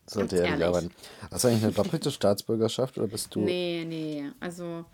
sollte 0.05 0.35
ehrlich, 0.35 0.51
ehrlich 0.51 0.65
arbeiten. 0.65 0.91
Hast 1.31 1.43
du 1.43 1.47
eigentlich 1.47 1.63
eine 1.63 1.73
doppelte 1.73 2.11
Staatsbürgerschaft 2.11 2.97
oder 2.97 3.07
bist 3.07 3.33
du. 3.33 3.41
Nee, 3.41 3.85
nee, 3.87 4.29
also 4.41 4.85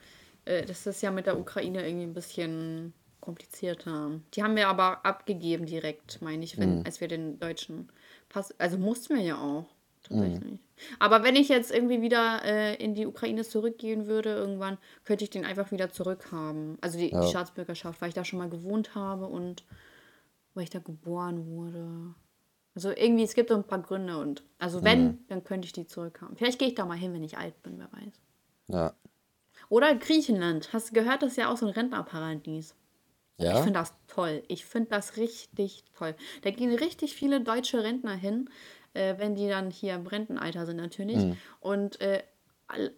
äh, 0.46 0.66
das 0.66 0.86
ist 0.88 1.02
ja 1.02 1.12
mit 1.12 1.26
der 1.26 1.40
Ukraine 1.40 1.86
irgendwie 1.86 2.06
ein 2.06 2.14
bisschen 2.14 2.94
komplizierter. 3.20 4.12
Die 4.34 4.44
haben 4.44 4.56
wir 4.56 4.68
aber 4.68 5.06
abgegeben 5.06 5.66
direkt, 5.66 6.22
meine 6.22 6.44
ich, 6.44 6.58
wenn, 6.58 6.80
mhm. 6.80 6.84
als 6.86 7.02
wir 7.02 7.08
den 7.08 7.40
deutschen 7.40 7.90
Pass. 8.30 8.58
Also 8.60 8.78
mussten 8.78 9.16
wir 9.16 9.24
ja 9.24 9.38
auch. 9.38 9.66
Tatsächlich. 10.04 10.52
Mhm. 10.52 10.60
Aber 11.00 11.24
wenn 11.24 11.36
ich 11.36 11.50
jetzt 11.50 11.72
irgendwie 11.72 12.02
wieder 12.02 12.44
äh, 12.44 12.76
in 12.76 12.94
die 12.94 13.08
Ukraine 13.08 13.44
zurückgehen 13.44 14.06
würde, 14.06 14.30
irgendwann 14.30 14.78
könnte 15.04 15.24
ich 15.24 15.32
den 15.32 15.46
einfach 15.46 15.72
wieder 15.72 15.90
zurückhaben. 15.90 16.78
Also 16.82 17.00
die, 17.00 17.12
ja. 17.12 17.22
die 17.22 17.28
Staatsbürgerschaft, 17.28 18.02
weil 18.02 18.10
ich 18.10 18.16
da 18.16 18.24
schon 18.24 18.38
mal 18.40 18.50
gewohnt 18.50 18.94
habe 18.94 19.26
und 19.26 19.64
weil 20.54 20.64
ich 20.64 20.70
da 20.70 20.80
geboren 20.80 21.48
wurde. 21.48 22.14
Also 22.76 22.92
irgendwie, 22.92 23.24
es 23.24 23.34
gibt 23.34 23.50
so 23.50 23.56
ein 23.56 23.64
paar 23.64 23.82
Gründe 23.82 24.18
und 24.18 24.44
also 24.60 24.84
wenn, 24.84 25.04
mhm. 25.04 25.20
dann 25.30 25.44
könnte 25.44 25.66
ich 25.66 25.74
die 25.74 25.88
zurückhaben. 25.88 26.36
Vielleicht 26.36 26.60
gehe 26.60 26.68
ich 26.68 26.76
da 26.76 26.86
mal 26.86 26.98
hin, 26.98 27.14
wenn 27.14 27.24
ich 27.24 27.38
alt 27.38 27.62
bin, 27.64 27.80
wer 27.80 27.92
weiß. 27.92 28.14
Ja. 28.68 28.94
Oder 29.70 29.96
Griechenland. 29.96 30.74
Hast 30.74 30.90
du 30.90 30.94
gehört, 30.94 31.22
das 31.22 31.32
ist 31.32 31.38
ja 31.38 31.52
auch 31.52 31.58
so 31.58 31.66
ein 31.66 31.74
Rentnerparadies. 31.74 32.76
Ja. 33.38 33.58
Ich 33.58 33.64
finde 33.64 33.80
das 33.80 33.94
toll. 34.08 34.44
Ich 34.48 34.66
finde 34.66 34.90
das 34.92 35.18
richtig 35.18 35.84
toll. 35.98 36.16
Da 36.44 36.52
gehen 36.52 36.74
richtig 36.74 37.16
viele 37.16 37.42
deutsche 37.42 37.84
Rentner 37.84 38.16
hin, 38.16 38.50
äh, 38.94 39.16
wenn 39.18 39.36
die 39.36 39.50
dann 39.50 39.72
hier 39.72 39.96
im 39.96 40.08
Rentenalter 40.08 40.66
sind 40.66 40.78
natürlich. 40.78 41.18
Mhm. 41.18 41.38
Und, 41.60 42.00
äh, 42.02 42.24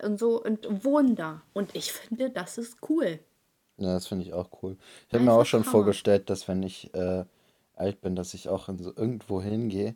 und 0.04 0.20
so 0.20 0.42
und 0.42 0.86
wohnen 0.86 1.16
da. 1.16 1.42
Und 1.54 1.76
ich 1.76 1.92
finde, 1.92 2.30
das 2.30 2.58
ist 2.58 2.78
cool. 2.90 3.20
Ja, 3.78 3.94
das 3.94 4.08
finde 4.08 4.26
ich 4.26 4.34
auch 4.34 4.50
cool. 4.62 4.78
Ich 5.08 5.14
habe 5.14 5.24
mir 5.24 5.34
auch 5.34 5.46
schon 5.46 5.62
Hammer. 5.62 5.72
vorgestellt, 5.72 6.30
dass 6.30 6.48
wenn 6.48 6.64
ich 6.64 6.94
äh, 6.94 7.26
alt 7.76 8.02
bin, 8.02 8.16
dass 8.16 8.34
ich 8.34 8.50
auch 8.50 8.70
in 8.70 8.78
so 8.78 8.96
irgendwo 8.96 9.42
hingehe, 9.42 9.96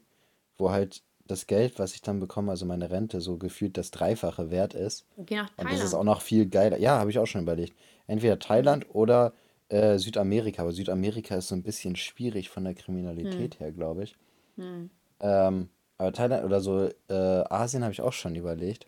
wo 0.57 0.71
halt 0.71 1.03
das 1.31 1.47
Geld, 1.47 1.79
was 1.79 1.95
ich 1.95 2.01
dann 2.01 2.19
bekomme, 2.19 2.51
also 2.51 2.65
meine 2.65 2.91
Rente, 2.91 3.21
so 3.21 3.37
gefühlt 3.37 3.77
das 3.77 3.91
Dreifache 3.91 4.51
wert 4.51 4.73
ist. 4.73 5.05
Geh 5.17 5.37
nach 5.37 5.49
Thailand. 5.49 5.71
Und 5.71 5.79
das 5.79 5.85
ist 5.85 5.93
auch 5.93 6.03
noch 6.03 6.21
viel 6.21 6.47
geiler. 6.47 6.77
Ja, 6.77 6.99
habe 6.99 7.09
ich 7.09 7.17
auch 7.17 7.25
schon 7.25 7.41
überlegt. 7.41 7.75
Entweder 8.07 8.37
Thailand 8.37 8.85
oder 8.93 9.33
äh, 9.69 9.97
Südamerika. 9.97 10.61
Aber 10.61 10.71
Südamerika 10.71 11.35
ist 11.35 11.47
so 11.47 11.55
ein 11.55 11.63
bisschen 11.63 11.95
schwierig 11.95 12.49
von 12.49 12.63
der 12.63 12.73
Kriminalität 12.73 13.55
hm. 13.55 13.59
her, 13.59 13.71
glaube 13.71 14.03
ich. 14.03 14.15
Hm. 14.57 14.89
Ähm, 15.21 15.69
aber 15.97 16.13
Thailand 16.13 16.43
oder 16.43 16.61
so 16.61 16.89
äh, 17.09 17.13
Asien 17.13 17.83
habe 17.83 17.93
ich 17.93 18.01
auch 18.01 18.13
schon 18.13 18.35
überlegt. 18.35 18.87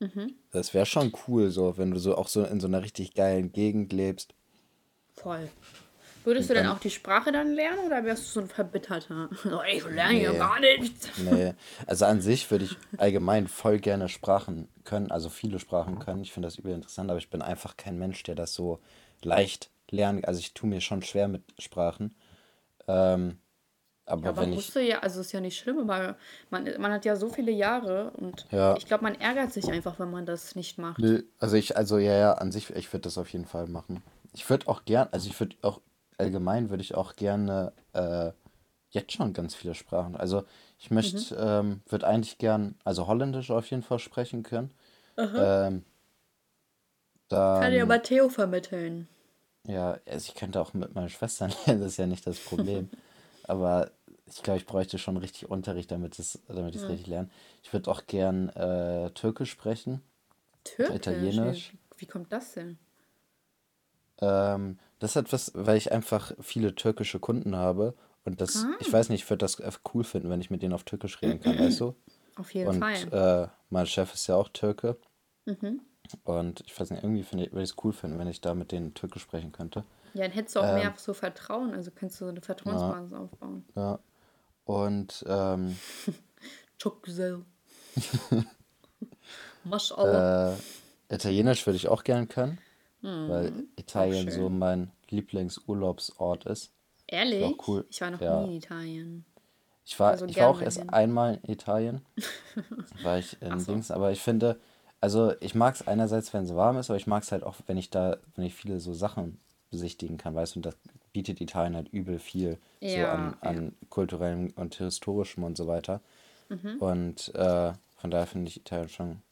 Mhm. 0.00 0.34
Das 0.50 0.74
wäre 0.74 0.86
schon 0.86 1.12
cool, 1.26 1.50
so, 1.50 1.78
wenn 1.78 1.92
du 1.92 1.98
so 1.98 2.16
auch 2.16 2.28
so 2.28 2.44
in 2.44 2.60
so 2.60 2.66
einer 2.66 2.82
richtig 2.82 3.14
geilen 3.14 3.52
Gegend 3.52 3.92
lebst. 3.92 4.34
Voll. 5.12 5.48
Würdest 6.24 6.48
du 6.48 6.54
denn 6.54 6.66
auch 6.66 6.78
die 6.78 6.90
Sprache 6.90 7.32
dann 7.32 7.52
lernen 7.52 7.80
oder 7.86 8.02
wärst 8.04 8.24
du 8.24 8.30
so 8.30 8.40
ein 8.40 8.48
Verbitterter? 8.48 9.28
ich 9.70 9.84
lerne 9.84 10.22
ja 10.22 10.32
gar 10.32 10.58
nichts. 10.58 11.10
Nee, 11.18 11.54
also 11.86 12.06
an 12.06 12.22
sich 12.22 12.50
würde 12.50 12.64
ich 12.64 12.76
allgemein 12.96 13.46
voll 13.46 13.78
gerne 13.78 14.08
Sprachen 14.08 14.68
können, 14.84 15.10
also 15.10 15.28
viele 15.28 15.58
Sprachen 15.58 15.98
können. 15.98 16.22
Ich 16.22 16.32
finde 16.32 16.46
das 16.46 16.56
übel 16.56 16.72
interessant, 16.72 17.10
aber 17.10 17.18
ich 17.18 17.30
bin 17.30 17.42
einfach 17.42 17.76
kein 17.76 17.98
Mensch, 17.98 18.22
der 18.22 18.34
das 18.34 18.54
so 18.54 18.80
leicht 19.22 19.70
lernt. 19.90 20.26
Also 20.26 20.40
ich 20.40 20.54
tue 20.54 20.68
mir 20.68 20.80
schon 20.80 21.02
schwer 21.02 21.28
mit 21.28 21.42
Sprachen. 21.58 22.14
Ähm, 22.88 23.38
aber, 24.06 24.22
ja, 24.24 24.28
aber 24.30 24.42
wenn 24.42 24.52
ich. 24.52 24.74
ja, 24.74 24.98
also 25.00 25.20
ist 25.20 25.32
ja 25.32 25.40
nicht 25.40 25.58
schlimm, 25.58 25.78
aber 25.78 26.16
man, 26.50 26.68
man 26.78 26.92
hat 26.92 27.04
ja 27.06 27.16
so 27.16 27.30
viele 27.30 27.52
Jahre 27.52 28.10
und 28.10 28.46
ja. 28.50 28.76
ich 28.76 28.84
glaube, 28.84 29.04
man 29.04 29.14
ärgert 29.18 29.52
sich 29.52 29.70
einfach, 29.70 29.98
wenn 29.98 30.10
man 30.10 30.26
das 30.26 30.56
nicht 30.56 30.78
macht. 30.78 30.98
Nee, 30.98 31.22
also 31.38 31.56
ich, 31.56 31.76
also 31.76 31.98
ja, 31.98 32.14
ja, 32.14 32.32
an 32.34 32.52
sich, 32.52 32.68
ich 32.70 32.92
würde 32.92 33.02
das 33.02 33.16
auf 33.16 33.30
jeden 33.30 33.46
Fall 33.46 33.66
machen. 33.66 34.02
Ich 34.34 34.48
würde 34.50 34.68
auch 34.68 34.84
gern, 34.84 35.08
also 35.10 35.28
ich 35.28 35.38
würde 35.40 35.56
auch 35.62 35.80
allgemein 36.18 36.70
würde 36.70 36.82
ich 36.82 36.94
auch 36.94 37.16
gerne 37.16 37.72
äh, 37.92 38.32
jetzt 38.90 39.12
schon 39.12 39.32
ganz 39.32 39.54
viele 39.54 39.74
Sprachen. 39.74 40.16
Also 40.16 40.44
ich 40.78 40.90
möchte, 40.90 41.34
mhm. 41.34 41.40
ähm, 41.70 41.82
würde 41.88 42.06
eigentlich 42.06 42.38
gern, 42.38 42.76
also 42.84 43.06
Holländisch 43.06 43.50
auf 43.50 43.66
jeden 43.70 43.82
Fall 43.82 43.98
sprechen 43.98 44.42
können. 44.42 44.70
Ähm, 45.16 45.84
dann, 47.28 47.62
Kann 47.62 47.72
dir 47.72 47.86
Matteo 47.86 48.28
vermitteln. 48.28 49.08
Ja, 49.66 49.98
also 50.06 50.30
ich 50.30 50.34
könnte 50.34 50.60
auch 50.60 50.74
mit 50.74 50.94
meinen 50.94 51.08
Schwestern 51.08 51.52
lernen, 51.66 51.80
das 51.82 51.92
ist 51.92 51.98
ja 51.98 52.06
nicht 52.06 52.26
das 52.26 52.38
Problem. 52.38 52.90
Aber 53.44 53.90
ich 54.26 54.42
glaube, 54.42 54.58
ich 54.58 54.66
bräuchte 54.66 54.98
schon 54.98 55.16
richtig 55.16 55.50
Unterricht, 55.50 55.90
damit, 55.90 56.18
damit 56.48 56.74
ich 56.74 56.80
es 56.80 56.82
ja. 56.82 56.88
richtig 56.88 57.06
lerne. 57.06 57.30
Ich 57.62 57.72
würde 57.72 57.90
auch 57.90 58.06
gern 58.06 58.48
äh, 58.50 59.10
Türkisch 59.10 59.50
sprechen. 59.50 60.00
Türkisch? 60.64 60.96
Italienisch. 60.96 61.72
Wie 61.98 62.06
kommt 62.06 62.32
das 62.32 62.52
denn? 62.54 62.78
Ähm, 64.20 64.78
das 64.98 65.10
ist 65.10 65.16
etwas, 65.16 65.52
weil 65.54 65.76
ich 65.76 65.92
einfach 65.92 66.32
viele 66.40 66.74
türkische 66.74 67.18
Kunden 67.18 67.56
habe 67.56 67.94
und 68.24 68.40
das, 68.40 68.64
ah. 68.64 68.74
ich 68.80 68.92
weiß 68.92 69.10
nicht, 69.10 69.24
ich 69.24 69.30
würde 69.30 69.44
das 69.44 69.60
cool 69.92 70.04
finden, 70.04 70.30
wenn 70.30 70.40
ich 70.40 70.50
mit 70.50 70.62
denen 70.62 70.72
auf 70.72 70.84
Türkisch 70.84 71.20
reden 71.20 71.40
kann, 71.40 71.58
weißt 71.58 71.80
du? 71.80 71.94
Auf 72.36 72.52
jeden 72.52 72.68
und, 72.68 72.80
Fall. 72.80 73.44
Äh, 73.44 73.48
mein 73.70 73.86
Chef 73.86 74.12
ist 74.12 74.26
ja 74.26 74.34
auch 74.34 74.48
Türke. 74.48 74.96
Mhm. 75.44 75.82
Und 76.24 76.64
ich 76.66 76.78
weiß 76.78 76.90
nicht, 76.90 77.04
irgendwie 77.04 77.24
würde 77.30 77.62
ich 77.62 77.70
es 77.70 77.76
cool 77.84 77.92
finden, 77.92 78.18
wenn 78.18 78.26
ich 78.26 78.40
da 78.40 78.54
mit 78.54 78.72
denen 78.72 78.92
Türkisch 78.92 79.22
sprechen 79.22 79.52
könnte. 79.52 79.84
Ja, 80.14 80.22
dann 80.22 80.32
hättest 80.32 80.56
du 80.56 80.60
auch 80.60 80.68
ähm, 80.68 80.74
mehr 80.74 80.92
so 80.96 81.14
Vertrauen, 81.14 81.72
also 81.74 81.92
könntest 81.92 82.20
du 82.20 82.24
so 82.24 82.30
eine 82.30 82.40
Vertrauensbasis 82.40 83.12
ja, 83.12 83.18
aufbauen. 83.18 83.64
Ja. 83.76 83.98
Und 84.64 85.24
ähm. 85.28 85.76
Maschallah. 89.64 90.54
Äh, 90.54 90.56
Italienisch 91.14 91.66
würde 91.66 91.76
ich 91.76 91.88
auch 91.88 92.04
gern 92.04 92.28
können. 92.28 92.58
Mhm. 93.04 93.28
Weil 93.28 93.52
Italien 93.76 94.30
so 94.30 94.48
mein 94.48 94.90
Lieblingsurlaubsort 95.10 96.46
ist. 96.46 96.72
Ehrlich? 97.06 97.42
War 97.42 97.68
cool. 97.68 97.86
Ich 97.90 98.00
war 98.00 98.10
noch 98.10 98.20
ja. 98.20 98.40
nie 98.40 98.52
in 98.52 98.56
Italien. 98.56 99.24
Ich 99.84 100.00
war, 100.00 100.12
also 100.12 100.24
ich 100.24 100.38
war 100.38 100.48
auch 100.48 100.62
erst 100.62 100.78
hin. 100.78 100.88
einmal 100.88 101.38
in 101.42 101.52
Italien. 101.52 102.00
war 103.02 103.18
ich 103.18 103.40
in 103.42 103.60
so. 103.60 103.72
Dings, 103.72 103.90
aber 103.90 104.10
ich 104.10 104.20
finde, 104.20 104.58
also 105.02 105.34
ich 105.40 105.54
mag 105.54 105.74
es 105.74 105.86
einerseits, 105.86 106.32
wenn 106.32 106.44
es 106.44 106.56
warm 106.56 106.78
ist, 106.78 106.88
aber 106.88 106.96
ich 106.96 107.06
mag 107.06 107.22
es 107.22 107.30
halt 107.30 107.42
auch, 107.42 107.56
wenn 107.66 107.76
ich 107.76 107.90
da, 107.90 108.16
wenn 108.34 108.46
ich 108.46 108.54
viele 108.54 108.80
so 108.80 108.94
Sachen 108.94 109.38
besichtigen 109.70 110.16
kann, 110.16 110.34
weißt 110.34 110.54
du, 110.54 110.60
und 110.60 110.66
das 110.66 110.76
bietet 111.12 111.42
Italien 111.42 111.76
halt 111.76 111.90
übel 111.90 112.18
viel 112.18 112.56
ja, 112.80 112.90
so 112.90 113.06
an, 113.06 113.36
an 113.42 113.64
ja. 113.66 113.86
kulturellem 113.90 114.54
und 114.56 114.76
historischem 114.76 115.44
und 115.44 115.58
so 115.58 115.66
weiter. 115.66 116.00
Mhm. 116.48 116.76
Und 116.78 117.34
äh, 117.34 117.72
von 117.96 118.10
daher 118.10 118.26
finde 118.26 118.48
ich 118.48 118.56
Italien 118.56 118.88
schon 118.88 119.22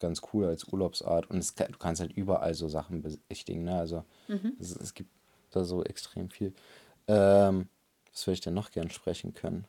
ganz 0.00 0.22
cool 0.32 0.46
als 0.46 0.64
Urlaubsart. 0.64 1.30
Und 1.30 1.38
es, 1.38 1.54
du 1.54 1.78
kannst 1.78 2.00
halt 2.00 2.12
überall 2.12 2.54
so 2.54 2.68
Sachen 2.68 3.02
besichtigen. 3.02 3.64
Ne? 3.64 3.78
Also 3.78 4.04
mhm. 4.28 4.56
es, 4.58 4.74
es, 4.76 4.94
gibt 4.94 5.10
da 5.50 5.64
so 5.64 5.84
extrem 5.84 6.30
viel. 6.30 6.52
Ähm, 7.06 7.68
was 8.12 8.26
würde 8.26 8.34
ich 8.34 8.40
denn 8.40 8.54
noch 8.54 8.70
gern 8.70 8.90
sprechen 8.90 9.34
können? 9.34 9.66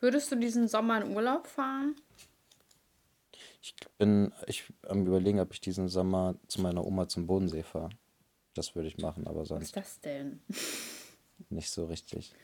Würdest 0.00 0.30
du 0.32 0.36
diesen 0.36 0.68
Sommer 0.68 1.02
in 1.02 1.14
Urlaub 1.14 1.46
fahren? 1.46 1.96
Ich 3.62 3.74
bin, 3.96 4.32
ich 4.48 4.64
am 4.88 5.06
überlegen, 5.06 5.38
ob 5.38 5.52
ich 5.52 5.60
diesen 5.60 5.88
Sommer 5.88 6.34
zu 6.48 6.60
meiner 6.60 6.84
Oma 6.84 7.08
zum 7.08 7.26
Bodensee 7.26 7.62
fahre. 7.62 7.90
Das 8.54 8.74
würde 8.74 8.88
ich 8.88 8.98
machen, 8.98 9.26
aber 9.26 9.46
sonst. 9.46 9.76
Was 9.76 9.86
ist 9.86 9.96
das 9.96 10.00
denn? 10.00 10.40
Nicht 11.48 11.70
so 11.70 11.86
richtig. 11.86 12.34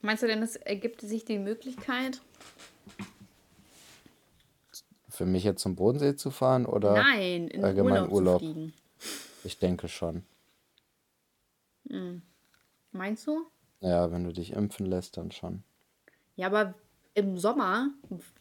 Meinst 0.00 0.22
du 0.22 0.26
denn, 0.26 0.42
es 0.42 0.56
ergibt 0.56 1.00
sich 1.00 1.24
die 1.24 1.38
Möglichkeit? 1.38 2.20
Für 5.14 5.26
mich 5.26 5.44
jetzt 5.44 5.62
zum 5.62 5.76
Bodensee 5.76 6.16
zu 6.16 6.32
fahren 6.32 6.66
oder 6.66 6.94
Nein, 6.94 7.46
in 7.46 7.62
allgemein 7.62 8.10
Urlaub? 8.10 8.42
Urlaub? 8.42 8.72
Ich 9.44 9.58
denke 9.60 9.86
schon. 9.86 10.24
Hm. 11.88 12.22
Meinst 12.90 13.26
du? 13.28 13.46
Ja, 13.80 14.10
wenn 14.10 14.24
du 14.24 14.32
dich 14.32 14.54
impfen 14.54 14.86
lässt, 14.86 15.16
dann 15.16 15.30
schon. 15.30 15.62
Ja, 16.34 16.48
aber 16.48 16.74
im 17.14 17.38
Sommer, 17.38 17.90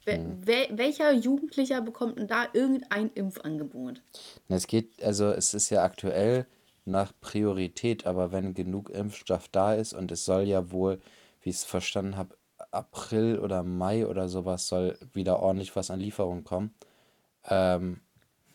hm. 0.05 0.47
welcher 0.47 1.11
Jugendlicher 1.13 1.79
bekommt 1.81 2.17
denn 2.17 2.27
da 2.27 2.47
irgendein 2.53 3.11
Impfangebot? 3.11 4.01
Es 4.47 4.65
geht, 4.65 5.03
also 5.03 5.25
es 5.29 5.53
ist 5.53 5.69
ja 5.69 5.83
aktuell 5.83 6.47
nach 6.85 7.13
Priorität, 7.21 8.07
aber 8.07 8.31
wenn 8.31 8.55
genug 8.55 8.89
Impfstoff 8.89 9.47
da 9.47 9.75
ist 9.75 9.93
und 9.93 10.11
es 10.11 10.25
soll 10.25 10.43
ja 10.43 10.71
wohl, 10.71 10.99
wie 11.41 11.51
ich 11.51 11.57
es 11.57 11.63
verstanden 11.65 12.17
habe, 12.17 12.35
April 12.73 13.39
oder 13.39 13.63
Mai 13.63 14.07
oder 14.07 14.27
sowas 14.29 14.67
soll 14.67 14.97
wieder 15.13 15.39
ordentlich 15.39 15.75
was 15.75 15.91
an 15.91 15.99
Lieferung 15.99 16.43
kommen. 16.43 16.73
Ähm, 17.49 18.01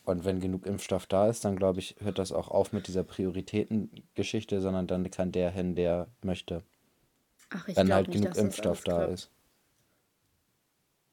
und 0.04 0.24
wenn 0.24 0.40
genug 0.40 0.64
Impfstoff 0.64 1.06
da 1.06 1.28
ist, 1.28 1.44
dann 1.44 1.56
glaube 1.56 1.80
ich, 1.80 1.96
hört 2.00 2.18
das 2.18 2.32
auch 2.32 2.48
auf 2.48 2.72
mit 2.72 2.88
dieser 2.88 3.04
Prioritätengeschichte, 3.04 4.60
sondern 4.60 4.86
dann 4.86 5.10
kann 5.10 5.32
der 5.32 5.50
hin, 5.50 5.74
der 5.74 6.08
möchte. 6.22 6.62
Ach, 7.50 7.68
ich 7.68 7.76
wenn 7.76 7.92
halt 7.92 8.08
nicht, 8.08 8.22
genug 8.22 8.36
Impfstoff 8.36 8.84
da 8.84 8.96
klappt. 8.96 9.12
ist. 9.12 9.30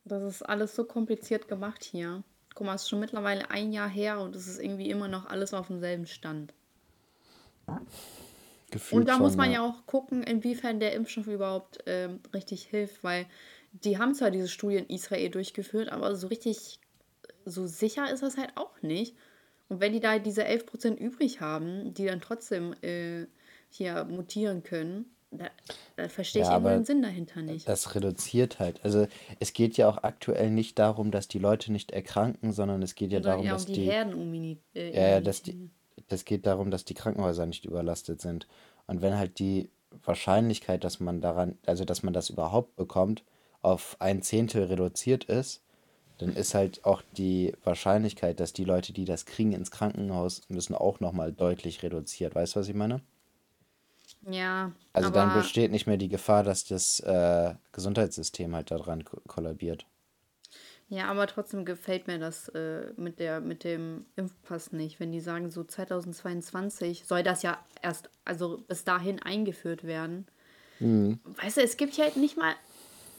Das 0.05 0.23
ist 0.23 0.43
alles 0.43 0.75
so 0.75 0.85
kompliziert 0.85 1.47
gemacht 1.47 1.83
hier. 1.83 2.23
Guck 2.53 2.67
mal, 2.67 2.75
es 2.75 2.83
ist 2.83 2.89
schon 2.89 2.99
mittlerweile 3.01 3.49
ein 3.49 3.73
Jahr 3.73 3.89
her 3.89 4.21
und 4.21 4.35
es 4.35 4.47
ist 4.47 4.59
irgendwie 4.59 4.89
immer 4.89 5.07
noch 5.07 5.25
alles 5.25 5.53
auf 5.53 5.67
demselben 5.67 6.05
Stand. 6.07 6.53
Gefühlt 8.75 8.99
und 8.99 9.07
da 9.07 9.17
muss 9.19 9.37
man 9.37 9.53
ja. 9.53 9.65
auch 9.65 9.85
gucken, 9.85 10.21
inwiefern 10.21 10.81
der 10.81 10.91
Impfstoff 10.91 11.27
überhaupt 11.27 11.77
ähm, 11.85 12.19
richtig 12.33 12.63
hilft, 12.65 13.05
weil 13.05 13.25
die 13.71 13.97
haben 13.97 14.13
zwar 14.13 14.31
diese 14.31 14.49
Studie 14.49 14.75
in 14.75 14.87
Israel 14.87 15.29
durchgeführt, 15.29 15.87
aber 15.87 16.13
so 16.17 16.27
richtig, 16.27 16.81
so 17.45 17.67
sicher 17.67 18.11
ist 18.11 18.21
das 18.21 18.35
halt 18.35 18.51
auch 18.55 18.81
nicht. 18.81 19.15
Und 19.69 19.79
wenn 19.79 19.93
die 19.93 20.01
da 20.01 20.19
diese 20.19 20.45
11% 20.45 20.97
übrig 20.97 21.39
haben, 21.39 21.93
die 21.93 22.05
dann 22.05 22.19
trotzdem 22.19 22.73
äh, 22.81 23.27
hier 23.69 24.03
mutieren 24.03 24.63
können, 24.63 25.05
da, 25.31 25.49
da 25.95 26.09
verstehe 26.09 26.41
ich 26.41 26.49
ja, 26.49 26.59
den 26.59 26.83
Sinn 26.83 27.01
dahinter 27.01 27.43
nicht. 27.43 27.69
Das 27.69 27.95
reduziert 27.95 28.59
halt. 28.59 28.83
Also 28.83 29.07
es 29.39 29.53
geht 29.53 29.77
ja 29.77 29.87
auch 29.87 30.03
aktuell 30.03 30.51
nicht 30.51 30.79
darum, 30.79 31.11
dass 31.11 31.29
die 31.29 31.39
Leute 31.39 31.71
nicht 31.71 31.91
erkranken, 31.91 32.51
sondern 32.51 32.81
es 32.81 32.93
geht 32.95 33.13
ja 33.13 33.19
Oder 33.19 33.29
darum, 33.29 33.45
ja, 33.45 33.53
um 33.53 33.57
dass 33.57 33.65
die, 33.67 33.73
die 33.73 33.85
Herdenimmunität. 33.85 34.95
Äh, 34.95 35.11
ja, 35.11 35.21
dass 35.21 35.43
die, 35.43 35.69
das 36.07 36.25
geht 36.25 36.45
darum, 36.45 36.71
dass 36.71 36.85
die 36.85 36.93
Krankenhäuser 36.93 37.45
nicht 37.45 37.65
überlastet 37.65 38.21
sind. 38.21 38.47
Und 38.87 39.01
wenn 39.01 39.17
halt 39.17 39.39
die 39.39 39.69
Wahrscheinlichkeit, 40.03 40.83
dass 40.83 40.99
man 40.99 41.21
daran, 41.21 41.57
also 41.65 41.85
dass 41.85 42.03
man 42.03 42.13
das 42.13 42.29
überhaupt 42.29 42.75
bekommt, 42.75 43.23
auf 43.61 43.97
ein 43.99 44.21
Zehntel 44.21 44.65
reduziert 44.65 45.23
ist, 45.25 45.61
dann 46.17 46.33
ist 46.33 46.53
halt 46.53 46.85
auch 46.85 47.01
die 47.17 47.53
Wahrscheinlichkeit, 47.63 48.39
dass 48.39 48.53
die 48.53 48.63
Leute, 48.63 48.93
die 48.93 49.05
das 49.05 49.25
kriegen, 49.25 49.51
ins 49.51 49.71
Krankenhaus 49.71 50.43
müssen, 50.47 50.75
auch 50.75 50.99
nochmal 50.99 51.33
deutlich 51.33 51.83
reduziert. 51.83 52.35
Weißt 52.35 52.55
du, 52.55 52.59
was 52.59 52.69
ich 52.69 52.75
meine? 52.75 53.01
Ja. 54.29 54.71
Also 54.93 55.09
dann 55.09 55.33
besteht 55.33 55.71
nicht 55.71 55.87
mehr 55.87 55.97
die 55.97 56.07
Gefahr, 56.07 56.43
dass 56.43 56.65
das 56.65 56.99
äh, 57.01 57.53
Gesundheitssystem 57.73 58.55
halt 58.55 58.71
daran 58.71 59.03
kollabiert. 59.27 59.85
Ja, 60.87 61.07
aber 61.07 61.25
trotzdem 61.25 61.65
gefällt 61.65 62.07
mir 62.07 62.19
das 62.19 62.49
äh, 62.49 62.93
mit, 62.95 63.19
der, 63.19 63.41
mit 63.41 63.63
dem 63.63 64.05
Impfpass 64.15 64.71
nicht. 64.71 64.99
Wenn 64.99 65.11
die 65.11 65.19
sagen, 65.19 65.49
so 65.49 65.63
2022 65.63 67.05
soll 67.05 67.23
das 67.23 67.41
ja 67.41 67.63
erst, 67.81 68.09
also 68.23 68.63
bis 68.67 68.83
dahin 68.83 69.21
eingeführt 69.21 69.83
werden. 69.83 70.27
Mhm. 70.79 71.19
Weißt 71.41 71.57
du, 71.57 71.61
es 71.61 71.77
gibt 71.77 71.97
ja 71.97 72.05
halt 72.05 72.17
nicht 72.17 72.37
mal 72.37 72.53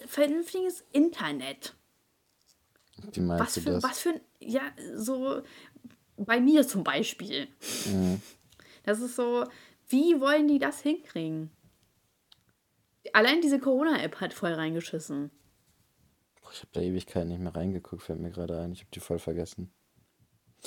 vernünftiges 0.07 0.85
Internet. 0.93 1.75
Wie 3.12 3.21
meinst 3.21 3.45
was 3.45 3.55
du 3.55 3.61
für, 3.62 3.71
das? 3.71 3.83
Was 3.83 3.99
für 3.99 4.11
ein, 4.11 4.21
ja, 4.39 4.62
so 4.95 5.43
bei 6.17 6.41
mir 6.41 6.67
zum 6.67 6.85
Beispiel. 6.85 7.49
Mhm. 7.87 8.21
Das 8.85 9.01
ist 9.01 9.17
so, 9.17 9.45
wie 9.89 10.21
wollen 10.21 10.47
die 10.47 10.61
das 10.61 10.81
hinkriegen? 10.81 11.51
Allein 13.12 13.41
diese 13.41 13.59
Corona-App 13.59 14.21
hat 14.21 14.33
voll 14.33 14.53
reingeschissen. 14.53 15.31
Ich 16.53 16.61
habe 16.61 16.71
da 16.73 16.81
Ewigkeit 16.81 17.27
nicht 17.27 17.41
mehr 17.41 17.55
reingeguckt, 17.55 18.03
fällt 18.03 18.21
mir 18.21 18.31
gerade 18.31 18.61
ein. 18.61 18.73
Ich 18.73 18.81
habe 18.81 18.91
die 18.93 19.01
voll 19.01 19.19
vergessen. 19.19 19.71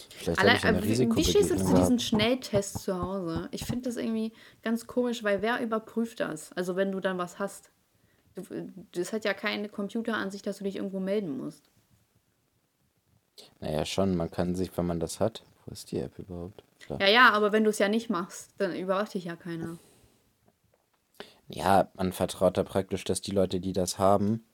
Vielleicht 0.09 0.39
Allein, 0.39 0.55
ich 0.55 0.65
eine 0.65 0.83
wie, 0.83 1.15
wie 1.15 1.23
stehst 1.23 1.51
du 1.51 1.57
zu 1.57 1.75
diesen 1.75 1.99
Schnelltests 1.99 2.83
zu 2.83 3.01
Hause? 3.01 3.49
Ich 3.51 3.65
finde 3.65 3.89
das 3.89 3.97
irgendwie 3.97 4.33
ganz 4.61 4.87
komisch, 4.87 5.23
weil 5.23 5.41
wer 5.41 5.61
überprüft 5.61 6.19
das? 6.19 6.53
Also 6.53 6.75
wenn 6.75 6.91
du 6.91 6.99
dann 6.99 7.17
was 7.17 7.39
hast. 7.39 7.71
Das 8.93 9.11
hat 9.11 9.25
ja 9.25 9.33
keine 9.33 9.67
Computeransicht, 9.67 10.47
dass 10.47 10.59
du 10.59 10.63
dich 10.63 10.77
irgendwo 10.77 10.99
melden 10.99 11.37
musst. 11.37 11.69
Naja, 13.59 13.85
schon. 13.85 14.15
Man 14.15 14.31
kann 14.31 14.55
sich, 14.55 14.75
wenn 14.77 14.85
man 14.85 14.99
das 14.99 15.19
hat. 15.19 15.43
Wo 15.65 15.71
ist 15.71 15.91
die 15.91 15.99
App 15.99 16.17
überhaupt? 16.19 16.63
Klar. 16.79 17.01
Ja, 17.01 17.07
ja, 17.07 17.29
aber 17.31 17.51
wenn 17.51 17.63
du 17.63 17.69
es 17.69 17.79
ja 17.79 17.89
nicht 17.89 18.09
machst, 18.09 18.53
dann 18.57 18.75
überwacht 18.75 19.13
dich 19.13 19.25
ja 19.25 19.35
keiner. 19.35 19.77
Ja, 21.47 21.89
man 21.95 22.13
vertraut 22.13 22.57
da 22.57 22.63
praktisch, 22.63 23.03
dass 23.03 23.21
die 23.21 23.31
Leute, 23.31 23.59
die 23.59 23.73
das 23.73 23.97
haben, 23.97 24.45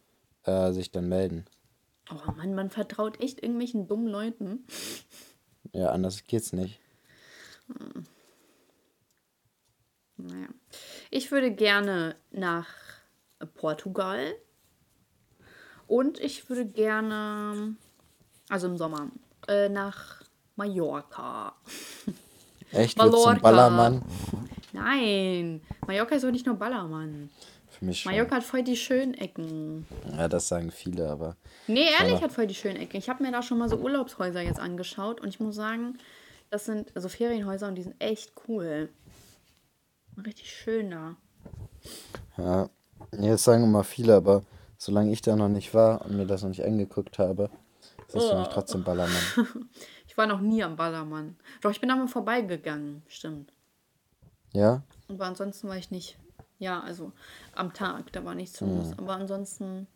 äh, 0.45 0.71
sich 0.71 0.91
dann 0.91 1.09
melden. 1.09 1.45
Oh 2.11 2.31
Mann, 2.31 2.53
man 2.53 2.69
vertraut 2.69 3.21
echt 3.21 3.41
irgendwelchen 3.41 3.87
dummen 3.87 4.07
Leuten. 4.07 4.65
Ja, 5.73 5.89
anders 5.89 6.23
geht's 6.25 6.53
nicht. 6.53 6.79
Hm. 7.67 8.05
Naja. 10.17 10.47
Ich 11.11 11.31
würde 11.31 11.51
gerne 11.51 12.15
nach 12.31 12.67
Portugal. 13.55 14.35
Und 15.87 16.19
ich 16.19 16.49
würde 16.49 16.65
gerne, 16.65 17.75
also 18.49 18.67
im 18.67 18.77
Sommer, 18.77 19.11
äh, 19.47 19.69
nach 19.69 20.23
Mallorca. 20.55 21.55
Echt? 22.71 22.97
Mallorca. 22.97 23.33
Zum 23.33 23.41
Ballermann? 23.41 24.01
Nein, 24.73 25.61
Mallorca 25.85 26.15
ist 26.15 26.23
doch 26.23 26.31
nicht 26.31 26.45
nur 26.45 26.55
Ballermann. 26.55 27.29
Für 27.77 27.85
mich 27.85 28.01
schon. 28.01 28.11
Mallorca 28.11 28.37
hat 28.37 28.43
voll 28.43 28.63
die 28.63 28.77
schönen 28.77 29.13
Ecken. 29.15 29.85
Ja, 30.15 30.27
das 30.27 30.47
sagen 30.47 30.71
viele, 30.71 31.09
aber. 31.09 31.35
Nee, 31.67 31.87
ehrlich 31.99 32.21
hat 32.21 32.31
voll 32.31 32.47
die 32.47 32.55
schönen 32.55 32.77
Ecken. 32.77 32.97
Ich 32.97 33.09
habe 33.09 33.21
mir 33.21 33.31
da 33.31 33.41
schon 33.41 33.57
mal 33.57 33.67
so 33.67 33.77
Urlaubshäuser 33.77 34.41
jetzt 34.41 34.59
angeschaut 34.59 35.19
und 35.19 35.27
ich 35.27 35.39
muss 35.39 35.55
sagen, 35.55 35.97
das 36.49 36.65
sind 36.65 36.95
also 36.95 37.09
Ferienhäuser 37.09 37.67
und 37.67 37.75
die 37.75 37.83
sind 37.83 37.95
echt 37.99 38.31
cool. 38.47 38.89
Richtig 40.25 40.49
schön 40.51 40.91
da. 40.91 41.15
Ja, 42.37 42.69
jetzt 43.19 43.43
sagen 43.43 43.63
immer 43.63 43.83
viele, 43.83 44.15
aber 44.15 44.43
solange 44.77 45.11
ich 45.11 45.21
da 45.21 45.35
noch 45.35 45.49
nicht 45.49 45.73
war 45.73 46.05
und 46.05 46.15
mir 46.15 46.25
das 46.25 46.43
noch 46.43 46.49
nicht 46.49 46.63
angeguckt 46.63 47.19
habe, 47.19 47.49
ist 48.07 48.15
das 48.15 48.23
oh. 48.23 48.29
für 48.29 48.39
mich 48.39 48.47
trotzdem 48.47 48.83
Ballermann. 48.85 49.15
ich 50.07 50.17
war 50.17 50.27
noch 50.27 50.39
nie 50.39 50.63
am 50.63 50.77
Ballermann. 50.77 51.35
Doch, 51.61 51.71
ich 51.71 51.81
bin 51.81 51.89
da 51.89 51.95
mal 51.97 52.07
vorbeigegangen, 52.07 53.03
stimmt. 53.07 53.51
Ja? 54.53 54.83
Aber 55.09 55.25
ansonsten 55.25 55.67
war 55.67 55.75
ich 55.75 55.91
nicht. 55.91 56.17
Ja, 56.59 56.79
also 56.81 57.11
am 57.53 57.73
Tag, 57.73 58.11
da 58.13 58.23
war 58.23 58.35
nichts 58.35 58.61
los. 58.61 58.87
Mhm. 58.87 58.93
Aber 58.97 59.15
ansonsten 59.15 59.87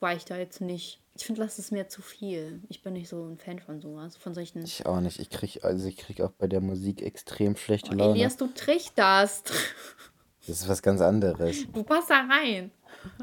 war 0.00 0.14
ich 0.14 0.24
da 0.24 0.36
jetzt 0.36 0.60
nicht. 0.60 1.00
Ich 1.14 1.26
finde, 1.26 1.42
das 1.42 1.58
ist 1.58 1.72
mir 1.72 1.88
zu 1.88 2.02
viel. 2.02 2.62
Ich 2.68 2.82
bin 2.82 2.94
nicht 2.94 3.08
so 3.08 3.24
ein 3.24 3.38
Fan 3.38 3.58
von 3.58 3.80
sowas, 3.80 4.16
von 4.16 4.34
solchen. 4.34 4.62
Ich 4.64 4.86
auch 4.86 5.00
nicht. 5.00 5.20
Ich 5.20 5.30
krieg, 5.30 5.64
also 5.64 5.86
ich 5.86 5.96
krieg 5.96 6.20
auch 6.20 6.32
bei 6.32 6.46
der 6.46 6.60
Musik 6.60 7.02
extrem 7.02 7.56
schlechte 7.56 7.92
oh, 7.92 7.94
Laune. 7.94 8.12
Elias, 8.12 8.36
du 8.36 8.48
trichterst. 8.48 9.52
Das 10.44 10.60
ist 10.60 10.68
was 10.68 10.82
ganz 10.82 11.00
anderes. 11.00 11.68
Du 11.72 11.84
passt 11.84 12.10
da 12.10 12.26
rein. 12.28 12.72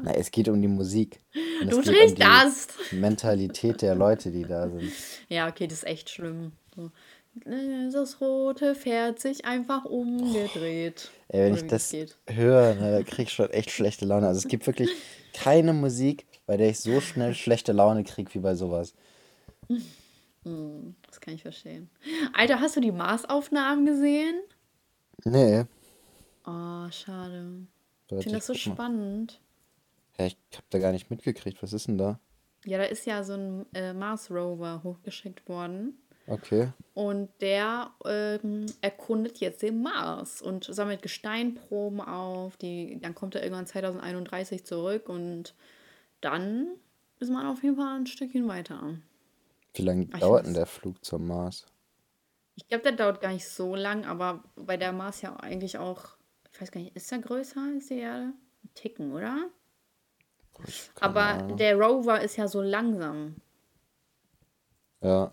Na, 0.02 0.12
es 0.12 0.30
geht 0.30 0.48
um 0.48 0.60
die 0.60 0.68
Musik. 0.68 1.20
Und 1.60 1.70
du 1.70 1.82
trichterst. 1.82 2.72
Um 2.92 3.00
Mentalität 3.00 3.82
der 3.82 3.94
Leute, 3.94 4.30
die 4.30 4.42
da 4.42 4.70
sind. 4.70 4.90
Ja, 5.28 5.46
okay, 5.46 5.66
das 5.66 5.80
ist 5.80 5.86
echt 5.86 6.08
schlimm. 6.08 6.52
So. 6.74 6.90
Das 7.34 8.20
rote 8.20 8.74
Pferd 8.74 9.20
sich 9.20 9.44
einfach 9.44 9.84
umgedreht. 9.84 11.10
Ey, 11.28 11.44
wenn 11.44 11.54
ich 11.54 11.66
das 11.66 11.94
höre, 12.26 12.74
ne, 12.74 13.04
krieg 13.04 13.28
ich 13.28 13.32
schon 13.32 13.50
echt 13.50 13.70
schlechte 13.70 14.04
Laune. 14.04 14.26
Also 14.26 14.38
es 14.38 14.48
gibt 14.48 14.66
wirklich 14.66 14.90
keine 15.32 15.72
Musik, 15.72 16.26
bei 16.46 16.56
der 16.56 16.70
ich 16.70 16.80
so 16.80 17.00
schnell 17.00 17.34
schlechte 17.34 17.72
Laune 17.72 18.02
kriege 18.04 18.34
wie 18.34 18.40
bei 18.40 18.54
sowas. 18.54 18.94
Hm, 20.44 20.96
das 21.06 21.20
kann 21.20 21.34
ich 21.34 21.42
verstehen. 21.42 21.88
Alter, 22.32 22.60
hast 22.60 22.76
du 22.76 22.80
die 22.80 22.92
Mars-Aufnahmen 22.92 23.86
gesehen? 23.86 24.40
Nee. 25.24 25.64
Oh, 26.46 26.90
schade. 26.90 27.66
Ich 28.10 28.22
finde 28.22 28.38
das 28.38 28.46
so 28.46 28.54
spannend. 28.54 29.40
Ja, 30.18 30.26
ich 30.26 30.36
habe 30.54 30.66
da 30.70 30.78
gar 30.78 30.92
nicht 30.92 31.10
mitgekriegt. 31.10 31.62
Was 31.62 31.72
ist 31.72 31.86
denn 31.86 31.98
da? 31.98 32.18
Ja, 32.64 32.78
da 32.78 32.84
ist 32.84 33.06
ja 33.06 33.22
so 33.22 33.34
ein 33.34 33.66
äh, 33.72 33.92
Mars-Rover 33.92 34.82
hochgeschickt 34.82 35.48
worden. 35.48 35.98
Okay. 36.30 36.68
Und 36.94 37.28
der 37.40 37.90
ähm, 38.04 38.66
erkundet 38.82 39.38
jetzt 39.38 39.62
den 39.62 39.82
Mars 39.82 40.40
und 40.40 40.64
sammelt 40.64 41.02
Gesteinproben 41.02 42.00
auf. 42.00 42.56
Die, 42.56 43.00
dann 43.00 43.16
kommt 43.16 43.34
er 43.34 43.42
irgendwann 43.42 43.66
2031 43.66 44.64
zurück 44.64 45.08
und 45.08 45.54
dann 46.20 46.68
ist 47.18 47.30
man 47.30 47.46
auf 47.46 47.64
jeden 47.64 47.76
Fall 47.76 47.96
ein 47.96 48.06
Stückchen 48.06 48.46
weiter. 48.46 48.94
Wie 49.74 49.82
lange 49.82 50.06
dauert 50.06 50.46
denn 50.46 50.54
der 50.54 50.66
Flug 50.66 51.04
zum 51.04 51.26
Mars? 51.26 51.66
Ich 52.54 52.68
glaube, 52.68 52.84
der 52.84 52.92
dauert 52.92 53.20
gar 53.20 53.32
nicht 53.32 53.48
so 53.48 53.74
lang, 53.74 54.04
aber 54.04 54.44
weil 54.54 54.78
der 54.78 54.92
Mars 54.92 55.22
ja 55.22 55.34
eigentlich 55.36 55.78
auch, 55.78 56.16
ich 56.52 56.60
weiß 56.60 56.70
gar 56.70 56.80
nicht, 56.80 56.94
ist 56.94 57.10
er 57.10 57.18
größer 57.18 57.60
als 57.74 57.88
die 57.88 57.98
Erde? 57.98 58.34
Ein 58.62 58.74
Ticken, 58.74 59.12
oder? 59.12 59.48
Aber 61.00 61.22
Ahnung. 61.22 61.56
der 61.56 61.74
Rover 61.76 62.20
ist 62.20 62.36
ja 62.36 62.46
so 62.46 62.60
langsam. 62.60 63.36
Ja. 65.02 65.32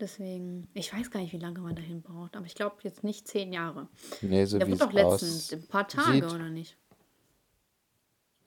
Deswegen, 0.00 0.68
ich 0.74 0.92
weiß 0.92 1.10
gar 1.10 1.20
nicht, 1.20 1.32
wie 1.32 1.38
lange 1.38 1.60
man 1.60 1.76
dahin 1.76 2.02
braucht, 2.02 2.36
aber 2.36 2.46
ich 2.46 2.54
glaube 2.54 2.76
jetzt 2.82 3.04
nicht 3.04 3.28
zehn 3.28 3.52
Jahre. 3.52 3.88
Nee, 4.22 4.44
so 4.44 4.58
Der 4.58 4.66
wird 4.66 4.80
doch 4.80 4.92
letztens 4.92 5.52
ein 5.52 5.66
paar 5.68 5.86
Tage, 5.86 6.26
oder 6.26 6.48
nicht? 6.48 6.76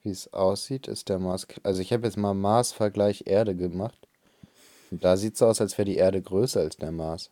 Wie 0.02 0.10
es 0.10 0.32
aussieht, 0.32 0.88
ist 0.88 1.08
der 1.08 1.18
Mars. 1.18 1.46
Also 1.62 1.80
ich 1.80 1.92
habe 1.92 2.04
jetzt 2.04 2.16
mal 2.16 2.34
Mars-Vergleich 2.34 3.24
Erde 3.26 3.56
gemacht. 3.56 4.06
Und 4.90 5.04
da 5.04 5.16
sieht 5.16 5.34
es 5.34 5.42
aus, 5.42 5.60
als 5.60 5.76
wäre 5.76 5.86
die 5.86 5.96
Erde 5.96 6.20
größer 6.20 6.60
als 6.60 6.76
der 6.76 6.92
Mars. 6.92 7.30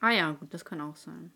Ah 0.00 0.10
ja, 0.10 0.32
gut, 0.32 0.52
das 0.54 0.64
kann 0.64 0.80
auch 0.80 0.96
sein. 0.96 1.32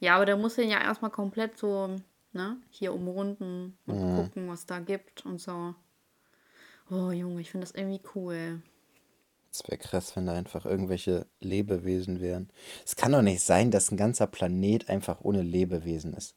Ja, 0.00 0.16
aber 0.16 0.26
da 0.26 0.36
muss 0.36 0.58
er 0.58 0.64
ja 0.64 0.80
erstmal 0.80 1.10
komplett 1.10 1.56
so, 1.56 1.96
ne, 2.32 2.56
hier 2.70 2.92
umrunden 2.92 3.76
und 3.86 4.12
mhm. 4.12 4.16
gucken, 4.16 4.48
was 4.48 4.66
da 4.66 4.80
gibt 4.80 5.24
und 5.24 5.40
so. 5.40 5.74
Oh 6.90 7.12
Junge, 7.12 7.40
ich 7.40 7.50
finde 7.50 7.66
das 7.66 7.74
irgendwie 7.74 8.00
cool. 8.14 8.60
Es 9.52 9.64
wäre 9.66 9.78
krass, 9.78 10.14
wenn 10.14 10.26
da 10.26 10.34
einfach 10.34 10.64
irgendwelche 10.64 11.26
Lebewesen 11.40 12.20
wären. 12.20 12.50
Es 12.84 12.94
kann 12.94 13.12
doch 13.12 13.22
nicht 13.22 13.42
sein, 13.42 13.70
dass 13.70 13.90
ein 13.90 13.96
ganzer 13.96 14.26
Planet 14.28 14.88
einfach 14.88 15.20
ohne 15.22 15.42
Lebewesen 15.42 16.14
ist. 16.14 16.36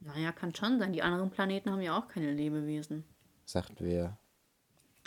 Naja, 0.00 0.32
kann 0.32 0.54
schon 0.54 0.80
sein. 0.80 0.92
Die 0.92 1.02
anderen 1.02 1.30
Planeten 1.30 1.70
haben 1.70 1.80
ja 1.80 1.96
auch 1.96 2.08
keine 2.08 2.32
Lebewesen. 2.32 3.04
Sagt 3.44 3.74
wer? 3.78 4.18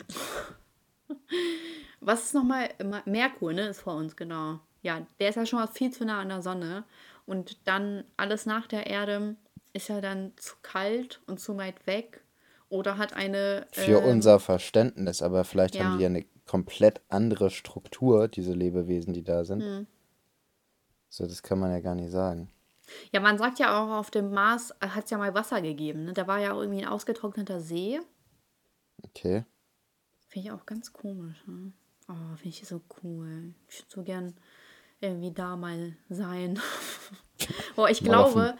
Was 2.00 2.24
ist 2.24 2.34
nochmal? 2.34 2.70
Merkur, 3.04 3.52
ne? 3.52 3.68
Ist 3.68 3.82
vor 3.82 3.96
uns, 3.96 4.16
genau. 4.16 4.60
Ja, 4.82 5.06
der 5.20 5.28
ist 5.28 5.34
ja 5.34 5.44
schon 5.44 5.58
mal 5.58 5.66
viel 5.66 5.90
zu 5.90 6.04
nah 6.04 6.20
an 6.20 6.28
der 6.30 6.42
Sonne. 6.42 6.84
Und 7.26 7.66
dann 7.66 8.04
alles 8.16 8.46
nach 8.46 8.66
der 8.66 8.86
Erde 8.86 9.36
ist 9.72 9.88
ja 9.88 10.00
dann 10.00 10.32
zu 10.36 10.54
kalt 10.62 11.20
und 11.26 11.40
zu 11.40 11.56
weit 11.58 11.86
weg. 11.86 12.22
Oder 12.68 12.96
hat 12.96 13.12
eine. 13.12 13.66
Für 13.72 14.00
ähm, 14.00 14.10
unser 14.10 14.40
Verständnis, 14.40 15.22
aber 15.22 15.44
vielleicht 15.44 15.74
ja. 15.74 15.84
haben 15.84 15.98
die 15.98 16.04
ja 16.04 16.08
eine 16.08 16.24
komplett 16.46 17.00
andere 17.08 17.50
Struktur, 17.50 18.28
diese 18.28 18.52
Lebewesen, 18.52 19.12
die 19.12 19.24
da 19.24 19.44
sind. 19.44 19.58
Mhm. 19.58 19.86
So, 21.08 21.26
das 21.26 21.42
kann 21.42 21.58
man 21.58 21.70
ja 21.70 21.80
gar 21.80 21.94
nicht 21.94 22.10
sagen. 22.10 22.50
Ja, 23.12 23.20
man 23.20 23.38
sagt 23.38 23.58
ja 23.58 23.82
auch, 23.82 23.90
auf 23.96 24.10
dem 24.10 24.30
Mars 24.30 24.72
hat 24.80 25.04
es 25.04 25.10
ja 25.10 25.18
mal 25.18 25.34
Wasser 25.34 25.60
gegeben. 25.60 26.04
Ne? 26.04 26.12
Da 26.12 26.26
war 26.26 26.38
ja 26.38 26.54
irgendwie 26.54 26.82
ein 26.82 26.88
ausgetrockneter 26.88 27.60
See. 27.60 28.00
Okay. 29.02 29.44
Finde 30.28 30.48
ich 30.48 30.52
auch 30.52 30.66
ganz 30.66 30.92
komisch. 30.92 31.42
Ne? 31.46 31.72
Oh, 32.08 32.36
finde 32.36 32.48
ich 32.48 32.66
so 32.66 32.80
cool. 33.02 33.54
Ich 33.68 33.80
würde 33.80 33.90
so 33.90 34.02
gern 34.02 34.34
irgendwie 35.00 35.32
da 35.32 35.56
mal 35.56 35.96
sein. 36.08 36.60
Boah, 37.76 37.90
ich 37.90 38.00
glaube. 38.00 38.54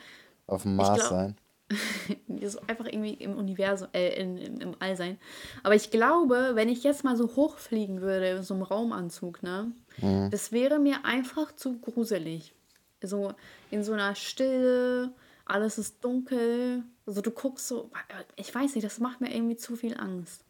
Auf, 0.46 0.54
auf 0.56 0.62
dem 0.62 0.76
Mars 0.76 0.98
glaub, 0.98 1.10
sein. 1.10 1.36
so 2.44 2.60
einfach 2.66 2.86
irgendwie 2.86 3.14
im 3.14 3.36
Universum, 3.36 3.88
äh, 3.92 4.20
in, 4.20 4.36
in, 4.36 4.60
im 4.60 4.76
All 4.78 4.96
sein. 4.96 5.18
Aber 5.62 5.74
ich 5.74 5.90
glaube, 5.90 6.52
wenn 6.54 6.68
ich 6.68 6.84
jetzt 6.84 7.04
mal 7.04 7.16
so 7.16 7.34
hochfliegen 7.36 8.00
würde 8.00 8.28
in 8.28 8.42
so 8.42 8.54
einem 8.54 8.62
Raumanzug, 8.62 9.42
ne, 9.42 9.72
mhm. 9.98 10.30
das 10.30 10.52
wäre 10.52 10.78
mir 10.78 11.04
einfach 11.04 11.54
zu 11.54 11.78
gruselig. 11.78 12.54
So 13.02 13.32
in 13.70 13.82
so 13.82 13.92
einer 13.92 14.14
Stille, 14.14 15.12
alles 15.44 15.78
ist 15.78 16.04
dunkel. 16.04 16.82
Also 17.04 17.20
du 17.20 17.30
guckst 17.30 17.68
so, 17.68 17.90
ich 18.36 18.54
weiß 18.54 18.74
nicht, 18.74 18.84
das 18.84 18.98
macht 19.00 19.20
mir 19.20 19.34
irgendwie 19.34 19.56
zu 19.56 19.76
viel 19.76 19.96
Angst. 19.98 20.44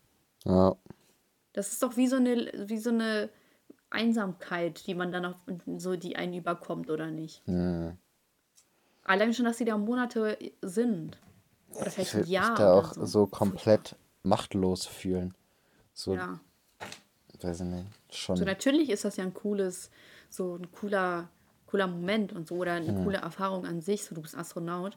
Ja. 0.44 0.76
Das 1.52 1.72
ist 1.72 1.82
doch 1.82 1.96
wie 1.96 2.06
so 2.06 2.16
eine, 2.16 2.52
wie 2.66 2.78
so 2.78 2.90
eine 2.90 3.30
Einsamkeit, 3.90 4.86
die 4.86 4.94
man 4.94 5.12
dann 5.12 5.24
auch 5.24 5.36
so, 5.78 5.96
die 5.96 6.16
einen 6.16 6.34
überkommt, 6.34 6.90
oder 6.90 7.10
nicht? 7.10 7.46
Mhm. 7.48 7.96
Allein 9.06 9.32
schon, 9.32 9.44
dass 9.44 9.58
sie 9.58 9.64
da 9.64 9.78
Monate 9.78 10.36
sind. 10.62 11.18
Oder 11.70 11.90
vielleicht 11.90 12.14
ein 12.14 12.26
Jahr. 12.26 12.52
Ich 12.52 12.58
da 12.58 12.74
auch 12.74 12.94
so, 12.94 13.06
so 13.06 13.26
komplett 13.26 13.96
machtlos 14.22 14.86
fühlen. 14.86 15.34
So, 15.92 16.14
ja. 16.14 16.40
Weiß 17.40 17.60
ich 17.60 17.66
nicht. 17.66 17.86
Schon. 18.10 18.36
So 18.36 18.44
natürlich 18.44 18.90
ist 18.90 19.04
das 19.04 19.16
ja 19.16 19.24
ein 19.24 19.34
cooles, 19.34 19.90
so 20.30 20.56
ein 20.56 20.72
cooler, 20.72 21.28
cooler 21.66 21.86
Moment 21.86 22.32
und 22.32 22.48
so 22.48 22.56
oder 22.56 22.72
eine 22.72 22.88
hm. 22.88 23.04
coole 23.04 23.18
Erfahrung 23.18 23.66
an 23.66 23.80
sich. 23.80 24.04
So, 24.04 24.14
du 24.14 24.22
bist 24.22 24.36
Astronaut. 24.36 24.96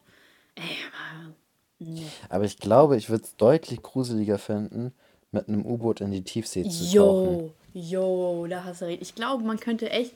Ey, 0.56 0.64
aber. 0.64 1.34
Nee. 1.80 2.08
Aber 2.30 2.44
ich 2.44 2.58
glaube, 2.58 2.98
ich 2.98 3.10
würde 3.10 3.24
es 3.24 3.36
deutlich 3.36 3.82
gruseliger 3.82 4.38
finden, 4.38 4.94
mit 5.32 5.48
einem 5.48 5.66
U-Boot 5.66 6.02
in 6.02 6.12
die 6.12 6.24
Tiefsee 6.24 6.68
zu 6.68 6.84
jo, 6.86 7.04
tauchen. 7.04 7.54
Jo, 7.74 8.48
da 8.50 8.64
hast 8.64 8.82
du 8.82 8.86
recht. 8.86 9.02
Ich 9.02 9.16
glaube, 9.16 9.44
man 9.44 9.60
könnte 9.60 9.90
echt 9.90 10.14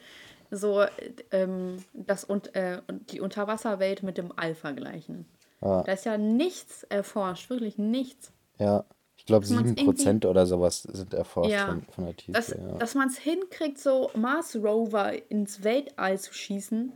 so 0.56 0.86
ähm, 1.32 1.78
das 1.94 2.24
und, 2.24 2.56
äh, 2.56 2.82
die 3.10 3.22
Unterwasserwelt 3.22 4.04
mit 4.04 4.18
dem 4.18 4.32
All 4.36 4.56
vergleichen. 4.56 5.26
Ja. 5.62 5.84
Da 5.84 5.92
ist 5.92 6.06
ja 6.06 6.18
nichts 6.18 6.84
erforscht, 6.84 7.50
wirklich 7.50 7.78
nichts. 7.78 8.32
Ja, 8.60 8.86
ich 9.16 9.26
glaube 9.26 9.46
7% 9.46 10.28
oder 10.28 10.46
sowas 10.46 10.84
sind 10.84 11.14
erforscht 11.14 11.52
ja, 11.52 11.68
von, 11.68 11.84
von 11.84 12.06
der 12.06 12.16
Tiefe. 12.16 12.34
Dass, 12.34 12.50
ja. 12.50 12.78
dass 12.78 12.96
man 12.96 13.08
es 13.08 13.18
hinkriegt, 13.18 13.80
so 13.80 14.12
Mars 14.16 14.56
Rover 14.56 15.14
ins 15.32 15.64
Weltall 15.64 16.20
zu 16.20 16.34
schießen, 16.34 16.92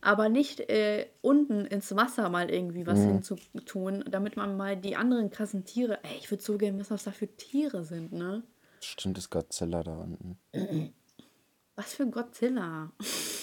aber 0.00 0.28
nicht 0.28 0.60
äh, 0.60 1.06
unten 1.20 1.64
ins 1.66 1.94
Wasser 1.96 2.28
mal 2.28 2.50
irgendwie 2.50 2.86
was 2.86 3.00
mhm. 3.00 3.14
hinzutun, 3.14 4.04
damit 4.08 4.36
man 4.36 4.56
mal 4.56 4.76
die 4.76 4.96
anderen 4.96 5.30
krassen 5.30 5.64
Tiere. 5.64 5.98
Ey, 6.04 6.18
ich 6.18 6.30
würde 6.30 6.42
so 6.42 6.56
gerne 6.56 6.78
wissen, 6.78 6.94
was 6.94 7.04
da 7.04 7.10
für 7.10 7.28
Tiere 7.28 7.84
sind, 7.84 8.12
ne? 8.12 8.42
Stimmt, 8.80 9.18
ist 9.18 9.30
Godzilla 9.30 9.82
da 9.82 9.96
unten. 9.96 10.38
Was 11.76 11.94
für 11.94 12.06
Godzilla? 12.06 12.92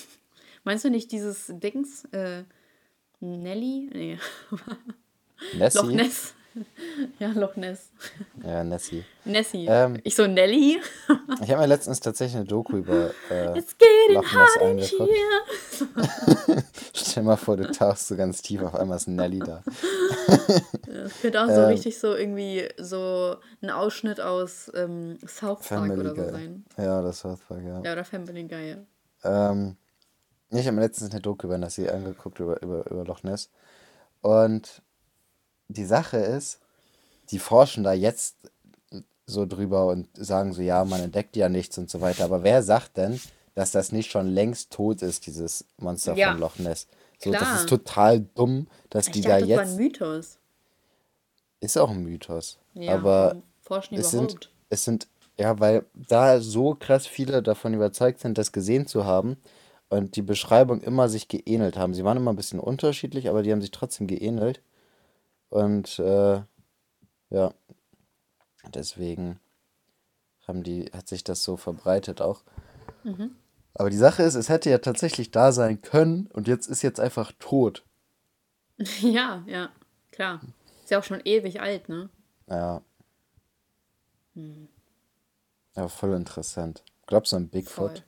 Meinst 0.64 0.86
du 0.86 0.90
nicht 0.90 1.12
dieses 1.12 1.48
Dings? 1.50 2.06
Äh, 2.12 2.44
Nelly? 3.20 3.90
Nee. 3.92 4.20
Nessie? 5.58 5.78
Loch 5.78 5.92
Ness. 5.92 6.34
Ja, 7.20 7.30
Loch 7.30 7.56
Ness. 7.56 7.92
Ja, 8.44 8.64
Nessie. 8.64 9.04
Nessie. 9.26 9.68
Ähm, 9.68 10.00
ich 10.04 10.16
so 10.16 10.26
Nelly. 10.28 10.80
ich 11.42 11.52
habe 11.52 11.62
mir 11.62 11.68
letztens 11.68 12.00
tatsächlich 12.00 12.38
eine 12.38 12.46
Doku 12.46 12.78
über 12.78 13.12
äh, 13.30 13.62
Loch 14.14 14.34
Ness 14.34 14.58
angeguckt. 14.62 15.14
Stell 16.94 17.24
mal 17.24 17.38
vor, 17.38 17.58
du 17.58 17.72
tauchst 17.72 18.08
so 18.08 18.16
ganz 18.16 18.42
tief, 18.42 18.62
auf 18.62 18.76
einmal 18.76 18.98
ist 18.98 19.08
Nelly 19.08 19.40
da. 19.40 19.64
Es 21.06 21.22
könnte 21.22 21.42
auch 21.42 21.48
so 21.48 21.62
ähm, 21.62 21.68
richtig 21.68 22.00
so 22.00 22.16
irgendwie 22.16 22.68
so 22.78 23.38
ein 23.62 23.70
Ausschnitt 23.70 24.20
aus 24.20 24.72
ähm, 24.76 25.18
South 25.22 25.60
Park 25.60 25.88
Family 25.88 26.00
oder 26.00 26.16
so 26.16 26.22
Guy. 26.22 26.32
sein. 26.32 26.66
Ja, 26.78 27.00
oder 27.00 27.14
South 27.14 27.40
Park, 27.48 27.62
ja. 27.64 27.82
Ja, 27.84 27.94
oder 27.94 28.04
Family 28.04 28.44
Guy, 28.44 28.70
ja. 28.72 28.78
Ähm, 29.52 29.78
ich 30.50 30.66
habe 30.66 30.76
mir 30.76 30.82
letztens 30.82 31.12
eine 31.12 31.22
Doku 31.22 31.46
über 31.48 31.58
Nessie 31.58 31.90
angeguckt, 31.90 32.40
über, 32.40 32.62
über, 32.62 32.90
über 32.90 33.06
Loch 33.06 33.24
Ness. 33.24 33.52
Und 34.22 34.82
die 35.70 35.86
Sache 35.86 36.18
ist, 36.18 36.60
die 37.32 37.40
forschen 37.40 37.84
da 37.84 37.94
jetzt 37.94 38.36
so 39.26 39.46
drüber 39.46 39.88
und 39.88 40.08
sagen 40.14 40.54
so, 40.54 40.62
ja, 40.62 40.84
man 40.84 41.02
entdeckt 41.02 41.36
ja 41.36 41.48
nichts 41.48 41.78
und 41.78 41.90
so 41.90 42.02
weiter. 42.02 42.26
Aber 42.26 42.44
wer 42.44 42.64
sagt 42.64 42.98
denn, 42.98 43.22
dass 43.56 43.72
das 43.72 43.92
nicht 43.92 44.12
schon 44.12 44.28
längst 44.28 44.72
tot 44.72 45.02
ist, 45.02 45.28
dieses 45.28 45.66
Monster 45.78 46.16
ja. 46.16 46.32
von 46.32 46.42
Loch 46.42 46.58
Ness? 46.58 46.88
So, 47.20 47.30
Klar. 47.30 47.42
das 47.42 47.62
ist 47.62 47.70
total 47.70 48.22
dumm, 48.36 48.68
dass 48.90 49.08
ich 49.08 49.14
die 49.14 49.22
dachte, 49.22 49.42
da 49.42 49.46
jetzt. 49.46 49.60
Das 49.60 49.68
war 49.68 49.76
ein 49.76 49.78
Mythos. 49.78 50.38
Ist 51.60 51.78
auch 51.78 51.90
ein 51.92 52.04
Mythos. 52.04 52.58
Ja, 52.74 52.96
aber 52.96 53.42
forschen 53.62 53.98
es 53.98 54.12
sind, 54.12 54.50
es 54.70 54.86
sind, 54.86 55.08
ja, 55.38 55.60
weil 55.60 55.86
da 55.94 56.40
so 56.40 56.76
krass 56.76 57.06
viele 57.06 57.44
davon 57.44 57.74
überzeugt 57.74 58.22
sind, 58.22 58.38
das 58.38 58.52
gesehen 58.52 58.88
zu 58.88 59.06
haben 59.06 59.38
und 59.90 60.16
die 60.16 60.22
Beschreibung 60.22 60.82
immer 60.82 61.10
sich 61.10 61.28
geähnelt 61.28 61.78
haben. 61.78 61.94
Sie 61.94 62.06
waren 62.06 62.18
immer 62.18 62.32
ein 62.32 62.38
bisschen 62.38 62.60
unterschiedlich, 62.60 63.30
aber 63.30 63.44
die 63.44 63.52
haben 63.52 63.62
sich 63.62 63.72
trotzdem 63.72 64.08
geähnelt. 64.08 64.62
Und 65.50 66.00
äh, 66.00 66.42
ja, 67.30 67.54
deswegen 68.74 69.40
haben 70.48 70.64
die, 70.64 70.86
hat 70.94 71.08
sich 71.08 71.24
das 71.24 71.44
so 71.44 71.58
verbreitet 71.58 72.22
auch. 72.22 72.44
Mhm. 73.04 73.36
Aber 73.74 73.90
die 73.90 73.98
Sache 73.98 74.24
ist, 74.24 74.36
es 74.36 74.50
hätte 74.50 74.70
ja 74.70 74.80
tatsächlich 74.80 75.32
da 75.32 75.52
sein 75.52 75.82
können 75.82 76.28
und 76.34 76.48
jetzt 76.48 76.68
ist 76.68 76.82
jetzt 76.82 77.00
einfach 77.00 77.32
tot. 77.40 77.86
Ja, 79.02 79.44
ja, 79.46 79.70
klar. 80.12 80.40
Ist 80.84 80.90
ja 80.92 81.00
auch 81.00 81.04
schon 81.04 81.22
ewig 81.26 81.60
alt, 81.60 81.90
ne? 81.90 82.10
Ja. 82.48 82.82
Hm. 84.36 84.70
Ja, 85.76 85.88
voll 85.90 86.14
interessant. 86.14 86.84
Glaubst 87.06 87.34
du 87.34 87.36
an 87.36 87.50
Bigfoot? 87.50 88.06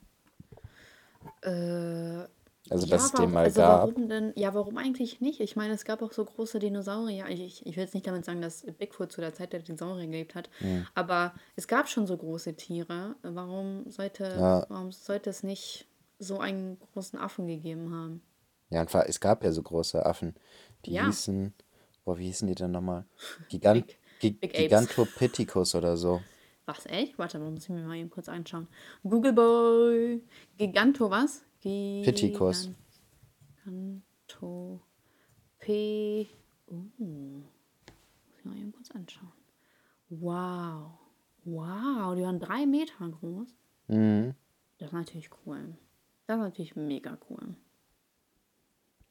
Voll. 1.41 1.51
Äh, 1.51 2.27
also, 2.71 2.87
ja, 2.87 2.91
dass 2.91 3.05
es 3.07 3.11
den 3.11 3.31
mal 3.31 3.43
also 3.43 3.59
gab. 3.59 3.89
Warum 3.89 4.07
denn? 4.07 4.31
Ja, 4.37 4.53
warum 4.53 4.77
eigentlich 4.77 5.19
nicht? 5.19 5.41
Ich 5.41 5.57
meine, 5.57 5.73
es 5.73 5.83
gab 5.83 6.01
auch 6.01 6.13
so 6.13 6.23
große 6.23 6.57
Dinosaurier. 6.57 7.27
Ich, 7.27 7.65
ich, 7.65 7.75
will 7.75 7.83
jetzt 7.83 7.93
nicht 7.93 8.07
damit 8.07 8.23
sagen, 8.23 8.41
dass 8.41 8.61
Bigfoot 8.61 9.11
zu 9.11 9.19
der 9.19 9.33
Zeit 9.33 9.51
der 9.51 9.59
Dinosaurier 9.59 10.05
gelebt 10.05 10.35
hat, 10.35 10.49
mhm. 10.61 10.87
aber 10.95 11.33
es 11.57 11.67
gab 11.67 11.89
schon 11.89 12.07
so 12.07 12.15
große 12.15 12.55
Tiere. 12.55 13.15
Warum 13.23 13.89
sollte, 13.89 14.23
ja. 14.23 14.65
warum 14.69 14.93
sollte 14.93 15.29
es 15.29 15.43
nicht 15.43 15.85
so 16.17 16.39
einen 16.39 16.79
großen 16.93 17.19
Affen 17.19 17.45
gegeben 17.45 17.93
haben? 17.93 18.21
Ja, 18.69 18.79
und 18.79 18.95
es 18.95 19.19
gab 19.19 19.43
ja 19.43 19.51
so 19.51 19.61
große 19.61 20.05
Affen. 20.05 20.33
Die 20.85 20.93
ja. 20.93 21.07
hießen, 21.07 21.53
boah, 22.05 22.17
wie 22.17 22.27
hießen 22.27 22.47
die 22.47 22.55
denn 22.55 22.71
nochmal? 22.71 23.03
Gigant, 23.49 23.85
Big, 24.21 24.39
Big 24.39 24.53
Gigantopithecus 24.53 25.75
oder 25.75 25.97
so. 25.97 26.21
Was, 26.65 26.85
echt? 26.85 27.19
Warte, 27.19 27.37
muss 27.37 27.63
ich 27.63 27.69
mir 27.69 27.81
mal 27.81 27.97
eben 27.97 28.09
kurz 28.09 28.29
anschauen. 28.29 28.69
Google 29.03 29.33
Boy. 29.33 30.23
Giganto 30.57 31.09
was? 31.09 31.43
Pitikos. 31.61 32.69
Kanto. 33.63 34.81
P. 35.59 36.27
Uh. 36.67 36.73
Muss 36.97 38.37
ich 38.37 38.45
mal 38.45 38.57
eben 38.57 38.71
kurz 38.71 38.91
anschauen. 38.91 39.31
Wow. 40.09 40.91
Wow, 41.43 42.15
die 42.15 42.23
waren 42.23 42.39
drei 42.39 42.65
Meter 42.65 43.09
groß. 43.09 43.47
Mhm. 43.87 44.33
Das 44.77 44.87
ist 44.87 44.93
natürlich 44.93 45.29
cool. 45.45 45.75
Das 46.27 46.37
ist 46.37 46.43
natürlich 46.43 46.75
mega 46.75 47.17
cool. 47.29 47.55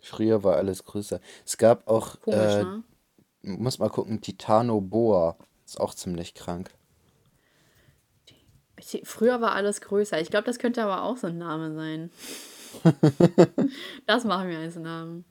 Früher 0.03 0.43
war 0.43 0.57
alles 0.57 0.85
größer. 0.85 1.21
Es 1.45 1.57
gab 1.57 1.87
auch, 1.87 2.21
Komisch, 2.21 2.39
äh, 2.39 2.65
ne? 2.65 2.85
muss 3.43 3.79
mal 3.79 3.91
gucken, 3.91 4.21
Titanoboa. 4.21 5.37
Ist 5.65 5.81
auch 5.81 5.95
ziemlich 5.95 6.35
krank. 6.35 6.73
Früher 9.05 9.41
war 9.41 9.53
alles 9.53 9.81
größer. 9.81 10.21
Ich 10.21 10.31
glaube, 10.31 10.47
das 10.47 10.59
könnte 10.59 10.83
aber 10.83 11.03
auch 11.03 11.17
so 11.17 11.27
ein 11.27 11.39
Name 11.39 11.75
sein. 11.75 12.11
das 14.07 14.25
machen 14.25 14.49
wir 14.49 14.59
als 14.59 14.77
Namen. 14.77 15.25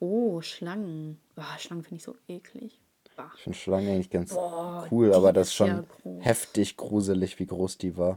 Oh, 0.00 0.40
Schlangen. 0.40 1.18
Oh, 1.36 1.42
Schlangen 1.58 1.82
finde 1.82 1.96
ich 1.96 2.02
so 2.02 2.16
eklig. 2.28 2.80
Bah. 3.16 3.30
Ich 3.36 3.42
finde 3.42 3.58
Schlangen 3.58 3.88
eigentlich 3.88 4.10
ganz 4.10 4.34
Boah, 4.34 4.88
cool, 4.90 5.14
aber 5.14 5.32
das 5.32 5.48
ist 5.48 5.54
schon 5.54 5.68
ja 5.68 5.84
heftig 6.20 6.76
gruselig, 6.76 7.38
wie 7.38 7.46
groß 7.46 7.78
die 7.78 7.96
war. 7.96 8.16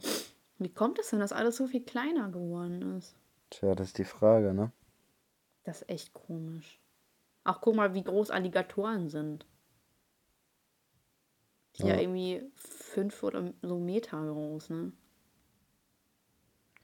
Wie 0.57 0.69
kommt 0.69 0.97
es 0.97 1.11
denn, 1.11 1.19
dass 1.19 1.31
alles 1.31 1.57
so 1.57 1.67
viel 1.67 1.83
kleiner 1.83 2.29
geworden 2.29 2.97
ist? 2.97 3.15
Tja, 3.51 3.75
das 3.75 3.87
ist 3.87 3.97
die 3.99 4.05
Frage, 4.05 4.53
ne? 4.53 4.71
Das 5.63 5.81
ist 5.81 5.89
echt 5.89 6.13
komisch. 6.13 6.79
Ach, 7.43 7.61
guck 7.61 7.75
mal, 7.75 7.93
wie 7.93 8.03
groß 8.03 8.31
Alligatoren 8.31 9.09
sind. 9.09 9.45
Ja, 11.77 11.87
ja 11.87 12.01
irgendwie 12.01 12.43
fünf 12.55 13.23
oder 13.23 13.53
so 13.61 13.79
Meter 13.79 14.25
groß, 14.25 14.69
ne? 14.69 14.91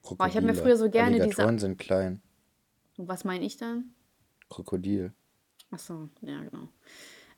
Oh, 0.04 0.26
ich 0.28 0.36
habe 0.36 0.46
mir 0.46 0.56
früher 0.56 0.78
so 0.78 0.90
gerne 0.90 1.16
Alligatoren 1.16 1.56
diese. 1.56 1.68
sind 1.68 1.78
klein. 1.78 2.22
Was 2.98 3.24
meine 3.24 3.46
ich 3.46 3.58
dann? 3.58 3.94
Krokodil. 4.50 5.14
Achso, 5.72 6.10
ja, 6.22 6.44
genau. 6.44 6.68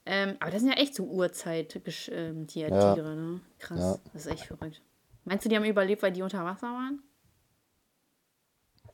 Ähm, 0.06 0.36
aber 0.39 0.51
das 0.51 0.62
sind 0.62 0.72
ja 0.72 0.78
echt 0.78 0.95
so 0.95 1.06
Urzeit-Tiere, 1.06 2.10
ähm, 2.12 2.47
ja. 2.49 2.95
ne? 3.16 3.41
Krass, 3.60 3.80
ja. 3.80 4.12
das 4.14 4.26
ist 4.26 4.32
echt 4.32 4.45
verrückt. 4.45 4.82
Meinst 5.24 5.45
du, 5.45 5.49
die 5.49 5.56
haben 5.56 5.66
überlebt, 5.66 6.03
weil 6.03 6.12
die 6.12 6.22
unter 6.22 6.43
Wasser 6.43 6.68
waren? 6.68 7.01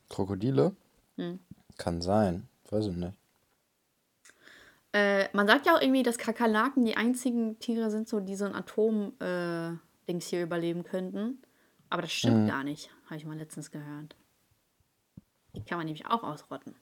Krokodile? 0.08 0.76
Hm. 1.16 1.38
Kann 1.76 2.00
sein. 2.00 2.48
Weiß 2.70 2.86
ich 2.86 2.96
nicht. 2.96 3.14
Äh, 4.92 5.28
man 5.32 5.46
sagt 5.46 5.66
ja 5.66 5.74
auch 5.74 5.80
irgendwie, 5.80 6.02
dass 6.02 6.18
Kakerlaken 6.18 6.84
die 6.84 6.96
einzigen 6.96 7.58
Tiere 7.58 7.90
sind, 7.90 8.08
so, 8.08 8.20
die 8.20 8.36
so 8.36 8.44
ein 8.44 8.54
Atom-Dings 8.54 10.26
äh, 10.26 10.28
hier 10.28 10.42
überleben 10.42 10.84
könnten. 10.84 11.40
Aber 11.88 12.02
das 12.02 12.12
stimmt 12.12 12.44
mhm. 12.44 12.48
gar 12.48 12.64
nicht, 12.64 12.90
habe 13.06 13.16
ich 13.16 13.24
mal 13.24 13.36
letztens 13.36 13.70
gehört. 13.70 14.16
Die 15.54 15.64
kann 15.64 15.78
man 15.78 15.86
nämlich 15.86 16.06
auch 16.06 16.22
ausrotten. 16.22 16.74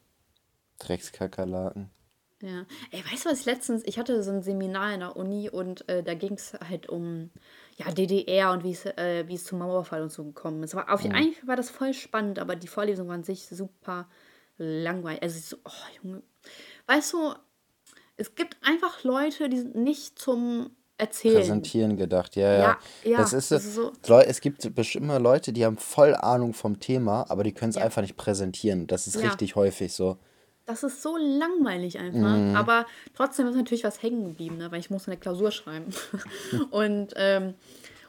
Dreckskakerlaken. 0.78 1.90
Ja. 2.42 2.64
Ey, 2.90 3.04
weißt 3.04 3.26
du, 3.26 3.30
was 3.30 3.40
ich 3.40 3.46
letztens, 3.46 3.82
ich 3.84 3.98
hatte 3.98 4.22
so 4.22 4.30
ein 4.30 4.42
Seminar 4.42 4.94
in 4.94 5.00
der 5.00 5.16
Uni 5.16 5.50
und 5.50 5.86
äh, 5.88 6.02
da 6.02 6.14
ging 6.14 6.34
es 6.34 6.54
halt 6.54 6.88
um 6.88 7.30
ja, 7.76 7.92
DDR 7.92 8.52
und 8.52 8.64
wie 8.64 8.72
es, 8.72 8.86
äh, 8.86 9.24
es 9.24 9.44
zum 9.44 9.58
Mauerfall 9.58 10.02
und 10.02 10.10
so 10.10 10.24
gekommen 10.24 10.62
ist. 10.62 10.74
Aber 10.74 10.92
auf, 10.92 11.04
mhm. 11.04 11.12
Eigentlich 11.12 11.46
war 11.46 11.56
das 11.56 11.70
voll 11.70 11.92
spannend, 11.92 12.38
aber 12.38 12.56
die 12.56 12.66
Vorlesung 12.66 13.08
war 13.08 13.14
an 13.14 13.24
sich 13.24 13.46
super 13.46 14.08
langweilig. 14.56 15.22
Also 15.22 15.38
so, 15.38 15.56
oh 15.64 16.02
Junge. 16.02 16.22
Weißt 16.86 17.12
du, 17.12 17.34
es 18.20 18.34
gibt 18.34 18.56
einfach 18.62 19.02
Leute, 19.02 19.48
die 19.48 19.58
sind 19.58 19.74
nicht 19.74 20.18
zum 20.18 20.70
Erzählen. 20.98 21.36
Präsentieren 21.36 21.96
gedacht, 21.96 22.36
ja, 22.36 22.52
ja. 22.52 22.78
ja, 23.04 23.18
das 23.18 23.32
ist, 23.32 23.50
das 23.50 23.64
ist 23.64 23.74
so. 23.74 23.92
Es 24.18 24.42
gibt 24.42 24.74
bestimmt 24.74 25.06
immer 25.06 25.18
Leute, 25.18 25.54
die 25.54 25.64
haben 25.64 25.78
voll 25.78 26.14
Ahnung 26.14 26.52
vom 26.52 26.78
Thema, 26.78 27.24
aber 27.30 27.42
die 27.42 27.52
können 27.52 27.70
es 27.70 27.76
ja. 27.76 27.82
einfach 27.82 28.02
nicht 28.02 28.18
präsentieren. 28.18 28.86
Das 28.86 29.06
ist 29.06 29.16
ja. 29.16 29.22
richtig 29.28 29.56
häufig 29.56 29.94
so. 29.94 30.18
Das 30.66 30.82
ist 30.82 31.00
so 31.00 31.16
langweilig 31.16 31.98
einfach. 31.98 32.36
Mhm. 32.36 32.54
Aber 32.54 32.84
trotzdem 33.14 33.46
ist 33.46 33.56
natürlich 33.56 33.82
was 33.82 34.02
hängen 34.02 34.28
geblieben, 34.28 34.58
ne? 34.58 34.70
weil 34.70 34.80
ich 34.80 34.90
muss 34.90 35.08
eine 35.08 35.16
Klausur 35.16 35.50
schreiben. 35.50 35.86
und 36.70 37.14
ähm, 37.16 37.54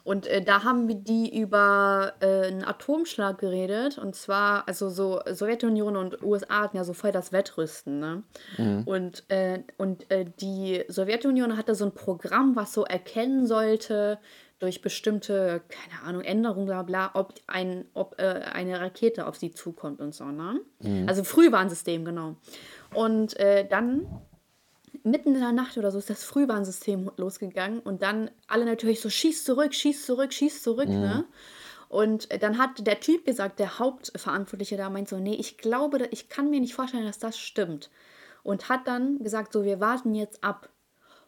und 0.04 0.26
äh, 0.26 0.42
da 0.42 0.64
haben 0.64 1.04
die 1.04 1.38
über 1.38 2.14
äh, 2.20 2.46
einen 2.46 2.64
Atomschlag 2.64 3.38
geredet. 3.38 3.98
Und 3.98 4.16
zwar, 4.16 4.66
also 4.66 4.88
so 4.88 5.20
Sowjetunion 5.30 5.96
und 5.96 6.22
USA 6.22 6.62
hatten 6.62 6.76
ja 6.76 6.84
so 6.84 6.92
voll 6.92 7.12
das 7.12 7.32
Wettrüsten. 7.32 8.00
Ne? 8.00 8.22
Mhm. 8.58 8.82
Und, 8.84 9.24
äh, 9.28 9.60
und 9.78 10.10
äh, 10.10 10.24
die 10.40 10.84
Sowjetunion 10.88 11.56
hatte 11.56 11.74
so 11.76 11.84
ein 11.84 11.92
Programm, 11.92 12.56
was 12.56 12.72
so 12.72 12.84
erkennen 12.84 13.46
sollte, 13.46 14.18
durch 14.58 14.80
bestimmte, 14.80 15.60
keine 15.68 16.08
Ahnung, 16.08 16.22
Änderungen, 16.22 16.66
bla 16.66 16.82
bla, 16.82 17.10
ob, 17.14 17.34
ein, 17.48 17.84
ob 17.94 18.20
äh, 18.20 18.42
eine 18.52 18.80
Rakete 18.80 19.26
auf 19.26 19.36
sie 19.36 19.50
zukommt 19.52 20.00
und 20.00 20.14
so. 20.14 20.24
Ne? 20.24 20.60
Mhm. 20.80 21.08
Also 21.08 21.24
Frühwarnsystem, 21.24 22.04
genau. 22.04 22.36
Und 22.94 23.38
äh, 23.38 23.66
dann 23.68 24.06
mitten 25.02 25.34
in 25.34 25.40
der 25.40 25.52
Nacht 25.52 25.76
oder 25.78 25.90
so 25.90 25.98
ist 25.98 26.10
das 26.10 26.24
Frühwarnsystem 26.24 27.10
losgegangen 27.16 27.80
und 27.80 28.02
dann 28.02 28.30
alle 28.46 28.64
natürlich 28.64 29.00
so, 29.00 29.10
schieß 29.10 29.44
zurück, 29.44 29.74
schieß 29.74 30.06
zurück, 30.06 30.32
schieß 30.32 30.62
zurück, 30.62 30.88
mhm. 30.88 31.00
ne? 31.00 31.24
Und 31.88 32.42
dann 32.42 32.56
hat 32.56 32.86
der 32.86 33.00
Typ 33.00 33.26
gesagt, 33.26 33.58
der 33.58 33.78
Hauptverantwortliche 33.78 34.78
da 34.78 34.88
meint 34.88 35.10
so, 35.10 35.18
nee, 35.18 35.34
ich 35.34 35.58
glaube, 35.58 36.08
ich 36.10 36.30
kann 36.30 36.48
mir 36.48 36.58
nicht 36.58 36.74
vorstellen, 36.74 37.04
dass 37.04 37.18
das 37.18 37.38
stimmt. 37.38 37.90
Und 38.42 38.70
hat 38.70 38.88
dann 38.88 39.18
gesagt, 39.18 39.52
so, 39.52 39.62
wir 39.62 39.78
warten 39.78 40.14
jetzt 40.14 40.42
ab. 40.42 40.70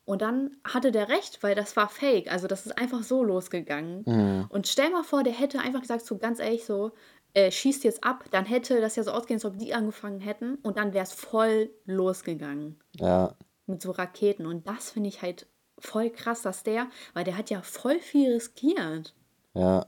Und 0.07 0.23
dann 0.23 0.57
hatte 0.67 0.91
der 0.91 1.11
recht, 1.11 1.43
weil 1.43 1.55
das 1.55 1.77
war 1.77 1.91
fake. 1.91 2.33
Also 2.33 2.47
das 2.47 2.65
ist 2.65 2.79
einfach 2.79 3.03
so 3.03 3.23
losgegangen. 3.23 4.05
Mhm. 4.07 4.47
Und 4.49 4.67
stell 4.67 4.89
mal 4.89 5.05
vor, 5.05 5.23
der 5.23 5.35
hätte 5.35 5.59
einfach 5.59 5.83
gesagt, 5.83 6.07
so 6.07 6.17
ganz 6.17 6.39
ehrlich, 6.39 6.65
so, 6.65 6.93
äh, 7.35 7.51
schießt 7.51 7.85
jetzt 7.85 8.03
ab, 8.03 8.25
dann 8.31 8.47
hätte 8.47 8.81
das 8.81 8.97
ja 8.97 9.03
so 9.03 9.11
ausgehen, 9.11 9.37
als 9.37 9.45
ob 9.45 9.59
die 9.59 9.75
angefangen 9.75 10.21
hätten 10.21 10.55
und 10.63 10.79
dann 10.79 10.95
wäre 10.95 11.05
es 11.05 11.13
voll 11.13 11.69
losgegangen. 11.85 12.81
Ja 12.95 13.37
mit 13.67 13.83
so 13.83 13.91
Raketen. 13.91 14.47
Und 14.47 14.67
das 14.67 14.91
finde 14.91 15.09
ich 15.09 15.23
halt 15.23 15.47
voll 15.79 16.11
krass, 16.11 16.43
dass 16.43 16.63
der, 16.63 16.89
weil 17.13 17.25
der 17.25 17.37
hat 17.37 17.51
ja 17.51 17.63
voll 17.63 17.99
viel 17.99 18.33
riskiert. 18.33 19.15
Ja. 19.55 19.87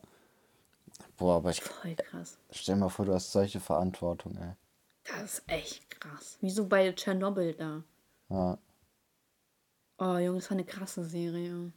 Boah, 1.16 1.36
aber 1.36 1.50
ich. 1.50 1.62
Voll 1.62 1.94
krass. 1.94 2.38
Stell 2.50 2.76
mal 2.76 2.88
vor, 2.88 3.06
du 3.06 3.14
hast 3.14 3.32
solche 3.32 3.60
Verantwortung, 3.60 4.36
ey. 4.36 4.52
Das 5.04 5.38
ist 5.38 5.42
echt 5.46 5.90
krass. 5.90 6.38
Wie 6.40 6.50
so 6.50 6.66
bei 6.66 6.90
Tschernobyl 6.92 7.54
da. 7.54 7.82
Ja. 8.28 8.58
Oh, 9.98 10.18
Junge, 10.18 10.38
das 10.38 10.50
war 10.50 10.56
eine 10.56 10.64
krasse 10.64 11.04
Serie. 11.04 11.72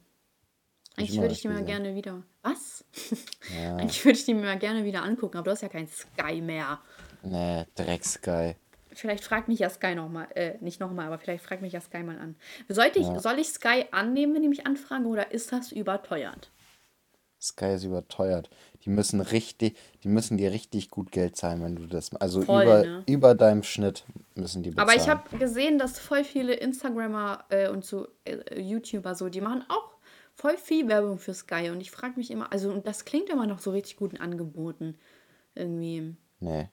Eigentlich 0.98 1.22
würde 1.22 1.34
ich 1.34 1.42
die 1.42 1.48
mal 1.48 1.64
gerne 1.64 1.96
wieder. 1.96 2.24
Was? 2.42 2.84
Ja. 3.56 3.76
Eigentlich 3.78 4.04
würde 4.04 4.18
ich 4.18 4.26
die 4.26 4.34
mir 4.34 4.42
mal 4.44 4.60
gerne 4.60 4.84
wieder 4.84 5.04
angucken, 5.04 5.38
aber 5.38 5.46
du 5.46 5.52
hast 5.52 5.62
ja 5.62 5.70
kein 5.70 5.88
Sky 5.88 6.42
mehr. 6.42 6.80
Nee, 7.22 7.66
Dreck 7.76 8.04
Sky. 8.04 8.56
Vielleicht 9.00 9.24
fragt 9.24 9.48
mich 9.48 9.60
ja 9.60 9.70
Sky 9.70 9.96
nochmal, 9.96 10.28
äh, 10.36 10.58
nicht 10.62 10.80
nochmal, 10.80 11.08
aber 11.08 11.18
vielleicht 11.18 11.44
fragt 11.44 11.62
mich 11.62 11.74
ja 11.74 11.82
Sky 11.82 12.04
mal 12.04 12.18
an. 12.20 12.36
Sollte 12.68 13.00
ich, 13.00 13.08
ja. 13.08 13.20
Soll 13.20 13.40
ich 13.40 13.50
Sky 13.50 13.86
annehmen, 13.92 14.36
wenn 14.36 14.42
die 14.42 14.50
mich 14.50 14.66
anfragen, 14.68 15.06
oder 15.06 15.32
ist 15.32 15.52
das 15.52 15.72
überteuert? 15.72 16.52
Sky 17.42 17.74
ist 17.74 17.86
überteuert. 17.86 18.50
Die 18.84 18.90
müssen 18.90 19.22
richtig, 19.22 19.78
die 20.04 20.10
müssen 20.10 20.38
dir 20.38 20.52
richtig 20.52 20.90
gut 20.90 21.12
Geld 21.12 21.38
zahlen, 21.38 21.64
wenn 21.64 21.76
du 21.76 21.86
das. 21.86 22.14
Also 22.16 22.42
voll, 22.42 22.64
über, 22.64 22.82
ne? 22.82 23.04
über 23.08 23.36
deinem 23.36 23.64
Schnitt 23.64 24.04
müssen 24.36 24.62
die 24.62 24.72
bezahlen. 24.72 24.90
Aber 24.90 25.02
ich 25.02 25.08
habe 25.08 25.38
gesehen, 25.38 25.80
dass 25.80 26.00
voll 26.00 26.24
viele 26.24 26.54
Instagrammer 26.54 27.46
äh, 27.50 27.70
und 27.70 27.86
so 27.86 28.08
äh, 28.26 28.60
YouTuber 28.60 29.16
so, 29.16 29.30
die 29.30 29.42
machen 29.42 29.64
auch 29.70 29.96
voll 30.34 30.58
viel 30.58 30.88
Werbung 30.90 31.18
für 31.18 31.34
Sky. 31.34 31.70
Und 31.70 31.80
ich 31.80 31.92
frage 31.92 32.16
mich 32.18 32.32
immer, 32.32 32.52
also 32.52 32.72
und 32.72 32.86
das 32.86 33.06
klingt 33.06 33.30
immer 33.30 33.48
noch 33.48 33.60
so 33.60 33.72
richtig 33.72 33.96
guten 33.96 34.18
Angeboten. 34.18 34.98
Irgendwie. 35.56 36.16
Nee. 36.40 36.70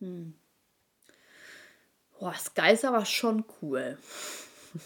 Hm. 0.00 0.34
Boah, 2.18 2.34
Sky 2.34 2.72
ist 2.72 2.84
aber 2.84 3.04
schon 3.04 3.44
cool. 3.62 3.96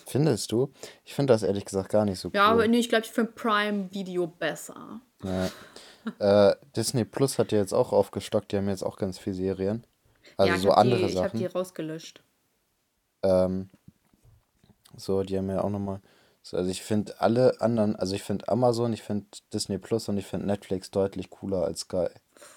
Findest 0.07 0.53
du? 0.53 0.73
Ich 1.05 1.15
finde 1.15 1.33
das 1.33 1.43
ehrlich 1.43 1.65
gesagt 1.65 1.89
gar 1.89 2.05
nicht 2.05 2.19
so 2.19 2.29
cool. 2.29 2.35
Ja, 2.35 2.47
aber 2.47 2.69
nee, 2.69 2.79
ich 2.79 2.89
glaube, 2.89 3.05
ich 3.05 3.11
finde 3.11 3.33
Prime 3.33 3.93
Video 3.93 4.27
besser. 4.27 5.01
Ja. 5.23 6.51
äh, 6.51 6.57
Disney 6.77 7.05
Plus 7.05 7.39
hat 7.39 7.53
ja 7.53 7.59
jetzt 7.59 7.73
auch 7.73 7.93
aufgestockt, 7.93 8.53
die 8.53 8.57
haben 8.57 8.69
jetzt 8.69 8.83
auch 8.83 8.97
ganz 8.97 9.19
viele 9.19 9.37
Serien. 9.37 9.87
Also 10.37 10.53
ja, 10.53 10.59
so 10.59 10.71
andere 10.71 11.07
die, 11.07 11.13
Sachen. 11.13 11.39
Ich 11.39 11.45
habe 11.45 11.51
die 11.51 11.59
rausgelöscht. 11.59 12.23
Ähm, 13.23 13.71
so, 14.97 15.23
die 15.23 15.37
haben 15.39 15.51
ja 15.51 15.63
auch 15.63 15.71
nochmal. 15.71 16.01
So, 16.43 16.57
also 16.57 16.71
ich 16.71 16.83
finde 16.83 17.21
alle 17.21 17.61
anderen, 17.61 17.97
also 17.97 18.15
ich 18.15 18.23
finde 18.23 18.49
Amazon, 18.49 18.93
ich 18.93 19.03
finde 19.03 19.27
Disney 19.53 19.79
Plus 19.79 20.09
und 20.09 20.19
ich 20.19 20.27
finde 20.27 20.47
Netflix 20.47 20.91
deutlich 20.91 21.31
cooler 21.31 21.65
als 21.65 21.81
Sky. 21.81 22.09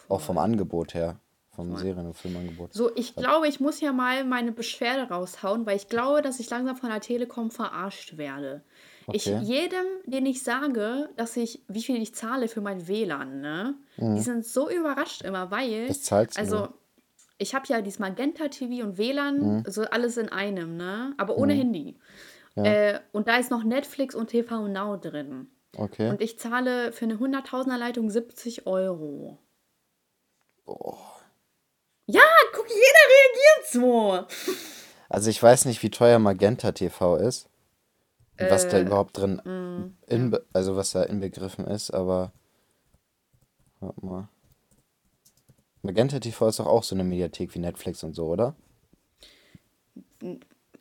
Auch 0.10 0.22
vom 0.22 0.40
Angebot 0.40 0.96
her 0.96 1.20
vom 1.56 1.72
Voll. 1.72 1.80
Serien- 1.80 2.06
und 2.08 2.14
Filmangebot. 2.16 2.74
So, 2.74 2.92
ich 2.96 3.16
glaube, 3.16 3.48
ich 3.48 3.60
muss 3.60 3.82
ja 3.82 3.94
mal 3.94 4.24
meine 4.26 4.52
Beschwerde 4.52 5.12
raushauen, 5.12 5.66
weil 5.66 5.78
ich 5.78 5.90
glaube, 5.90 6.22
dass 6.22 6.40
ich 6.40 6.50
langsam 6.50 6.76
von 6.76 6.90
der 6.90 7.02
Telekom 7.02 7.52
verarscht 7.52 8.18
werde. 8.18 8.64
Okay. 9.08 9.18
Ich, 9.18 9.26
jedem, 9.26 9.86
den 10.06 10.26
ich 10.26 10.44
sage, 10.44 11.10
dass 11.16 11.38
ich, 11.38 11.62
wie 11.68 11.84
viel 11.84 12.02
ich 12.02 12.16
zahle 12.16 12.48
für 12.48 12.62
mein 12.62 12.88
WLAN, 12.88 13.40
ne? 13.42 13.76
Mhm. 13.98 14.16
Die 14.16 14.22
sind 14.22 14.46
so 14.46 14.70
überrascht 14.70 15.22
immer, 15.22 15.52
weil. 15.52 15.88
Das 15.88 16.02
zahlst. 16.02 16.38
Also, 16.40 16.70
ich 17.38 17.54
habe 17.54 17.66
ja 17.68 17.82
dieses 17.82 18.00
Magenta 18.00 18.48
TV 18.48 18.84
und 18.86 18.98
WLAN, 18.98 19.58
mhm. 19.58 19.64
so 19.68 19.84
alles 19.84 20.18
in 20.18 20.30
einem, 20.30 20.78
ne? 20.78 21.14
Aber 21.18 21.38
ohne 21.38 21.54
mhm. 21.54 21.60
Handy. 21.60 22.00
Ja. 22.56 22.64
Äh, 22.64 23.00
und 23.12 23.28
da 23.28 23.38
ist 23.38 23.52
noch 23.52 23.64
Netflix 23.64 24.16
und 24.16 24.30
TV 24.30 24.68
Now 24.68 24.98
drin. 24.98 25.48
Okay. 25.78 26.10
Und 26.10 26.22
ich 26.22 26.40
zahle 26.40 26.92
für 26.92 27.06
eine 27.06 27.16
100.000er 27.16 27.78
Leitung 27.78 28.10
70 28.10 28.66
Euro. 28.66 29.38
Boah. 30.66 31.15
Jeder 32.76 33.06
reagiert 33.16 33.68
so. 33.72 34.54
Also 35.10 35.30
ich 35.30 35.42
weiß 35.42 35.66
nicht, 35.66 35.82
wie 35.84 35.90
teuer 35.90 36.20
Magenta 36.20 36.72
TV 36.72 37.18
ist. 37.18 37.50
Äh, 38.38 38.52
was 38.52 38.68
da 38.68 38.78
äh, 38.78 38.82
überhaupt 38.82 39.18
drin, 39.18 39.42
mm, 39.44 39.98
in, 40.08 40.38
also 40.52 40.76
was 40.76 40.92
da 40.92 41.04
inbegriffen 41.04 41.66
ist, 41.66 41.92
aber 41.92 42.34
warte 43.80 44.06
mal. 44.06 44.30
Magenta 45.84 46.20
TV 46.20 46.50
ist 46.50 46.60
doch 46.60 46.66
auch 46.66 46.84
so 46.84 46.96
eine 46.96 47.04
Mediathek 47.04 47.54
wie 47.56 47.60
Netflix 47.60 48.04
und 48.04 48.14
so, 48.14 48.28
oder? 48.28 48.56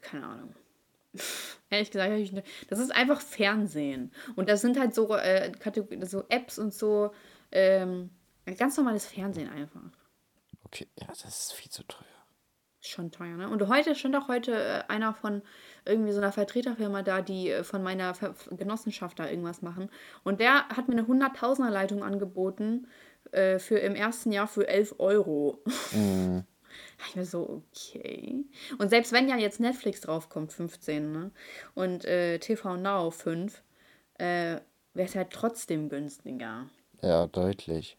Keine 0.00 0.26
Ahnung. 0.26 0.54
Ehrlich 1.70 1.90
gesagt, 1.90 2.44
das 2.70 2.78
ist 2.78 2.94
einfach 2.94 3.20
Fernsehen. 3.20 4.12
Und 4.36 4.48
das 4.48 4.60
sind 4.60 4.78
halt 4.78 4.94
so, 4.94 5.14
äh, 5.14 5.52
so 6.02 6.24
Apps 6.28 6.58
und 6.58 6.72
so, 6.72 7.12
ähm, 7.52 8.10
ganz 8.58 8.76
normales 8.76 9.06
Fernsehen 9.06 9.48
einfach. 9.48 9.90
Okay, 10.74 10.88
ja, 10.98 11.06
das 11.06 11.24
ist 11.24 11.52
viel 11.52 11.70
zu 11.70 11.84
teuer. 11.84 12.04
Schon 12.80 13.12
teuer, 13.12 13.36
ne? 13.36 13.48
Und 13.48 13.66
heute 13.68 13.94
stand 13.94 14.16
auch 14.16 14.26
heute 14.26 14.52
äh, 14.52 14.82
einer 14.88 15.14
von 15.14 15.42
irgendwie 15.84 16.10
so 16.10 16.18
einer 16.18 16.32
Vertreterfirma 16.32 17.02
da, 17.02 17.22
die 17.22 17.50
äh, 17.50 17.62
von 17.62 17.80
meiner 17.80 18.12
Ver 18.14 18.34
Genossenschaft 18.50 19.20
da 19.20 19.30
irgendwas 19.30 19.62
machen. 19.62 19.88
Und 20.24 20.40
der 20.40 20.68
hat 20.68 20.88
mir 20.88 20.98
eine 20.98 21.06
100.000er 21.06 21.70
Leitung 21.70 22.02
angeboten 22.02 22.88
äh, 23.30 23.60
für 23.60 23.78
im 23.78 23.94
ersten 23.94 24.32
Jahr 24.32 24.48
für 24.48 24.66
11 24.66 24.96
Euro. 24.98 25.62
Mm. 25.92 26.40
Ich 27.06 27.14
mir 27.14 27.24
so, 27.24 27.62
okay. 27.70 28.44
Und 28.78 28.88
selbst 28.88 29.12
wenn 29.12 29.28
ja 29.28 29.36
jetzt 29.36 29.60
Netflix 29.60 30.00
draufkommt, 30.00 30.52
15, 30.52 31.12
ne? 31.12 31.30
Und 31.74 32.04
äh, 32.04 32.40
TV 32.40 32.76
Now 32.76 33.12
5, 33.12 33.62
äh, 34.14 34.24
wäre 34.24 35.08
es 35.08 35.14
halt 35.14 35.30
trotzdem 35.30 35.88
günstiger. 35.88 36.68
Ja, 37.00 37.28
deutlich. 37.28 37.96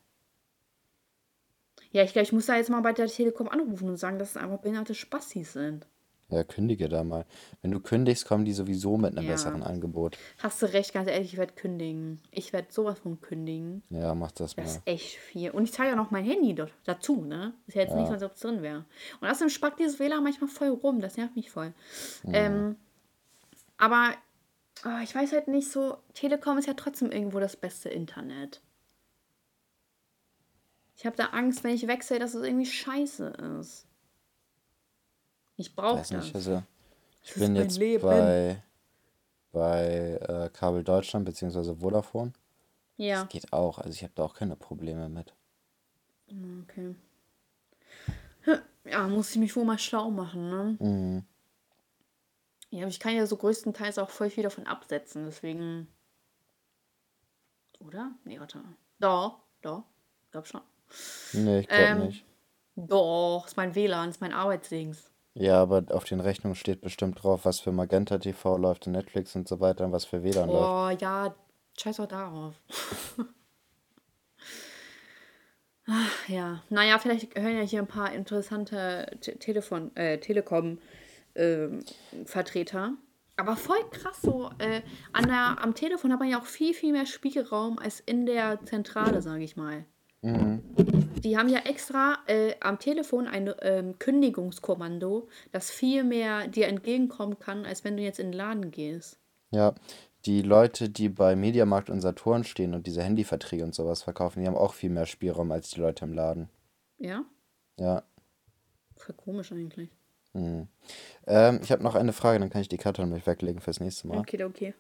Ja, 1.96 2.04
ich 2.04 2.12
glaube, 2.12 2.24
ich 2.24 2.34
muss 2.34 2.48
da 2.48 2.58
jetzt 2.58 2.70
mal 2.70 2.82
bei 2.82 2.92
der 2.92 3.08
Telekom 3.08 3.48
anrufen 3.48 3.88
und 3.88 3.96
sagen, 3.96 4.20
dass 4.20 4.32
es 4.32 4.36
einfach 4.36 4.60
behinderte 4.60 4.94
Spastis 4.94 5.54
sind. 5.54 5.88
Ja, 6.28 6.44
kündige 6.44 6.90
da 6.90 7.06
mal. 7.06 7.26
Wenn 7.62 7.72
du 7.72 7.80
kündigst, 7.80 8.26
kommen 8.26 8.44
die 8.44 8.52
sowieso 8.52 8.98
mit 8.98 9.16
einem 9.16 9.26
ja. 9.26 9.32
besseren 9.32 9.64
Angebot. 9.64 10.18
Hast 10.40 10.62
du 10.62 10.66
recht, 10.74 10.92
ganz 10.92 11.08
ehrlich, 11.08 11.32
ich 11.32 11.38
werde 11.38 11.54
kündigen. 11.54 12.20
Ich 12.32 12.52
werde 12.52 12.68
sowas 12.70 13.00
von 13.00 13.22
kündigen. 13.22 13.82
Ja, 13.92 14.14
mach 14.14 14.34
das 14.34 14.58
mal. 14.58 14.64
Das 14.64 14.76
ist 14.76 14.82
echt 14.84 15.16
viel. 15.16 15.52
Und 15.52 15.64
ich 15.64 15.72
zahle 15.72 15.92
ja 15.92 15.96
noch 15.96 16.12
mein 16.12 16.26
Handy 16.26 16.54
dort 16.54 16.74
dazu, 16.84 17.22
ne? 17.22 17.54
Ist 17.66 17.76
ja 17.76 17.84
jetzt 17.84 17.96
nicht 17.96 18.08
so, 18.08 18.14
als 18.14 18.24
ob 18.24 18.34
es 18.34 18.42
drin 18.42 18.62
wäre. 18.62 18.84
Und 19.22 19.30
außerdem 19.30 19.50
spackt 19.50 19.80
dieses 19.80 19.98
WLAN 19.98 20.22
manchmal 20.22 20.50
voll 20.50 20.72
rum. 20.72 21.00
Das 21.00 21.16
nervt 21.16 21.38
mich 21.38 21.50
voll. 21.50 21.74
Mhm. 22.24 22.34
Ähm, 22.34 22.76
aber 23.78 24.10
oh, 24.84 25.02
ich 25.02 25.16
weiß 25.16 25.32
halt 25.32 25.48
nicht 25.48 25.72
so, 25.72 25.96
Telekom 26.14 26.58
ist 26.58 26.68
ja 26.68 26.74
trotzdem 26.74 27.10
irgendwo 27.10 27.40
das 27.40 27.56
beste 27.56 27.88
Internet. 27.88 28.60
Ich 30.96 31.06
habe 31.06 31.16
da 31.16 31.26
Angst, 31.28 31.64
wenn 31.64 31.76
ich 31.76 31.88
wechsle, 31.88 32.20
dass 32.20 32.34
es 32.34 32.44
irgendwie 32.44 32.66
scheiße 32.66 33.28
ist. 33.60 33.86
Ich 35.58 35.76
brauche 35.76 36.00
das. 36.00 36.12
Nicht, 36.12 36.36
also 36.36 36.64
ich 37.22 37.30
das 37.32 37.40
bin 37.40 37.56
jetzt 37.56 37.78
Leben. 37.78 38.04
bei, 38.04 38.64
bei 39.52 40.20
äh, 40.22 40.50
Kabel 40.50 40.84
Deutschland 40.84 41.26
bzw. 41.26 41.76
Vodafone. 41.76 42.34
Ja. 42.98 43.22
Das 43.24 43.30
geht 43.30 43.52
auch. 43.54 43.80
Also 43.80 43.92
ich 43.92 44.04
habe 44.04 44.14
da 44.16 44.24
auch 44.24 44.34
keine 44.34 44.56
Probleme 44.56 45.10
mit. 45.10 45.34
Okay. 46.64 46.96
Ja, 48.86 49.08
muss 49.08 49.32
ich 49.32 49.38
mich 49.38 49.56
wohl 49.56 49.66
mal 49.66 49.80
schlau 49.80 50.12
machen, 50.12 50.50
ne? 50.50 50.78
Mhm. 50.80 51.26
Ja, 52.70 52.82
aber 52.82 52.90
ich 52.90 53.00
kann 53.00 53.16
ja 53.16 53.26
so 53.26 53.38
größtenteils 53.38 53.98
auch 53.98 54.10
voll 54.10 54.30
viel 54.30 54.44
davon 54.44 54.68
absetzen, 54.68 55.26
deswegen. 55.26 55.88
Oder? 57.80 58.12
Nee, 58.24 58.40
warte. 58.40 58.64
Doch, 59.00 59.40
doch. 59.62 59.84
Ich 60.26 60.32
glaube 60.32 60.48
schon. 60.48 60.62
Nee, 61.34 61.60
ich 61.60 61.68
glaube 61.68 61.92
ähm, 61.92 62.08
nicht. 62.08 62.26
Doch, 62.76 63.46
ist 63.48 63.58
mein 63.58 63.76
WLAN, 63.76 64.10
ist 64.10 64.22
mein 64.22 64.34
Arbeitsdings. 64.34 65.12
Ja, 65.34 65.62
aber 65.62 65.84
auf 65.90 66.06
den 66.06 66.22
Rechnungen 66.22 66.56
steht 66.56 66.82
bestimmt 66.82 67.22
drauf, 67.22 67.42
was 67.44 67.60
für 67.60 67.72
Magenta 67.72 68.18
TV 68.18 68.58
läuft, 68.58 68.88
Netflix 68.88 69.36
und 69.36 69.48
so 69.48 69.60
weiter 69.60 69.86
und 69.86 69.92
was 69.92 70.06
für 70.06 70.24
WLAN 70.24 70.50
läuft. 70.50 70.70
Oh 70.70 71.04
ja, 71.04 71.36
scheiß 71.78 72.00
auch 72.00 72.08
darauf. 72.08 72.56
Ach, 75.88 76.30
ja, 76.30 76.64
naja, 76.70 76.98
vielleicht 76.98 77.38
hören 77.38 77.58
ja 77.58 77.64
hier 77.64 77.80
ein 77.80 77.88
paar 77.88 78.14
interessante 78.14 79.06
Te 79.22 79.38
Telefon, 79.38 79.96
äh, 79.96 80.20
Telekom-Vertreter. 80.20 82.86
Ähm, 82.86 82.94
äh, 82.94 82.98
aber 83.38 83.56
voll 83.56 83.78
krass 83.92 84.20
so. 84.22 84.50
Äh, 84.58 84.82
an 85.14 85.28
der, 85.28 85.58
am 85.62 85.76
Telefon 85.76 86.12
hat 86.12 86.20
man 86.20 86.30
ja 86.30 86.40
auch 86.40 86.46
viel, 86.46 86.74
viel 86.74 86.94
mehr 86.94 87.06
Spielraum 87.06 87.78
als 87.78 88.00
in 88.00 88.26
der 88.26 88.66
Zentrale, 88.66 89.22
sage 89.22 89.44
ich 89.44 89.58
mal. 89.58 89.86
Mhm. 90.26 90.64
Die 91.24 91.38
haben 91.38 91.50
ja 91.50 91.60
extra 91.60 92.18
äh, 92.26 92.56
am 92.60 92.80
Telefon 92.80 93.28
ein 93.28 93.54
ähm, 93.62 94.00
Kündigungskommando, 94.00 95.28
das 95.52 95.70
viel 95.70 96.04
mehr 96.04 96.48
dir 96.48 96.68
entgegenkommen 96.68 97.38
kann, 97.38 97.66
als 97.66 97.84
wenn 97.84 97.96
du 97.96 98.02
jetzt 98.02 98.20
in 98.20 98.32
den 98.32 98.34
Laden 98.34 98.72
gehst. 98.72 99.20
Ja, 99.52 99.76
die 100.26 100.42
Leute, 100.42 100.90
die 100.90 101.10
bei 101.10 101.36
Mediamarkt 101.36 101.92
und 101.92 102.02
Saturn 102.02 102.44
stehen 102.44 102.74
und 102.74 102.88
diese 102.88 103.04
Handyverträge 103.04 103.64
und 103.64 103.76
sowas 103.76 104.02
verkaufen, 104.02 104.42
die 104.42 104.48
haben 104.48 104.58
auch 104.58 104.74
viel 104.74 104.90
mehr 104.90 105.06
Spielraum 105.06 105.52
als 105.52 105.70
die 105.70 105.80
Leute 105.80 106.06
im 106.06 106.14
Laden. 106.14 106.50
Ja? 106.98 107.24
Ja. 107.80 108.02
Voll 108.98 109.16
komisch 109.16 109.52
eigentlich. 109.52 109.92
Mhm. 110.34 110.68
Ähm, 111.28 111.60
ich 111.62 111.72
habe 111.72 111.84
noch 111.84 111.94
eine 111.94 112.14
Frage, 112.14 112.40
dann 112.40 112.50
kann 112.50 112.62
ich 112.62 112.70
die 112.70 112.78
Karte 112.78 113.04
nämlich 113.04 113.28
weglegen 113.28 113.62
fürs 113.62 113.80
nächste 113.80 114.08
Mal. 114.08 114.18
Okay, 114.18 114.44
okay. 114.44 114.74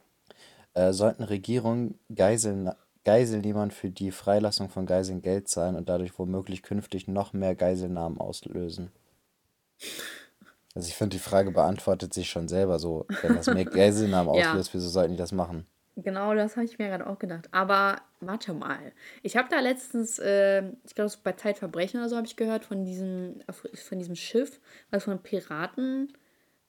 Äh, 0.73 0.91
sollten 0.91 1.23
Regierungen 1.23 1.99
Geiseln 2.13 2.71
Geiselnehmern 3.05 3.71
für 3.71 3.89
die 3.89 4.11
Freilassung 4.11 4.69
von 4.69 4.85
Geiseln 4.85 5.21
Geld 5.21 5.47
zahlen 5.47 5.75
und 5.75 5.87
dadurch 5.87 6.17
womöglich 6.19 6.63
künftig 6.63 7.07
noch 7.07 7.33
mehr 7.33 7.55
Geiselnahmen 7.55 8.19
auslösen? 8.19 8.91
Also 10.73 10.89
ich 10.89 10.95
finde, 10.95 11.15
die 11.15 11.23
Frage 11.23 11.51
beantwortet 11.51 12.13
sich 12.13 12.29
schon 12.29 12.49
selber 12.49 12.79
so. 12.79 13.05
Wenn 13.21 13.35
das 13.35 13.47
mehr 13.47 13.65
Geiselnahmen 13.65 14.33
ja. 14.33 14.49
auslöst, 14.49 14.73
wieso 14.73 14.89
sollten 14.89 15.13
die 15.13 15.17
das 15.17 15.31
machen? 15.31 15.65
Genau, 15.97 16.33
das 16.33 16.57
habe 16.57 16.65
ich 16.65 16.77
mir 16.77 16.89
gerade 16.89 17.07
auch 17.07 17.19
gedacht. 17.19 17.47
Aber 17.51 18.01
warte 18.19 18.53
mal. 18.53 18.91
Ich 19.23 19.37
habe 19.37 19.47
da 19.49 19.61
letztens, 19.61 20.19
äh, 20.19 20.63
ich 20.83 20.93
glaube, 20.93 21.13
bei 21.23 21.31
Zeitverbrechen 21.31 22.01
oder 22.01 22.09
so 22.09 22.17
habe 22.17 22.27
ich 22.27 22.35
gehört, 22.35 22.65
von 22.65 22.83
diesem, 22.83 23.39
von 23.49 23.99
diesem 23.99 24.15
Schiff, 24.15 24.59
was 24.89 25.05
von 25.05 25.19
Piraten. 25.19 26.11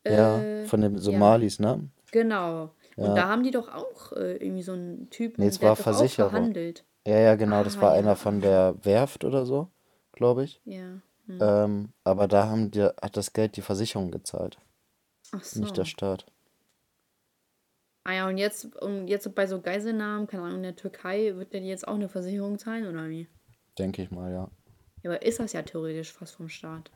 Äh, 0.04 0.16
ja, 0.16 0.66
von 0.66 0.80
den 0.80 0.98
Somalis, 0.98 1.58
ja. 1.58 1.76
ne? 1.76 1.88
Genau. 2.12 2.70
Und 2.96 3.14
da 3.14 3.28
haben 3.28 3.42
die 3.42 3.50
doch 3.50 3.68
auch 3.68 4.12
äh, 4.12 4.36
irgendwie 4.36 4.62
so 4.62 4.72
einen 4.72 5.10
Typen, 5.10 5.42
Nee, 5.42 5.48
es 5.48 5.58
der 5.58 5.68
war 5.68 5.72
auch 5.72 6.08
verhandelt. 6.08 6.84
Ja, 7.06 7.18
ja, 7.18 7.34
genau, 7.36 7.62
das 7.62 7.76
ah, 7.76 7.82
war 7.82 7.92
einer 7.92 8.16
von 8.16 8.40
der 8.40 8.74
Werft 8.82 9.24
oder 9.24 9.44
so, 9.44 9.68
glaube 10.12 10.44
ich. 10.44 10.60
Ja. 10.64 11.00
Hm. 11.26 11.38
Ähm, 11.40 11.88
aber 12.04 12.26
da 12.26 12.48
haben 12.48 12.70
die, 12.70 12.82
hat 12.82 13.16
das 13.16 13.32
Geld 13.32 13.56
die 13.56 13.62
Versicherung 13.62 14.10
gezahlt, 14.10 14.58
Ach 15.32 15.54
nicht 15.56 15.76
der 15.76 15.84
Staat. 15.84 16.26
Ah 18.04 18.12
ja, 18.12 18.28
und 18.28 18.38
jetzt, 18.38 18.76
und 18.76 19.08
jetzt 19.08 19.32
bei 19.34 19.46
so 19.46 19.60
Geiselnahmen, 19.60 20.26
keine 20.26 20.44
Ahnung, 20.44 20.58
in 20.58 20.62
der 20.62 20.76
Türkei, 20.76 21.34
wird 21.36 21.52
der 21.52 21.60
jetzt 21.60 21.86
auch 21.86 21.96
eine 21.96 22.08
Versicherung 22.08 22.58
zahlen 22.58 22.86
oder 22.86 23.08
wie? 23.08 23.28
Denke 23.78 24.02
ich 24.02 24.10
mal, 24.10 24.32
ja. 24.32 24.50
Ja, 25.02 25.10
aber 25.10 25.22
ist 25.22 25.40
das 25.40 25.52
ja 25.52 25.62
theoretisch 25.62 26.12
fast 26.12 26.36
vom 26.36 26.48
Staat. 26.48 26.90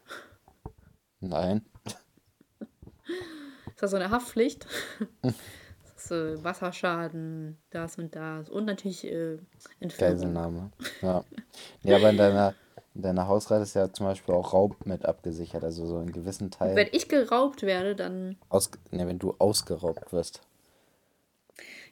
Nein. 1.20 1.66
Ist 3.66 3.82
das 3.82 3.90
so 3.90 3.96
eine 3.96 4.10
Haftpflicht? 4.10 4.66
äh, 6.10 6.42
Wasserschaden, 6.42 7.58
das 7.70 7.98
und 7.98 8.14
das 8.14 8.48
und 8.48 8.64
natürlich 8.64 9.04
äh, 9.04 9.38
Entführung. 9.80 10.12
Geiselnahme, 10.12 10.70
ja. 11.02 11.24
Ja, 11.82 11.96
aber 11.96 12.10
in 12.10 12.16
deiner, 12.16 12.54
in 12.94 13.02
deiner 13.02 13.26
Hausrat 13.26 13.62
ist 13.62 13.74
ja 13.74 13.92
zum 13.92 14.06
Beispiel 14.06 14.34
auch 14.34 14.52
Raub 14.52 14.86
mit 14.86 15.04
abgesichert, 15.04 15.64
also 15.64 15.86
so 15.86 15.96
einen 15.98 16.12
gewissen 16.12 16.50
Teil. 16.50 16.76
Wenn 16.76 16.88
ich 16.92 17.08
geraubt 17.08 17.62
werde, 17.62 17.94
dann... 17.96 18.36
Aus, 18.48 18.70
ne, 18.90 19.06
wenn 19.06 19.18
du 19.18 19.34
ausgeraubt 19.38 20.12
wirst. 20.12 20.42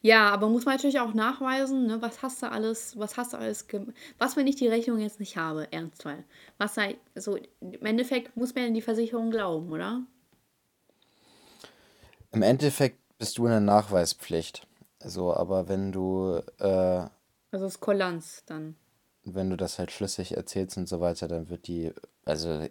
Ja, 0.00 0.30
aber 0.30 0.48
muss 0.48 0.64
man 0.64 0.76
natürlich 0.76 1.00
auch 1.00 1.12
nachweisen, 1.12 1.86
ne, 1.86 2.00
was 2.00 2.22
hast 2.22 2.42
du 2.42 2.50
alles, 2.50 2.96
was 2.98 3.16
hast 3.16 3.32
du 3.32 3.36
alles, 3.36 3.66
was 4.18 4.36
wenn 4.36 4.46
ich 4.46 4.56
die 4.56 4.68
Rechnung 4.68 4.98
jetzt 5.00 5.18
nicht 5.18 5.36
habe, 5.36 5.72
ernstfall. 5.72 6.24
Was 6.56 6.76
sei, 6.76 6.96
so, 7.16 7.36
im 7.60 7.84
Endeffekt 7.84 8.36
muss 8.36 8.54
man 8.54 8.64
in 8.64 8.74
die 8.74 8.82
Versicherung 8.82 9.30
glauben, 9.30 9.72
oder? 9.72 10.02
Im 12.30 12.42
Endeffekt 12.42 12.98
bist 13.18 13.38
du 13.38 13.44
in 13.46 13.50
der 13.50 13.60
Nachweispflicht. 13.60 14.66
So, 15.00 15.34
aber 15.34 15.68
wenn 15.68 15.92
du. 15.92 16.40
Äh, 16.58 17.06
also 17.50 17.66
es 17.66 17.74
ist 17.74 17.80
Kulanz 17.80 18.42
dann. 18.46 18.76
Wenn 19.24 19.50
du 19.50 19.56
das 19.56 19.78
halt 19.78 19.90
schlüssig 19.90 20.36
erzählst 20.36 20.76
und 20.76 20.88
so 20.88 21.00
weiter, 21.00 21.28
dann 21.28 21.48
wird 21.48 21.66
die. 21.66 21.92
Also 22.24 22.66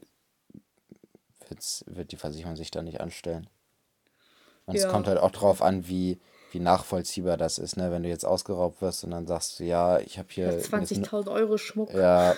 wird 1.86 2.12
die 2.12 2.18
Versicherung 2.18 2.56
sich 2.56 2.72
da 2.72 2.82
nicht 2.82 3.00
anstellen. 3.00 3.50
Und 4.66 4.76
ja. 4.76 4.86
es 4.86 4.92
kommt 4.92 5.08
halt 5.08 5.18
auch 5.18 5.32
drauf 5.32 5.62
an, 5.62 5.88
wie, 5.88 6.20
wie 6.52 6.60
nachvollziehbar 6.60 7.38
das 7.38 7.58
ist, 7.58 7.78
ne? 7.78 7.92
Wenn 7.92 8.04
du 8.04 8.10
jetzt 8.10 8.26
ausgeraubt 8.26 8.82
wirst 8.82 9.04
und 9.04 9.12
dann 9.12 9.28
sagst 9.28 9.60
du, 9.60 9.66
ja, 9.66 10.00
ich 10.00 10.18
habe 10.18 10.30
hier. 10.32 10.60
20.000 10.60 11.32
Euro 11.32 11.58
Schmuck. 11.58 11.94
Ja, 11.94 12.36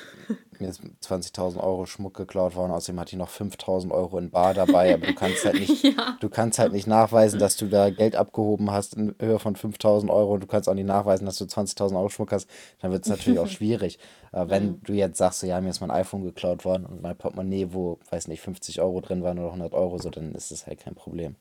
mir 0.60 0.70
ist 0.70 0.82
20.000 1.03 1.57
Euro 1.62 1.86
Schmuck 1.86 2.16
geklaut 2.16 2.55
worden, 2.55 2.72
außerdem 2.72 2.99
hatte 2.99 3.12
ich 3.12 3.20
noch 3.20 3.30
5.000 3.30 3.91
Euro 3.91 4.18
in 4.18 4.32
Bar 4.32 4.53
dabei, 4.53 4.93
aber 4.93 5.07
du 5.07 5.14
kannst 5.14 5.45
halt 5.45 5.60
nicht, 5.60 5.84
ja. 5.84 6.18
du 6.20 6.30
kannst 6.30 6.60
halt 6.60 6.74
nicht 6.74 6.88
nachweisen, 6.88 7.39
dass 7.39 7.55
du 7.55 7.68
da 7.68 7.89
Geld 7.89 8.16
abgehoben 8.16 8.72
hast 8.72 8.95
in 8.95 9.16
Höhe 9.20 9.39
von 9.39 9.55
5.000 9.55 10.10
Euro 10.10 10.34
und 10.34 10.43
du 10.43 10.47
kannst 10.47 10.68
auch 10.68 10.74
nicht 10.74 10.88
nachweisen, 10.88 11.26
dass 11.26 11.38
du 11.38 11.45
20.000 11.45 11.95
Euro 11.95 12.10
Schmuck 12.10 12.32
hast, 12.32 12.49
dann 12.82 12.91
wird 12.91 13.03
es 13.03 13.10
natürlich 13.10 13.39
auch 13.39 13.47
schwierig. 13.47 13.99
Aber 14.32 14.49
wenn 14.49 14.66
mhm. 14.66 14.84
du 14.84 14.93
jetzt 14.93 15.18
sagst, 15.18 15.41
so, 15.41 15.47
ja, 15.47 15.62
mir 15.62 15.70
ist 15.70 15.82
mein 15.82 15.91
iPhone 15.91 16.24
geklaut 16.24 16.66
worden 16.66 16.86
und 16.86 17.01
mein 17.01 17.16
Portemonnaie, 17.16 17.68
wo, 17.72 17.99
weiß 18.10 18.28
nicht, 18.28 18.41
50 18.41 18.82
Euro 18.82 19.01
drin 19.01 19.24
waren 19.24 19.39
oder 19.39 19.47
100 19.47 19.74
Euro, 19.74 19.97
so, 19.97 20.10
dann 20.10 20.34
ist 20.34 20.51
das 20.51 20.68
halt 20.68 20.80
kein 20.80 20.95
Problem. 20.95 21.36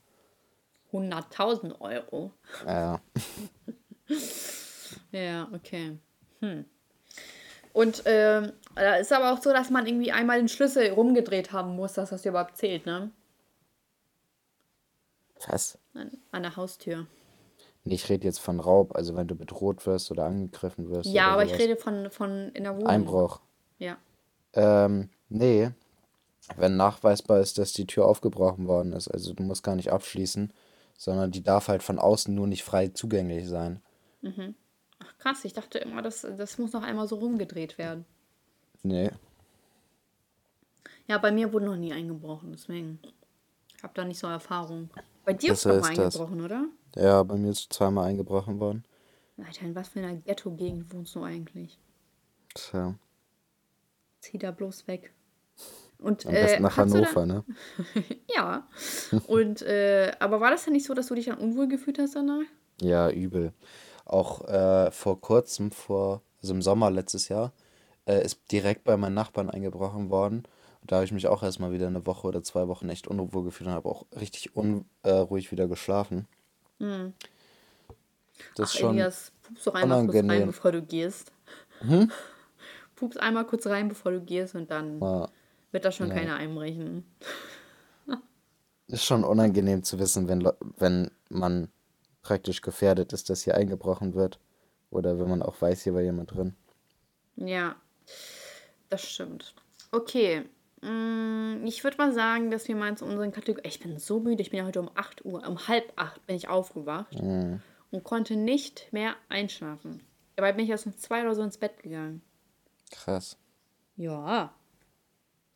100.000 0.92 1.80
Euro. 1.80 2.32
Ja. 2.66 3.00
ja, 5.12 5.48
okay. 5.52 5.98
Hm. 6.40 6.64
Und 7.72 8.02
ähm, 8.06 8.52
da 8.74 8.96
ist 8.96 9.12
aber 9.12 9.32
auch 9.32 9.42
so, 9.42 9.52
dass 9.52 9.70
man 9.70 9.86
irgendwie 9.86 10.12
einmal 10.12 10.38
den 10.38 10.48
Schlüssel 10.48 10.90
rumgedreht 10.90 11.52
haben 11.52 11.76
muss, 11.76 11.92
dass 11.92 12.10
das 12.10 12.24
überhaupt 12.24 12.56
zählt, 12.56 12.86
ne? 12.86 13.10
Was? 15.46 15.78
An, 15.94 16.10
an 16.32 16.42
der 16.42 16.56
Haustür. 16.56 17.06
Ich 17.84 18.08
rede 18.08 18.24
jetzt 18.24 18.40
von 18.40 18.60
Raub, 18.60 18.96
also 18.96 19.16
wenn 19.16 19.28
du 19.28 19.34
bedroht 19.34 19.86
wirst 19.86 20.10
oder 20.10 20.24
angegriffen 20.24 20.90
wirst. 20.90 21.10
Ja, 21.10 21.28
aber 21.28 21.42
sowas. 21.42 21.56
ich 21.56 21.62
rede 21.62 21.76
von, 21.76 22.10
von 22.10 22.50
in 22.52 22.64
der 22.64 22.74
Wohnung. 22.74 22.88
Einbruch. 22.88 23.40
Ja. 23.78 23.96
Ähm, 24.54 25.10
nee. 25.28 25.70
Wenn 26.56 26.76
nachweisbar 26.76 27.40
ist, 27.40 27.58
dass 27.58 27.72
die 27.72 27.86
Tür 27.86 28.06
aufgebrochen 28.06 28.66
worden 28.66 28.92
ist, 28.92 29.08
also 29.08 29.34
du 29.34 29.42
musst 29.42 29.62
gar 29.62 29.76
nicht 29.76 29.92
abschließen, 29.92 30.52
sondern 30.98 31.30
die 31.30 31.42
darf 31.42 31.68
halt 31.68 31.82
von 31.82 31.98
außen 31.98 32.34
nur 32.34 32.48
nicht 32.48 32.64
frei 32.64 32.88
zugänglich 32.88 33.48
sein. 33.48 33.80
Mhm. 34.20 34.54
Ach 34.98 35.16
krass, 35.18 35.44
ich 35.44 35.52
dachte 35.54 35.78
immer, 35.78 36.02
das, 36.02 36.22
das 36.22 36.58
muss 36.58 36.72
noch 36.72 36.82
einmal 36.82 37.06
so 37.06 37.16
rumgedreht 37.16 37.78
werden. 37.78 38.04
Nee. 38.82 39.10
Ja, 41.06 41.16
bei 41.18 41.30
mir 41.30 41.52
wurde 41.52 41.66
noch 41.66 41.76
nie 41.76 41.92
eingebrochen, 41.92 42.50
deswegen. 42.52 42.98
Ich 43.76 43.82
habe 43.82 43.94
da 43.94 44.04
nicht 44.04 44.18
so 44.18 44.26
Erfahrung. 44.26 44.90
Bei 45.24 45.32
dir 45.32 45.52
ist 45.52 45.64
doch 45.64 45.80
mal 45.80 45.88
eingebrochen, 45.88 46.38
das. 46.38 46.44
oder? 46.44 46.66
Ja, 46.96 47.22
bei 47.22 47.36
mir 47.36 47.50
ist 47.50 47.72
zweimal 47.72 48.08
eingebrochen 48.08 48.58
worden. 48.58 48.84
Alter, 49.38 49.66
in 49.66 49.74
was 49.76 49.88
für 49.88 50.00
einer 50.00 50.16
Ghetto-Gegend 50.16 50.92
wohnst 50.92 51.14
du 51.14 51.22
eigentlich? 51.22 51.78
Tja. 52.54 52.96
zieh 54.20 54.38
da 54.38 54.50
bloß 54.50 54.88
weg. 54.88 55.14
Und, 55.98 56.26
Am 56.26 56.32
besten 56.32 56.58
äh, 56.58 56.60
nach 56.60 56.76
Hannover, 56.76 57.26
ne? 57.26 57.44
ja. 58.34 58.66
Und, 59.26 59.62
äh, 59.62 60.12
aber 60.20 60.40
war 60.40 60.50
das 60.50 60.64
denn 60.64 60.72
nicht 60.72 60.86
so, 60.86 60.94
dass 60.94 61.08
du 61.08 61.14
dich 61.14 61.26
dann 61.26 61.38
unwohl 61.38 61.66
gefühlt 61.66 61.98
hast 61.98 62.14
danach? 62.14 62.44
Ja, 62.80 63.10
übel. 63.10 63.52
Auch 64.04 64.46
äh, 64.46 64.90
vor 64.92 65.20
kurzem, 65.20 65.72
vor, 65.72 66.22
also 66.40 66.54
im 66.54 66.62
Sommer 66.62 66.90
letztes 66.90 67.28
Jahr, 67.28 67.52
äh, 68.06 68.24
ist 68.24 68.40
direkt 68.52 68.84
bei 68.84 68.96
meinen 68.96 69.14
Nachbarn 69.14 69.50
eingebrochen 69.50 70.08
worden. 70.08 70.44
Und 70.80 70.92
da 70.92 70.96
habe 70.96 71.04
ich 71.04 71.12
mich 71.12 71.26
auch 71.26 71.42
erstmal 71.42 71.72
wieder 71.72 71.88
eine 71.88 72.06
Woche 72.06 72.28
oder 72.28 72.44
zwei 72.44 72.68
Wochen 72.68 72.88
echt 72.88 73.08
unwohl 73.08 73.42
gefühlt 73.42 73.68
und 73.68 73.74
habe 73.74 73.88
auch 73.88 74.06
richtig 74.18 74.54
unruhig 74.54 75.50
wieder 75.50 75.66
geschlafen. 75.66 76.28
Hm. 76.78 77.12
Das 78.54 78.70
Ach, 78.70 78.74
ist 78.74 78.78
schon 78.78 78.94
Elias, 78.94 79.32
pups 79.42 79.64
doch 79.64 79.74
einmal 79.74 80.06
kurz 80.06 80.28
rein, 80.28 80.46
bevor 80.46 80.70
du 80.70 80.82
gehst. 80.82 81.32
Hm? 81.80 82.12
Pups 82.94 83.16
einmal 83.16 83.44
kurz 83.46 83.66
rein, 83.66 83.88
bevor 83.88 84.12
du 84.12 84.20
gehst 84.20 84.54
und 84.54 84.70
dann 84.70 85.00
ja. 85.00 85.28
Wird 85.72 85.84
da 85.84 85.92
schon 85.92 86.08
ja. 86.08 86.14
keiner 86.14 86.36
einbrechen. 86.36 87.04
ist 88.88 89.04
schon 89.04 89.24
unangenehm 89.24 89.82
zu 89.82 89.98
wissen, 89.98 90.28
wenn, 90.28 90.48
wenn 90.78 91.10
man 91.28 91.68
praktisch 92.22 92.62
gefährdet 92.62 93.12
ist, 93.12 93.30
dass 93.30 93.42
hier 93.42 93.54
eingebrochen 93.54 94.14
wird. 94.14 94.38
Oder 94.90 95.18
wenn 95.18 95.28
man 95.28 95.42
auch 95.42 95.60
weiß, 95.60 95.82
hier 95.82 95.94
war 95.94 96.00
jemand 96.00 96.34
drin. 96.34 96.54
Ja, 97.36 97.76
das 98.88 99.02
stimmt. 99.02 99.54
Okay. 99.92 100.44
Mm, 100.80 101.64
ich 101.66 101.84
würde 101.84 101.96
mal 101.98 102.12
sagen, 102.12 102.50
dass 102.50 102.68
wir 102.68 102.76
mal 102.76 102.96
zu 102.96 103.04
unseren 103.04 103.32
Kategorien. 103.32 103.68
Ich 103.68 103.80
bin 103.80 103.98
so 103.98 104.20
müde. 104.20 104.42
Ich 104.42 104.50
bin 104.50 104.58
ja 104.58 104.66
heute 104.66 104.80
um 104.80 104.90
8 104.94 105.24
Uhr, 105.24 105.46
um 105.46 105.68
halb 105.68 105.92
8 105.96 106.26
bin 106.26 106.36
ich 106.36 106.48
aufgewacht 106.48 107.20
mhm. 107.20 107.60
und 107.90 108.04
konnte 108.04 108.36
nicht 108.36 108.92
mehr 108.92 109.14
einschlafen. 109.28 110.02
Dabei 110.36 110.52
bin 110.52 110.64
ich 110.64 110.70
erst 110.70 110.86
um 110.86 110.96
2 110.96 111.22
oder 111.22 111.34
so 111.34 111.42
ins 111.42 111.58
Bett 111.58 111.82
gegangen. 111.82 112.22
Krass. 112.90 113.36
Ja. 113.96 114.54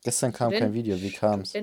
Gestern 0.03 0.33
kam 0.33 0.51
Studenten, 0.51 0.73
kein 0.73 0.73
Video. 0.73 1.01
Wie 1.01 1.11
kam 1.11 1.41
es? 1.41 1.53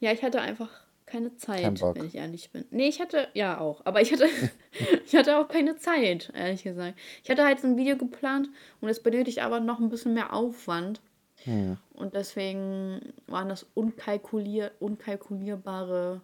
Ja, 0.00 0.12
ich 0.12 0.22
hatte 0.22 0.40
einfach 0.40 0.70
keine 1.08 1.34
Zeit, 1.36 1.62
Kein 1.62 1.80
wenn 1.80 2.06
ich 2.06 2.14
ehrlich 2.14 2.50
bin. 2.50 2.64
Nee, 2.70 2.88
ich 2.88 3.00
hatte, 3.00 3.28
ja 3.34 3.58
auch, 3.58 3.80
aber 3.84 4.00
ich 4.00 4.12
hatte, 4.12 4.26
ich 5.06 5.14
hatte 5.14 5.38
auch 5.38 5.48
keine 5.48 5.76
Zeit, 5.76 6.30
ehrlich 6.34 6.62
gesagt. 6.62 6.98
Ich 7.24 7.30
hatte 7.30 7.44
halt 7.44 7.60
so 7.60 7.66
ein 7.66 7.76
Video 7.76 7.96
geplant 7.96 8.48
und 8.80 8.88
es 8.88 9.02
benötigt 9.02 9.40
aber 9.40 9.60
noch 9.60 9.80
ein 9.80 9.88
bisschen 9.88 10.14
mehr 10.14 10.32
Aufwand. 10.32 11.00
Hm. 11.44 11.78
Und 11.94 12.14
deswegen 12.14 13.12
waren 13.26 13.48
das 13.48 13.66
unkalkulier 13.74 14.72
unkalkulierbare 14.80 16.20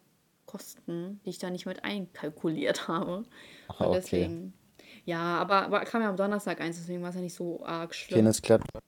Kosten, 0.46 1.20
die 1.24 1.30
ich 1.30 1.38
da 1.38 1.50
nicht 1.50 1.66
mit 1.66 1.84
einkalkuliert 1.84 2.88
habe. 2.88 3.24
Ach, 3.68 3.80
und 3.80 3.92
deswegen, 3.94 4.52
okay. 4.76 4.86
ja, 5.06 5.38
aber, 5.38 5.62
aber 5.62 5.80
kam 5.80 6.02
ja 6.02 6.10
am 6.10 6.16
Donnerstag 6.16 6.60
eins, 6.60 6.76
deswegen 6.76 7.02
war 7.02 7.10
es 7.10 7.14
ja 7.14 7.22
nicht 7.22 7.34
so 7.34 7.64
arg 7.64 7.94
schlimm. 7.94 8.18
Penisklatscher. 8.18 8.80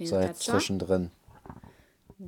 Seid 0.00 0.36
zwischendrin. 0.36 1.10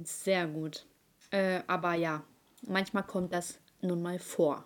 Sehr 0.05 0.47
gut. 0.47 0.87
Äh, 1.31 1.63
aber 1.67 1.95
ja, 1.95 2.23
Manchmal 2.63 3.05
kommt 3.05 3.33
das 3.33 3.59
nun 3.81 4.03
mal 4.03 4.19
vor. 4.19 4.65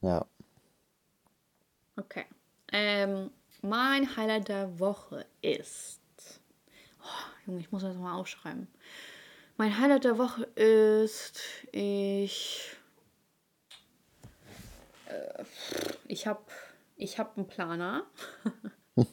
Ja. 0.00 0.26
Okay. 1.96 2.24
Ähm, 2.72 3.30
mein 3.62 4.16
Highlight 4.16 4.48
der 4.48 4.78
Woche 4.80 5.26
ist. 5.40 6.00
Oh, 7.00 7.46
Junge, 7.46 7.60
ich 7.60 7.70
muss 7.70 7.82
das 7.82 7.96
mal 7.96 8.14
aufschreiben. 8.14 8.68
Mein 9.56 9.78
Highlight 9.78 10.04
der 10.04 10.18
Woche 10.18 10.44
ist. 10.44 11.40
Ich. 11.70 12.76
Äh, 15.06 15.44
ich 16.06 16.26
habe 16.26 16.42
ich 16.96 17.18
hab 17.18 17.36
einen 17.36 17.46
Planer. 17.46 18.04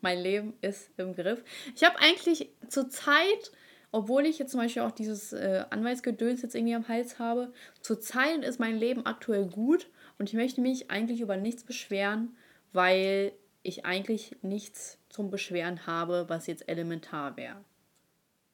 mein 0.00 0.18
Leben 0.18 0.56
ist 0.62 0.90
im 0.96 1.14
Griff. 1.14 1.42
Ich 1.74 1.84
habe 1.84 1.98
eigentlich 1.98 2.50
zur 2.68 2.88
Zeit 2.88 3.52
obwohl 3.92 4.24
ich 4.24 4.38
jetzt 4.38 4.50
zum 4.50 4.60
Beispiel 4.60 4.82
auch 4.82 4.90
dieses 4.90 5.32
äh, 5.34 5.64
Anwaltsgedöns 5.70 6.42
jetzt 6.42 6.54
irgendwie 6.54 6.74
am 6.74 6.88
Hals 6.88 7.18
habe, 7.18 7.52
zur 7.82 8.00
Zeit 8.00 8.42
ist 8.42 8.58
mein 8.58 8.78
Leben 8.78 9.06
aktuell 9.06 9.46
gut 9.46 9.88
und 10.18 10.28
ich 10.30 10.34
möchte 10.34 10.62
mich 10.62 10.90
eigentlich 10.90 11.20
über 11.20 11.36
nichts 11.36 11.62
beschweren, 11.62 12.34
weil 12.72 13.32
ich 13.62 13.84
eigentlich 13.84 14.36
nichts 14.42 14.98
zum 15.10 15.30
Beschweren 15.30 15.86
habe, 15.86 16.24
was 16.28 16.46
jetzt 16.46 16.68
elementar 16.68 17.36
wäre. 17.36 17.62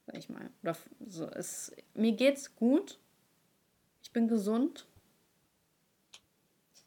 Sag 0.07 0.19
ich 0.19 0.29
mal. 0.29 0.51
so, 1.07 1.27
es, 1.27 1.73
mir 1.95 2.13
geht's 2.13 2.57
gut. 2.57 2.99
Ich 4.03 4.11
bin 4.11 4.27
gesund. 4.27 4.87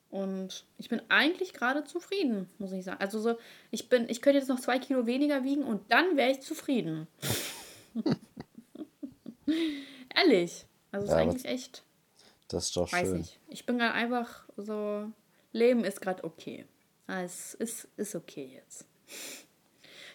Und 0.10 0.66
ich 0.78 0.90
bin 0.90 1.02
eigentlich 1.08 1.54
gerade 1.54 1.86
zufrieden, 1.86 2.50
muss 2.58 2.74
ich 2.74 2.84
sagen. 2.84 3.00
Also 3.00 3.20
so, 3.22 3.38
ich 3.70 3.88
bin, 3.88 4.10
ich 4.10 4.22
könnte 4.22 4.40
jetzt 4.40 4.50
noch 4.50 4.60
zwei 4.60 4.78
Kilo 4.78 5.06
weniger 5.06 5.46
wiegen 5.46 5.64
und 5.64 5.90
dann 5.90 6.18
wäre 6.18 6.32
ich 6.32 6.42
zufrieden. 6.42 7.08
Ehrlich. 10.16 10.66
Also 10.92 11.08
ja, 11.08 11.14
ist 11.14 11.20
eigentlich 11.20 11.46
echt. 11.46 11.84
Das 12.48 12.66
ist 12.66 12.76
doch 12.76 12.92
weiß 12.92 13.08
schön. 13.08 13.22
Ich. 13.22 13.40
ich 13.48 13.66
bin 13.66 13.78
gerade 13.78 13.94
einfach 13.94 14.46
so. 14.58 15.10
Leben 15.54 15.84
ist 15.84 16.02
gerade 16.02 16.24
okay. 16.24 16.66
Es 17.08 17.54
ist, 17.56 17.88
ist 17.98 18.16
okay 18.16 18.52
jetzt. 18.56 18.86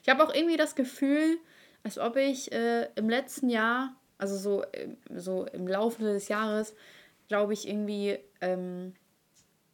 Ich 0.03 0.11
habe 0.11 0.23
auch 0.23 0.33
irgendwie 0.33 0.57
das 0.57 0.77
Gefühl, 0.77 1.37
als 1.83 1.99
ob 1.99 2.15
ich 2.15 2.53
äh, 2.53 2.89
im 2.95 3.09
letzten 3.09 3.49
Jahr, 3.49 3.97
also 4.19 4.37
so, 4.37 4.63
äh, 4.63 4.91
so 5.13 5.47
im 5.47 5.67
Laufe 5.67 6.01
des 6.01 6.29
Jahres, 6.29 6.77
glaube 7.27 7.55
ich 7.55 7.67
irgendwie, 7.67 8.17
ähm, 8.41 8.95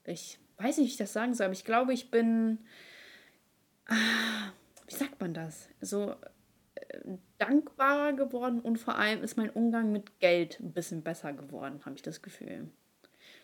ich 0.05 0.39
weiß 0.57 0.79
nicht, 0.79 0.87
wie 0.87 0.93
ich 0.93 0.97
das 0.97 1.13
sagen 1.13 1.35
soll, 1.35 1.45
aber 1.45 1.53
ich 1.53 1.67
glaube, 1.67 1.93
ich 1.93 2.11
bin, 2.11 2.61
ah, 3.89 4.53
wie 4.87 4.95
sagt 4.95 5.21
man 5.21 5.35
das? 5.35 5.69
So 5.83 6.17
dankbarer 7.39 8.13
geworden 8.13 8.61
und 8.61 8.79
vor 8.79 8.97
allem 8.97 9.23
ist 9.23 9.37
mein 9.37 9.51
Umgang 9.51 9.93
mit 9.93 10.21
Geld 10.21 10.61
ein 10.61 10.73
bisschen 10.73 11.03
besser 11.03 11.33
geworden, 11.33 11.81
habe 11.85 11.97
ich 11.97 12.03
das 12.03 12.23
Gefühl. 12.23 12.71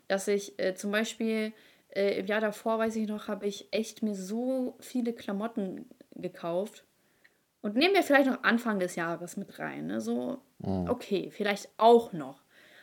Dass 0.06 0.28
ich 0.28 0.58
äh, 0.58 0.74
zum 0.74 0.90
Beispiel 0.90 1.52
äh, 1.90 2.18
im 2.18 2.26
Jahr 2.26 2.40
davor, 2.40 2.78
weiß 2.78 2.96
ich 2.96 3.08
noch, 3.08 3.28
habe 3.28 3.46
ich 3.46 3.72
echt 3.72 4.02
mir 4.02 4.14
so 4.14 4.76
viele 4.80 5.12
Klamotten 5.12 5.86
gekauft. 6.14 6.84
Und 7.60 7.76
nehmen 7.76 7.94
wir 7.94 8.02
vielleicht 8.02 8.30
noch 8.30 8.44
Anfang 8.44 8.78
des 8.78 8.94
Jahres 8.94 9.36
mit 9.36 9.58
rein. 9.58 9.86
Ne? 9.86 10.00
So, 10.00 10.40
mhm. 10.58 10.88
okay, 10.88 11.30
vielleicht 11.30 11.68
auch 11.76 12.12
noch. 12.12 12.42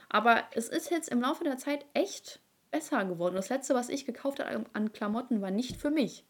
Aber 0.09 0.43
es 0.53 0.69
ist 0.69 0.91
jetzt 0.91 1.09
im 1.09 1.21
Laufe 1.21 1.43
der 1.43 1.57
Zeit 1.57 1.85
echt 1.93 2.41
besser 2.71 3.05
geworden. 3.05 3.35
Das 3.35 3.49
letzte, 3.49 3.73
was 3.73 3.89
ich 3.89 4.05
gekauft 4.05 4.43
habe 4.43 4.65
an 4.73 4.91
Klamotten, 4.91 5.41
war 5.41 5.51
nicht 5.51 5.77
für 5.77 5.91
mich. 5.91 6.25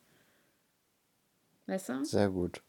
Weißt 1.65 1.89
du? 1.89 2.05
Sehr 2.05 2.29
gut. 2.29 2.61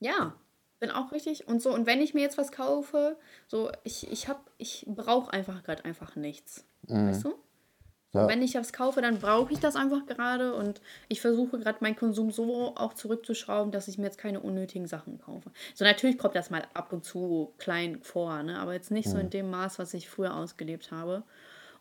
Ja, 0.00 0.36
bin 0.80 0.90
auch 0.90 1.12
richtig 1.12 1.48
und 1.48 1.62
so. 1.62 1.72
Und 1.72 1.86
wenn 1.86 2.00
ich 2.00 2.14
mir 2.14 2.20
jetzt 2.20 2.38
was 2.38 2.52
kaufe, 2.52 3.16
so, 3.46 3.70
ich, 3.84 4.10
ich 4.10 4.28
hab, 4.28 4.50
ich 4.58 4.84
brauche 4.88 5.32
einfach 5.32 5.62
gerade 5.62 5.84
einfach 5.84 6.16
nichts. 6.16 6.66
Mhm. 6.86 7.08
Weißt 7.08 7.24
du? 7.24 7.34
Ja. 8.14 8.28
Wenn 8.28 8.42
ich 8.42 8.54
was 8.54 8.72
kaufe, 8.72 9.02
dann 9.02 9.18
brauche 9.18 9.52
ich 9.52 9.58
das 9.58 9.74
einfach 9.74 10.06
gerade 10.06 10.54
und 10.54 10.80
ich 11.08 11.20
versuche 11.20 11.58
gerade 11.58 11.78
meinen 11.80 11.96
Konsum 11.96 12.30
so 12.30 12.76
auch 12.76 12.94
zurückzuschrauben, 12.94 13.72
dass 13.72 13.88
ich 13.88 13.98
mir 13.98 14.04
jetzt 14.04 14.18
keine 14.18 14.38
unnötigen 14.38 14.86
Sachen 14.86 15.18
kaufe. 15.18 15.50
So 15.74 15.84
natürlich 15.84 16.16
kommt 16.16 16.36
das 16.36 16.48
mal 16.48 16.64
ab 16.74 16.92
und 16.92 17.04
zu 17.04 17.52
klein 17.58 18.00
vor, 18.02 18.44
ne? 18.44 18.60
aber 18.60 18.72
jetzt 18.72 18.92
nicht 18.92 19.08
mhm. 19.08 19.10
so 19.10 19.18
in 19.18 19.30
dem 19.30 19.50
Maß, 19.50 19.80
was 19.80 19.94
ich 19.94 20.08
früher 20.08 20.36
ausgelebt 20.36 20.92
habe. 20.92 21.24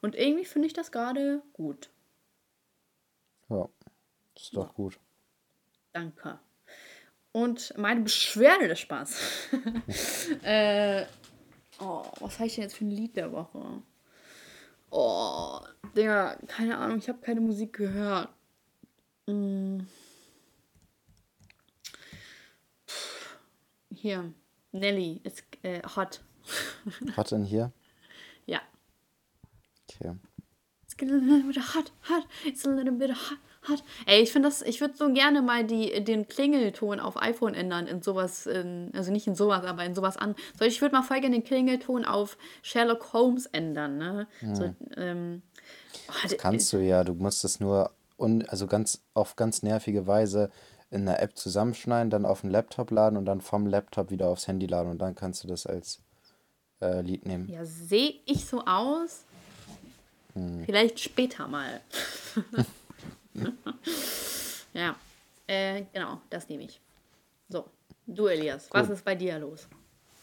Und 0.02 0.16
irgendwie 0.16 0.46
finde 0.46 0.66
ich 0.66 0.74
das 0.74 0.91
gerade 0.91 1.44
gut. 1.54 1.91
Ja, 3.50 3.70
ist 4.36 4.58
doch 4.58 4.68
ja. 4.68 4.74
gut. 4.74 5.00
Danke. 5.91 6.39
Und 7.34 7.74
meine 7.78 8.02
Beschwerde 8.02 8.68
des 8.68 8.80
Spaß. 8.80 9.50
äh, 10.44 11.06
oh, 11.80 12.04
was 12.20 12.36
habe 12.36 12.48
ich 12.48 12.56
denn 12.56 12.64
jetzt 12.64 12.78
für 12.78 12.86
ein 12.86 12.92
Lied 12.92 13.18
der 13.18 13.32
Woche? 13.32 13.82
Oh, 14.92 15.60
Digga, 15.98 16.38
keine 16.48 16.78
Ahnung, 16.78 17.00
ich 17.00 17.10
habe 17.10 17.20
keine 17.20 17.42
Musik 17.42 17.74
gehört. 17.74 18.30
Hm. 19.28 19.88
Hier, 23.96 24.32
Nelly 24.72 25.20
ist 25.24 25.44
äh, 25.64 25.82
hot. 25.96 26.22
Hot 27.18 27.32
in 27.32 27.46
hier? 27.46 27.72
Ja. 28.46 28.62
Okay. 29.90 30.16
It's 30.86 30.96
a 31.02 31.06
little 31.06 31.44
bit 31.48 31.58
hot, 31.58 31.92
hot. 32.10 32.28
It's 32.46 32.66
a 32.66 32.70
little 32.70 32.94
bit 32.94 33.10
hot, 33.10 33.40
hat. 33.70 33.84
Ey, 34.05 34.22
ich 34.22 34.32
finde 34.32 34.49
das, 34.49 34.61
ich 34.61 34.82
würde 34.82 34.95
so 34.95 35.11
gerne 35.11 35.41
mal 35.41 35.64
die, 35.64 36.03
den 36.03 36.28
Klingelton 36.28 36.99
auf 36.99 37.22
iPhone 37.22 37.53
ändern 37.53 37.88
in 37.88 38.01
sowas, 38.01 38.45
in, 38.45 38.91
also 38.93 39.11
nicht 39.11 39.28
in 39.28 39.36
sowas, 39.36 39.66
aber 39.66 39.84
in 39.86 39.95
sowas 39.95 40.18
an. 40.18 40.36
So, 40.59 40.66
ich 40.66 40.82
würde 40.82 40.95
mal 40.95 41.03
voll 41.03 41.22
gerne 41.22 41.36
den 41.36 41.43
Klingelton 41.43 42.05
auf 42.05 42.38
Sherlock 42.61 43.14
Holmes 43.14 43.45
ändern, 43.47 43.97
ne? 43.97 44.28
Hm. 44.39 44.55
So, 44.55 44.76
ähm, 44.97 45.41
oh, 46.09 46.14
das 46.24 46.38
kannst 46.38 46.72
du 46.74 46.78
ja, 46.78 47.03
du 47.03 47.14
musst 47.14 47.43
es 47.43 47.59
nur 47.59 47.91
un, 48.18 48.43
also 48.47 48.68
ganz 48.68 49.01
auf 49.14 49.36
ganz 49.36 49.64
nervige 49.64 50.07
Weise 50.07 50.51
in 50.91 51.07
einer 51.07 51.20
App 51.20 51.38
zusammenschneiden, 51.38 52.09
dann 52.09 52.26
auf 52.26 52.41
den 52.41 52.51
Laptop 52.51 52.91
laden 52.91 53.18
und 53.18 53.26
dann 53.26 53.41
vom 53.41 53.66
Laptop 53.66 54.11
wieder 54.11 54.28
aufs 54.28 54.47
Handy 54.47 54.68
laden 54.68 54.91
und 54.91 54.99
dann 54.99 55.16
kannst 55.16 55.43
du 55.43 55.47
das 55.47 55.66
als 55.66 56.01
äh, 56.82 57.01
Lied 57.01 57.26
nehmen. 57.26 57.49
Ja, 57.49 57.66
sehe 57.66 58.16
ich 58.26 58.45
so 58.45 58.64
aus? 58.66 59.24
Hm. 60.34 60.64
Vielleicht 60.66 60.99
später 60.99 61.47
mal. 61.47 61.82
ja, 64.74 64.96
äh, 65.48 65.84
genau, 65.94 66.22
das 66.30 66.50
nehme 66.50 66.64
ich. 66.64 66.80
So, 67.50 67.66
du 68.08 68.28
Elias, 68.28 68.70
was 68.72 68.88
Gut. 68.88 68.96
ist 68.98 69.06
bei 69.06 69.16
dir 69.16 69.40
los? 69.40 69.68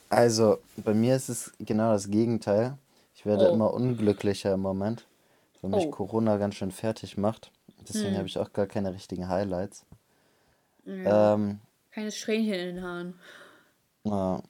Also, 0.08 0.58
bei 0.76 0.94
mir 0.94 1.16
ist 1.16 1.28
es 1.28 1.52
genau 1.58 1.92
das 1.92 2.08
Gegenteil. 2.10 2.76
Ich 3.14 3.26
werde 3.26 3.48
Oh. 3.48 3.54
immer 3.54 3.72
unglücklicher 3.74 4.54
im 4.54 4.60
Moment, 4.60 5.06
weil 5.60 5.70
mich 5.70 5.86
Oh. 5.86 5.90
Corona 5.90 6.36
ganz 6.36 6.54
schön 6.56 6.70
fertig 6.72 7.16
macht. 7.16 7.52
Deswegen 7.88 8.10
Hm. 8.12 8.16
habe 8.18 8.26
ich 8.26 8.38
auch 8.38 8.52
gar 8.52 8.66
keine 8.66 8.92
richtigen 8.92 9.28
Highlights. 9.28 9.84
Ja. 10.84 11.34
Ähm, 11.34 11.60
Keine 11.90 12.10
Strähnchen 12.10 12.54
in 12.54 12.74
den 12.76 12.84
Haaren. 12.84 13.14
ja, 14.04 14.42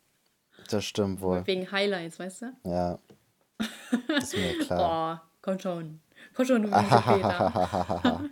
das 0.69 0.85
stimmt 0.85 1.21
wohl. 1.21 1.47
Wegen 1.47 1.71
Highlights, 1.71 2.19
weißt 2.19 2.43
du? 2.43 2.53
Ja, 2.65 2.99
ist 4.19 4.37
mir 4.37 4.55
klar. 4.59 5.21
Oh, 5.21 5.29
komm 5.43 5.59
schon. 5.59 6.01
Komm 6.35 6.47
schon, 6.47 6.63
du 6.63 6.71
Peter. 6.71 8.31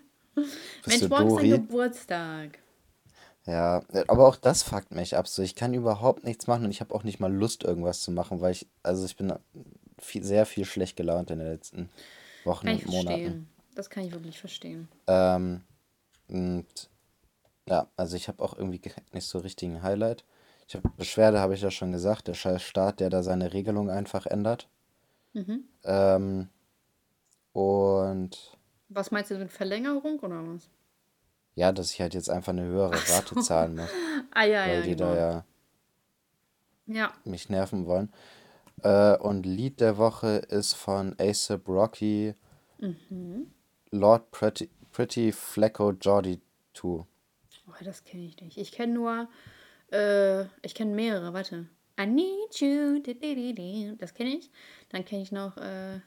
Mensch, 0.86 1.08
morgen 1.10 1.28
ist 1.28 1.36
dein? 1.38 1.50
Geburtstag. 1.50 2.58
Ja, 3.46 3.82
aber 4.08 4.28
auch 4.28 4.36
das 4.36 4.62
fuckt 4.62 4.90
mich 4.90 5.16
ab. 5.16 5.26
So, 5.26 5.42
ich 5.42 5.54
kann 5.54 5.72
überhaupt 5.74 6.24
nichts 6.24 6.46
machen 6.46 6.64
und 6.64 6.70
ich 6.70 6.80
habe 6.80 6.94
auch 6.94 7.02
nicht 7.02 7.18
mal 7.20 7.32
Lust, 7.32 7.64
irgendwas 7.64 8.00
zu 8.02 8.10
machen, 8.10 8.40
weil 8.40 8.52
ich, 8.52 8.66
also 8.82 9.04
ich 9.06 9.16
bin 9.16 9.32
viel, 9.98 10.22
sehr 10.24 10.44
viel 10.46 10.64
schlecht 10.64 10.96
gelaunt 10.96 11.30
in 11.30 11.38
den 11.38 11.48
letzten 11.48 11.88
Wochen 12.44 12.66
Kann 12.66 12.76
ich 12.76 12.84
und 12.84 12.90
Monaten. 12.90 13.22
verstehen. 13.22 13.48
Das 13.74 13.90
kann 13.90 14.04
ich 14.04 14.12
wirklich 14.12 14.38
verstehen. 14.38 14.88
Ähm, 15.06 15.62
und 16.28 16.90
ja, 17.68 17.88
also 17.96 18.16
ich 18.16 18.28
habe 18.28 18.42
auch 18.44 18.56
irgendwie 18.56 18.80
ge- 18.80 18.92
nicht 19.12 19.26
so 19.26 19.38
richtigen 19.38 19.82
Highlight. 19.82 20.24
Ich 20.68 20.76
habe 20.76 20.88
Beschwerde, 20.96 21.40
habe 21.40 21.54
ich 21.54 21.62
ja 21.62 21.70
schon 21.70 21.92
gesagt, 21.92 22.28
der 22.28 22.34
scheiß 22.34 22.62
Staat, 22.62 23.00
der 23.00 23.10
da 23.10 23.22
seine 23.22 23.52
Regelung 23.52 23.90
einfach 23.90 24.26
ändert. 24.26 24.68
Mhm. 25.34 25.64
Ähm, 25.84 26.48
und 27.52 28.57
Was 28.88 29.10
meinst 29.10 29.30
du 29.30 29.38
mit 29.38 29.50
Verlängerung 29.52 30.18
oder 30.20 30.42
was? 30.46 30.68
ja, 31.54 31.72
dass 31.72 31.90
ich 31.92 32.00
halt 32.00 32.14
jetzt 32.14 32.30
einfach 32.30 32.52
eine 32.52 32.62
höhere 32.64 32.92
Rate 33.10 33.34
zahlen 33.40 33.74
muss, 33.76 33.90
Ah, 34.30 34.44
ja, 34.44 34.64
weil 34.66 34.74
ja, 34.76 34.82
die 34.82 34.90
genau. 34.96 35.12
da 35.14 35.16
ja 35.16 35.44
Ja, 36.86 37.12
mich 37.24 37.48
nerven 37.50 37.86
wollen. 37.86 38.12
Äh, 38.82 39.16
und 39.16 39.44
Lied 39.44 39.80
der 39.80 39.98
Woche 39.98 40.36
ist 40.48 40.74
von 40.74 41.16
A$AP 41.18 41.66
Rocky, 41.68 42.34
Mhm. 42.78 43.50
Lord 43.90 44.30
Pretty, 44.30 44.70
Pretty 44.92 45.32
Flecko 45.32 45.90
Jordy 45.90 46.40
2. 46.74 46.86
oh, 47.66 47.72
das 47.82 48.04
kenne 48.04 48.24
ich 48.26 48.40
nicht. 48.40 48.56
Ich 48.56 48.70
kenne 48.70 48.92
nur, 48.94 49.28
äh, 49.90 50.44
ich 50.62 50.76
kenne 50.76 50.94
mehrere, 50.94 51.32
warte. 51.32 51.66
I 52.00 52.06
need 52.06 52.60
you, 52.60 53.00
das 53.98 54.14
kenne 54.14 54.30
ich. 54.36 54.48
Dann 54.90 55.04
kenne 55.04 55.22
ich 55.22 55.32
noch, 55.32 55.56
äh, 55.56 55.98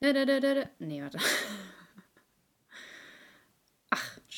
da, 0.00 0.12
da, 0.12 0.24
da, 0.24 0.40
da. 0.40 0.62
nee, 0.80 1.00
warte. 1.00 1.18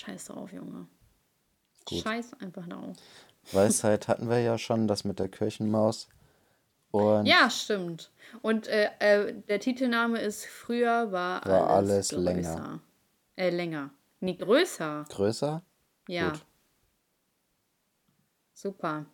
Scheiß 0.01 0.27
drauf, 0.27 0.53
Junge. 0.53 0.87
Gut. 1.87 2.03
Scheiß 2.03 2.35
einfach 2.41 2.67
drauf. 2.67 2.97
Weisheit 3.53 4.09
hatten 4.09 4.29
wir 4.31 4.41
ja 4.41 4.57
schon, 4.59 4.87
das 4.89 5.05
mit 5.05 5.19
der 5.19 5.29
Kirchenmaus. 5.29 6.09
Und 6.91 7.27
Ja, 7.27 7.51
stimmt. 7.51 8.11
Und 8.43 8.67
äh, 8.67 8.91
äh, 8.99 9.35
der 9.49 9.61
Titelname 9.61 10.21
ist 10.21 10.47
Früher 10.47 11.13
war, 11.13 11.45
War 11.47 11.69
alles, 11.71 12.13
alles 12.13 12.13
länger. 12.13 12.55
größer. 12.55 12.81
Äh, 13.37 13.51
länger. 13.51 13.91
Nee, 14.21 14.35
größer. 14.35 15.05
größer? 15.09 15.63
Ja. 16.09 16.31
Gut. 16.31 16.41
Super. 18.55 19.07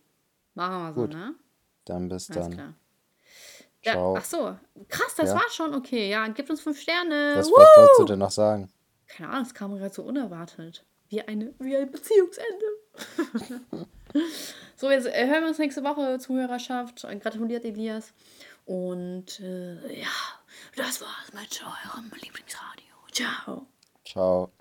Machen 0.55 0.77
wir 0.83 0.93
so, 0.93 1.01
Gut. 1.01 1.13
ne? 1.13 1.35
Dann 1.85 2.09
bis 2.09 2.29
Alles 2.29 2.43
dann. 2.43 2.53
klar. 2.53 2.73
Ja, 3.83 4.13
ach 4.17 4.25
so. 4.25 4.57
Krass, 4.89 5.15
das 5.15 5.29
Ja? 5.29 5.35
war 5.35 5.49
schon 5.49 5.73
okay. 5.73 6.09
Ja, 6.09 6.27
gibt 6.29 6.49
uns 6.49 6.61
fünf 6.61 6.79
Sterne. 6.81 7.33
Was, 7.37 7.47
was 7.47 7.51
wolltest 7.51 7.99
du 7.99 8.05
denn 8.05 8.19
noch 8.19 8.31
sagen? 8.31 8.69
Keine 9.07 9.29
Ahnung, 9.29 9.43
es 9.43 9.53
kam 9.53 9.75
gerade 9.75 9.93
so 9.93 10.03
unerwartet. 10.03 10.85
Wie, 11.09 11.21
eine, 11.21 11.53
wie 11.59 11.75
ein 11.77 11.89
Beziehungsende. 11.89 12.65
so, 14.75 14.91
jetzt 14.91 15.07
äh, 15.07 15.27
hören 15.27 15.43
wir 15.43 15.47
uns 15.49 15.57
nächste 15.57 15.83
Woche, 15.83 16.19
Zuhörerschaft. 16.19 17.07
Gratuliert, 17.21 17.63
Elias. 17.63 18.13
Und 18.65 19.39
äh, 19.39 20.01
ja, 20.01 20.07
das 20.75 21.01
war's 21.01 21.33
mit 21.33 21.63
eurem 21.63 22.11
Lieblingsradio. 22.21 22.93
Ciao. 23.11 23.67
Ciao. 24.05 24.51